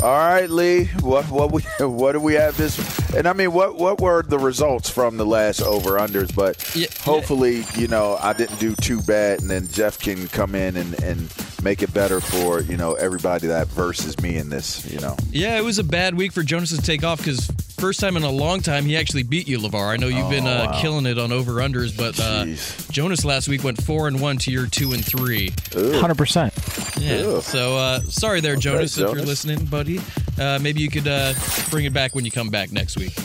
All 0.03 0.17
right, 0.17 0.49
Lee. 0.49 0.85
What 1.01 1.29
what 1.29 1.51
we 1.51 1.61
what 1.79 2.13
do 2.13 2.19
we 2.19 2.33
have 2.33 2.57
this? 2.57 2.79
And 3.13 3.27
I 3.27 3.33
mean, 3.33 3.53
what 3.53 3.77
what 3.77 4.01
were 4.01 4.23
the 4.23 4.39
results 4.39 4.89
from 4.89 5.17
the 5.17 5.25
last 5.25 5.61
over 5.61 5.91
unders? 5.91 6.33
But 6.33 6.75
yeah, 6.75 6.87
hopefully, 7.01 7.59
yeah. 7.59 7.77
you 7.77 7.87
know, 7.87 8.17
I 8.19 8.33
didn't 8.33 8.59
do 8.59 8.75
too 8.75 8.99
bad, 9.01 9.41
and 9.41 9.49
then 9.49 9.67
Geoff 9.67 9.99
can 9.99 10.27
come 10.29 10.55
in 10.55 10.75
and 10.75 11.01
and 11.03 11.31
make 11.61 11.83
it 11.83 11.93
better 11.93 12.19
for 12.19 12.61
you 12.61 12.77
know 12.77 12.95
everybody 12.95 13.47
that 13.47 13.67
versus 13.67 14.19
me 14.21 14.37
in 14.37 14.49
this. 14.49 14.91
You 14.91 14.99
know. 14.99 15.15
Yeah, 15.29 15.57
it 15.57 15.63
was 15.63 15.77
a 15.77 15.83
bad 15.83 16.15
week 16.15 16.31
for 16.31 16.41
Jonas 16.41 16.75
to 16.75 16.81
take 16.81 17.03
off 17.03 17.19
because 17.19 17.47
first 17.81 17.99
time 17.99 18.15
in 18.15 18.21
a 18.21 18.29
long 18.29 18.61
time 18.61 18.85
he 18.85 18.95
actually 18.95 19.23
beat 19.23 19.47
you, 19.47 19.57
LaVar. 19.57 19.89
I 19.89 19.97
know 19.97 20.07
you've 20.07 20.27
oh, 20.27 20.29
been 20.29 20.45
uh, 20.45 20.67
wow. 20.71 20.81
killing 20.81 21.07
it 21.07 21.17
on 21.17 21.31
over 21.31 21.53
unders, 21.53 21.97
but 21.97 22.19
uh, 22.19 22.45
Jonas 22.91 23.25
last 23.25 23.49
week 23.49 23.63
went 23.63 23.81
four 23.81 24.07
and 24.07 24.21
one 24.21 24.37
to 24.37 24.51
your 24.51 24.67
two 24.67 24.91
and 24.93 25.03
three. 25.03 25.51
Hundred 25.73 26.19
percent. 26.19 26.53
Yeah. 26.99 27.39
So 27.39 27.75
uh, 27.77 28.01
sorry 28.01 28.39
there, 28.39 28.55
Jonas, 28.55 28.99
if 28.99 29.11
you're 29.11 29.25
listening, 29.25 29.65
buddy. 29.65 29.99
Uh, 30.39 30.59
maybe 30.61 30.79
you 30.79 30.91
could 30.91 31.07
uh, 31.07 31.33
bring 31.71 31.85
it 31.85 31.93
back 31.93 32.13
when 32.13 32.23
you 32.23 32.29
come 32.29 32.49
back 32.49 32.71
next 32.71 32.97
week. 32.97 33.15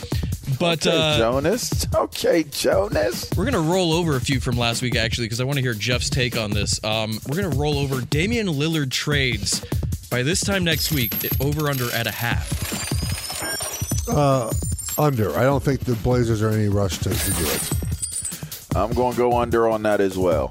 But 0.58 0.86
Okay, 0.86 0.96
uh, 0.96 1.18
Jonas. 1.18 1.86
Okay, 1.94 2.44
Jonas. 2.44 3.28
We're 3.36 3.44
gonna 3.44 3.60
roll 3.60 3.92
over 3.92 4.16
a 4.16 4.20
few 4.20 4.40
from 4.40 4.56
last 4.56 4.80
week 4.80 4.96
actually 4.96 5.26
because 5.26 5.40
I 5.40 5.44
want 5.44 5.58
to 5.58 5.62
hear 5.62 5.74
Geoff's 5.74 6.08
take 6.08 6.38
on 6.38 6.50
this. 6.50 6.82
Um, 6.82 7.18
we're 7.28 7.42
gonna 7.42 7.56
roll 7.56 7.78
over 7.78 8.00
Damian 8.00 8.46
Lillard 8.46 8.90
trades 8.90 9.62
by 10.08 10.22
this 10.22 10.40
time 10.40 10.64
next 10.64 10.92
week. 10.92 11.12
Over 11.42 11.68
under 11.68 11.92
at 11.92 12.06
a 12.06 12.12
half. 12.12 12.75
Uh, 14.08 14.52
under. 14.98 15.36
I 15.36 15.42
don't 15.42 15.62
think 15.62 15.80
the 15.80 15.94
Blazers 15.96 16.42
are 16.42 16.48
in 16.50 16.60
any 16.60 16.68
rush 16.68 16.98
to, 16.98 17.10
to 17.10 17.30
do 17.32 17.44
it. 17.44 17.70
I'm 18.76 18.92
going 18.92 19.12
to 19.12 19.18
go 19.18 19.38
under 19.38 19.68
on 19.68 19.82
that 19.82 20.00
as 20.00 20.18
well. 20.18 20.50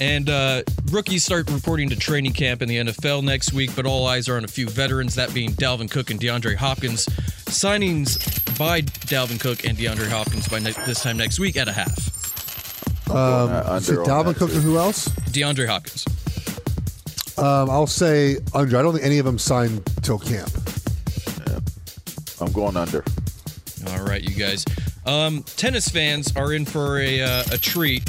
And 0.00 0.28
uh, 0.28 0.62
rookies 0.90 1.24
start 1.24 1.48
reporting 1.50 1.88
to 1.90 1.96
training 1.96 2.32
camp 2.32 2.60
in 2.60 2.68
the 2.68 2.76
NFL 2.78 3.22
next 3.22 3.52
week, 3.52 3.70
but 3.76 3.86
all 3.86 4.06
eyes 4.06 4.28
are 4.28 4.36
on 4.36 4.44
a 4.44 4.48
few 4.48 4.68
veterans, 4.68 5.14
that 5.14 5.32
being 5.32 5.50
Dalvin 5.50 5.90
Cook 5.90 6.10
and 6.10 6.18
DeAndre 6.18 6.56
Hopkins. 6.56 7.06
Signings 7.46 8.18
by 8.58 8.80
Dalvin 8.80 9.38
Cook 9.38 9.64
and 9.64 9.78
DeAndre 9.78 10.08
Hopkins 10.08 10.48
by 10.48 10.58
ne- 10.58 10.72
this 10.86 11.02
time 11.02 11.16
next 11.16 11.38
week 11.38 11.56
at 11.56 11.68
a 11.68 11.72
half. 11.72 13.10
Um, 13.10 13.50
under 13.50 13.76
is 13.76 13.90
it 13.90 13.98
Dalvin 13.98 14.34
Cook 14.36 14.50
too. 14.50 14.56
and 14.56 14.64
who 14.64 14.78
else? 14.78 15.08
DeAndre 15.30 15.66
Hopkins. 15.68 16.04
Um, 17.38 17.70
I'll 17.70 17.86
say 17.86 18.38
under. 18.54 18.76
I 18.78 18.82
don't 18.82 18.92
think 18.94 19.04
any 19.04 19.18
of 19.18 19.24
them 19.24 19.38
signed 19.38 19.82
till 20.02 20.18
camp. 20.18 20.50
I'm 22.42 22.52
going 22.52 22.76
under. 22.76 23.04
All 23.88 24.04
right, 24.04 24.22
you 24.22 24.34
guys. 24.34 24.64
Um, 25.06 25.42
tennis 25.56 25.88
fans 25.88 26.36
are 26.36 26.52
in 26.52 26.64
for 26.64 26.98
a, 26.98 27.20
uh, 27.22 27.44
a 27.52 27.58
treat. 27.58 28.04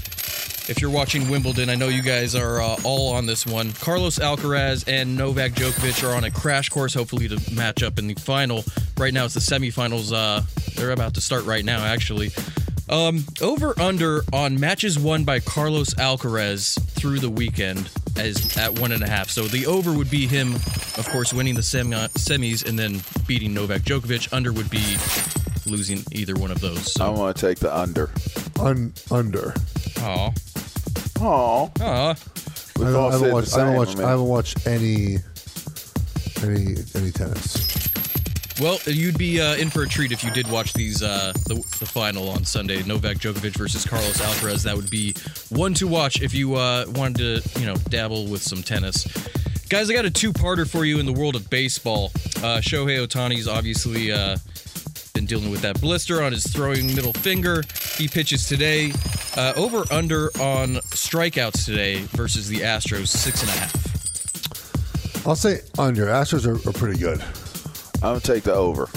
If 0.70 0.82
you're 0.82 0.92
watching 0.92 1.30
Wimbledon, 1.30 1.70
I 1.70 1.76
know 1.76 1.90
you 1.90 2.02
guys 2.02 2.36
are 2.36 2.62
uh, 2.62 2.78
all 2.84 3.14
on 3.14 3.26
this 3.26 3.46
one. 3.46 3.74
Carlos 3.74 4.18
Alcaraz 4.20 4.88
and 4.88 5.18
Novak 5.18 5.52
Djokovic 5.52 6.08
are 6.08 6.16
on 6.16 6.24
a 6.24 6.32
crash 6.32 6.70
course, 6.70 6.94
hopefully 6.94 7.28
to 7.28 7.54
match 7.54 7.84
up 7.84 8.00
in 8.00 8.08
the 8.08 8.14
final. 8.14 8.64
Right 8.98 9.14
now, 9.14 9.26
it's 9.26 9.34
the 9.34 9.40
semifinals. 9.42 10.14
Uh, 10.14 10.42
they're 10.76 10.92
about 10.92 11.16
to 11.16 11.22
start 11.22 11.44
right 11.46 11.66
now, 11.66 11.84
actually. 11.84 12.32
Um, 12.90 13.26
over 13.42 13.78
under 13.80 14.22
on 14.32 14.60
matches 14.60 14.98
won 14.98 15.24
by 15.26 15.40
Carlos 15.40 15.94
Alcaraz 15.96 16.80
through 16.92 17.20
the 17.20 17.30
weekend 17.30 17.90
as 18.18 18.58
at 18.58 18.78
one 18.80 18.92
and 18.92 19.04
a 19.04 19.08
half. 19.08 19.30
So 19.30 19.44
the 19.48 19.66
over 19.66 19.94
would 19.94 20.10
be 20.10 20.28
him, 20.28 20.54
of 20.98 21.08
course, 21.12 21.34
winning 21.34 21.56
the 21.56 21.64
semi- 21.64 21.96
semis 22.10 22.68
and 22.68 22.78
then 22.78 23.02
beating 23.28 23.54
Novak 23.54 23.82
Djokovic. 23.82 24.32
Under 24.34 24.52
would 24.54 24.70
be 24.70 24.98
losing 25.66 26.04
either 26.12 26.36
one 26.36 26.52
of 26.52 26.60
those. 26.62 26.94
So, 26.94 27.06
I 27.06 27.10
want 27.10 27.36
to 27.38 27.48
take 27.48 27.60
the 27.60 27.76
under. 27.76 28.10
Un, 28.60 28.94
under. 29.12 29.54
aw, 30.02 30.32
Oh, 31.22 31.72
aw. 31.80 32.12
I 32.12 32.16
don't, 32.80 32.96
all 32.96 33.08
I 33.08 33.12
said 33.12 33.20
haven't 33.20 33.28
the 33.30 33.34
watched. 33.34 33.54
I 33.56 33.60
haven't 33.60 33.88
same, 33.98 34.06
I 34.06 34.10
haven't 34.10 34.26
watched 34.28 34.68
any 34.68 35.18
any 36.44 36.76
any 36.96 37.12
tennis. 37.12 37.83
Well, 38.62 38.78
you'd 38.86 39.18
be 39.18 39.42
uh, 39.42 39.56
in 39.56 39.70
for 39.70 39.82
a 39.82 39.88
treat 39.88 40.12
if 40.12 40.24
you 40.24 40.30
did 40.32 40.50
watch 40.50 40.74
these 40.74 41.02
uh, 41.02 41.34
the, 41.48 41.56
the 41.80 41.86
final 41.86 42.30
on 42.30 42.46
Sunday, 42.46 42.84
Novak 42.84 43.18
Djokovic 43.18 43.58
versus 43.58 43.84
Carlos 43.84 44.22
Alcaraz. 44.22 44.64
That 44.64 44.76
would 44.76 44.90
be 44.90 45.16
one 45.50 45.74
to 45.76 45.88
watch 45.88 46.22
if 46.22 46.34
you 46.36 46.56
uh, 46.56 46.86
wanted 46.90 47.44
to, 47.44 47.60
you 47.60 47.66
know, 47.66 47.76
dabble 47.90 48.28
with 48.28 48.44
some 48.44 48.62
tennis. 48.62 49.06
Guys, 49.70 49.90
I 49.90 49.94
got 49.94 50.06
a 50.06 50.12
two-parter 50.12 50.70
for 50.70 50.86
you 50.86 51.00
in 51.00 51.08
the 51.08 51.14
world 51.14 51.36
of 51.36 51.50
baseball. 51.50 52.12
Uh, 52.38 52.62
Shohei 52.62 53.06
Ohtani's 53.06 53.48
obviously 53.48 54.12
uh, 54.12 54.38
been 55.16 55.26
dealing 55.26 55.50
with 55.50 55.62
that 55.62 55.82
blister 55.82 56.22
on 56.22 56.32
his 56.32 56.46
throwing 56.46 56.94
middle 56.96 57.14
finger. 57.14 57.64
He 57.98 58.08
pitches 58.08 58.48
today. 58.48 58.94
Uh, 59.36 59.54
over 59.56 59.84
under 59.92 60.26
on 60.40 60.76
strikeouts 60.94 61.66
today 61.66 62.04
versus 62.12 62.48
the 62.48 62.60
Astros, 62.60 63.08
six 63.08 63.42
and 63.42 63.50
a 63.50 63.54
half. 63.54 65.26
I'll 65.26 65.36
say 65.36 65.62
under. 65.80 66.06
Astros 66.06 66.46
are, 66.46 66.70
are 66.70 66.74
pretty 66.74 67.00
good. 67.00 67.24
I'm 68.04 68.10
going 68.10 68.20
to 68.20 68.34
take 68.34 68.44
the 68.44 68.54
over. 68.54 68.90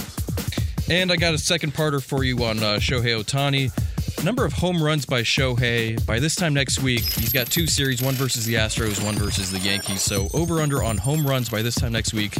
And 0.90 1.12
I 1.12 1.16
got 1.16 1.32
a 1.32 1.38
second 1.38 1.74
parter 1.74 2.02
for 2.02 2.24
you 2.24 2.42
on 2.42 2.59
uh, 2.59 2.78
Shohei 2.78 3.22
Ohtani. 3.22 4.24
Number 4.24 4.44
of 4.44 4.52
home 4.52 4.82
runs 4.82 5.07
by 5.07 5.22
Shohei. 5.22 6.04
By 6.04 6.18
this 6.18 6.34
time 6.34 6.52
next 6.54 6.82
week, 6.82 7.04
he's 7.04 7.32
got 7.32 7.46
two 7.46 7.68
series 7.68 8.02
one 8.02 8.14
versus 8.14 8.46
the 8.46 8.54
Astros, 8.54 9.04
one 9.04 9.14
versus 9.14 9.52
the 9.52 9.61
Yankees. 9.61 10.02
So 10.02 10.26
over 10.34 10.61
under 10.61 10.82
on 10.82 10.98
home 10.98 11.24
runs 11.24 11.48
by 11.48 11.62
this 11.62 11.76
time 11.76 11.92
next 11.92 12.14
week, 12.14 12.36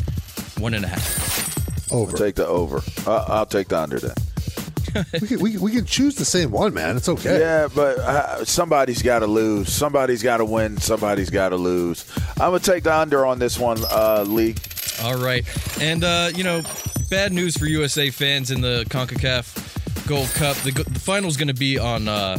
one 0.59 0.75
and 0.75 0.85
a 0.85 0.89
half. 0.89 1.93
Over. 1.93 2.17
Take 2.17 2.35
the 2.35 2.49
over. 2.49 2.83
Uh, 3.07 3.25
I'll 3.29 3.47
take 3.47 3.69
the 3.69 3.79
under 3.79 4.01
then. 4.01 4.17
we, 5.21 5.29
can, 5.29 5.39
we, 5.39 5.53
can, 5.53 5.61
we 5.61 5.71
can 5.71 5.85
choose 5.85 6.17
the 6.17 6.25
same 6.25 6.51
one, 6.51 6.75
man. 6.75 6.97
It's 6.97 7.09
okay. 7.09 7.39
Yeah, 7.39 7.69
but 7.73 7.99
uh, 8.01 8.45
somebody's 8.45 9.03
got 9.03 9.21
to 9.21 9.29
lose. 9.29 9.73
Somebody's 9.73 10.25
got 10.25 10.39
to 10.39 10.45
win. 10.45 10.79
Somebody's 10.79 11.31
got 11.31 11.51
to 11.51 11.57
lose. 11.57 12.11
I'm 12.41 12.51
going 12.51 12.61
to 12.61 12.73
take 12.73 12.83
the 12.83 12.93
under 12.93 13.25
on 13.25 13.39
this 13.39 13.57
one, 13.57 13.79
uh, 13.89 14.25
Lee. 14.27 14.57
All 15.03 15.17
right. 15.17 15.45
And, 15.81 16.05
uh, 16.05 16.31
you 16.35 16.45
know, 16.45 16.63
bad 17.11 17.33
news 17.33 17.57
for 17.57 17.67
USA 17.67 18.11
fans 18.11 18.51
in 18.51 18.61
the 18.61 18.85
CONCACAF 18.89 20.07
Gold 20.09 20.29
Cup. 20.31 20.57
The, 20.59 20.71
the 20.71 21.01
final's 21.01 21.37
going 21.37 21.49
to 21.49 21.55
be 21.55 21.79
on 21.79 22.09
uh, 22.09 22.39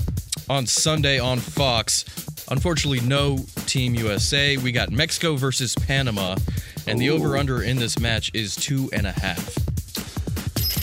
on 0.50 0.66
Sunday 0.66 1.20
on 1.20 1.40
Fox. 1.40 2.06
Unfortunately, 2.50 3.02
no 3.02 3.40
Team 3.66 3.94
USA. 3.96 4.58
We 4.58 4.72
got 4.72 4.90
Mexico 4.92 5.36
versus 5.36 5.76
Panama, 5.76 6.36
and 6.88 7.00
the 7.00 7.10
over 7.10 7.36
under 7.38 7.62
in 7.62 7.78
this 7.78 8.00
match 8.00 8.32
is 8.34 8.56
two 8.56 8.90
and 8.94 9.06
a 9.06 9.12
half. 9.12 9.54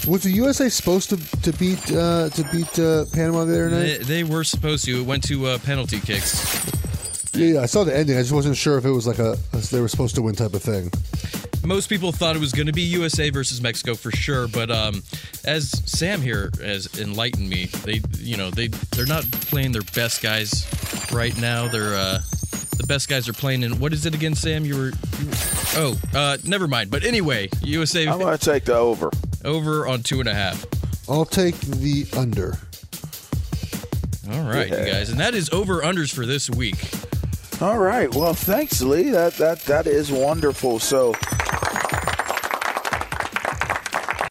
Was 0.06 0.22
the 0.24 0.30
USA 0.32 0.68
supposed 0.68 1.08
to 1.10 1.16
to 1.40 1.52
beat 1.58 1.90
uh, 1.90 2.28
to 2.28 2.44
beat 2.52 2.78
uh, 2.78 3.06
Panama 3.14 3.46
the 3.46 3.54
other 3.54 3.70
They, 3.70 3.98
night? 3.98 4.06
they 4.06 4.24
were 4.24 4.44
supposed 4.44 4.84
to. 4.84 5.00
It 5.00 5.06
went 5.06 5.24
to 5.24 5.46
uh, 5.46 5.58
penalty 5.60 6.00
kicks. 6.00 6.62
Yeah, 7.34 7.54
yeah, 7.54 7.60
I 7.62 7.66
saw 7.66 7.82
the 7.84 7.96
ending. 7.96 8.16
I 8.16 8.20
just 8.20 8.32
wasn't 8.32 8.56
sure 8.56 8.76
if 8.78 8.84
it 8.84 8.90
was 8.90 9.06
like 9.06 9.18
a, 9.18 9.36
a 9.54 9.56
they 9.56 9.80
were 9.80 9.88
supposed 9.88 10.14
to 10.16 10.22
win 10.22 10.34
type 10.34 10.52
of 10.52 10.62
thing. 10.62 10.90
Most 11.64 11.88
people 11.88 12.12
thought 12.12 12.36
it 12.36 12.40
was 12.40 12.52
going 12.52 12.66
to 12.66 12.72
be 12.72 12.82
USA 12.82 13.30
versus 13.30 13.60
Mexico 13.60 13.94
for 13.94 14.10
sure, 14.10 14.48
but 14.48 14.70
um, 14.70 15.02
as 15.44 15.70
Sam 15.90 16.20
here 16.20 16.50
has 16.60 16.88
enlightened 17.00 17.48
me, 17.48 17.66
they 17.66 18.02
you 18.18 18.36
know 18.36 18.50
they 18.50 18.68
they're 18.68 19.06
not 19.06 19.24
playing 19.30 19.72
their 19.72 19.82
best 19.94 20.22
guys 20.22 20.66
right 21.12 21.36
now. 21.40 21.68
They're 21.68 21.94
uh, 21.94 22.20
the 22.76 22.84
best 22.86 23.08
guys 23.08 23.28
are 23.28 23.32
playing 23.32 23.62
in 23.62 23.78
what 23.78 23.92
is 23.92 24.04
it 24.04 24.14
again, 24.14 24.34
Sam? 24.34 24.64
You 24.64 24.76
were, 24.76 24.92
you 25.18 25.26
were 25.26 25.36
oh 25.76 25.96
uh, 26.12 26.36
never 26.44 26.68
mind. 26.68 26.90
But 26.90 27.04
anyway, 27.04 27.48
USA 27.62 28.06
I'm 28.06 28.18
going 28.18 28.36
to 28.36 28.44
take 28.44 28.64
the 28.64 28.74
over. 28.76 29.10
over 29.44 29.86
on 29.86 30.02
two 30.02 30.20
and 30.20 30.28
a 30.28 30.34
half. 30.34 30.66
I'll 31.08 31.24
take 31.24 31.56
the 31.60 32.06
under. 32.16 32.58
All 34.32 34.42
right, 34.42 34.68
you 34.68 34.76
guys, 34.92 35.10
and 35.10 35.20
that 35.20 35.34
is 35.34 35.50
over 35.50 35.80
unders 35.82 36.12
for 36.12 36.24
this 36.26 36.48
week. 36.48 36.76
All 37.60 37.78
right. 37.78 38.12
Well, 38.14 38.34
thanks, 38.34 38.82
Lee. 38.82 39.10
That 39.10 39.34
that 39.34 39.60
that 39.60 39.86
is 39.86 40.10
wonderful. 40.10 40.78
So, 40.78 41.14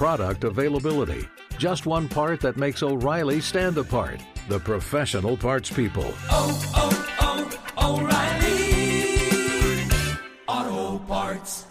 Product 0.00 0.44
availability. 0.44 1.28
Just 1.58 1.84
one 1.84 2.08
part 2.08 2.40
that 2.40 2.56
makes 2.56 2.82
O'Reilly 2.82 3.42
stand 3.42 3.76
apart. 3.76 4.18
The 4.48 4.58
professional 4.58 5.36
parts 5.36 5.70
people. 5.70 6.14
Auto 10.48 10.98
Parts. 11.00 11.66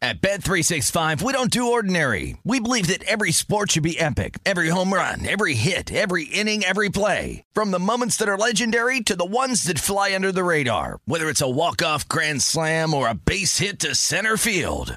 At 0.00 0.22
Bet365, 0.22 1.20
we 1.20 1.34
don't 1.34 1.50
do 1.50 1.72
ordinary. 1.72 2.38
We 2.42 2.58
believe 2.58 2.86
that 2.86 3.02
every 3.02 3.32
sport 3.32 3.72
should 3.72 3.82
be 3.82 4.00
epic. 4.00 4.38
Every 4.46 4.70
home 4.70 4.94
run, 4.94 5.26
every 5.26 5.52
hit, 5.52 5.92
every 5.92 6.24
inning, 6.24 6.64
every 6.64 6.88
play. 6.88 7.44
From 7.52 7.70
the 7.70 7.78
moments 7.78 8.16
that 8.16 8.30
are 8.30 8.38
legendary 8.38 9.02
to 9.02 9.14
the 9.14 9.26
ones 9.26 9.64
that 9.64 9.78
fly 9.78 10.14
under 10.14 10.32
the 10.32 10.44
radar. 10.44 11.00
Whether 11.04 11.28
it's 11.28 11.42
a 11.42 11.50
walk-off 11.50 12.08
grand 12.08 12.40
slam 12.40 12.94
or 12.94 13.08
a 13.08 13.14
base 13.14 13.58
hit 13.58 13.80
to 13.80 13.94
center 13.94 14.38
field. 14.38 14.96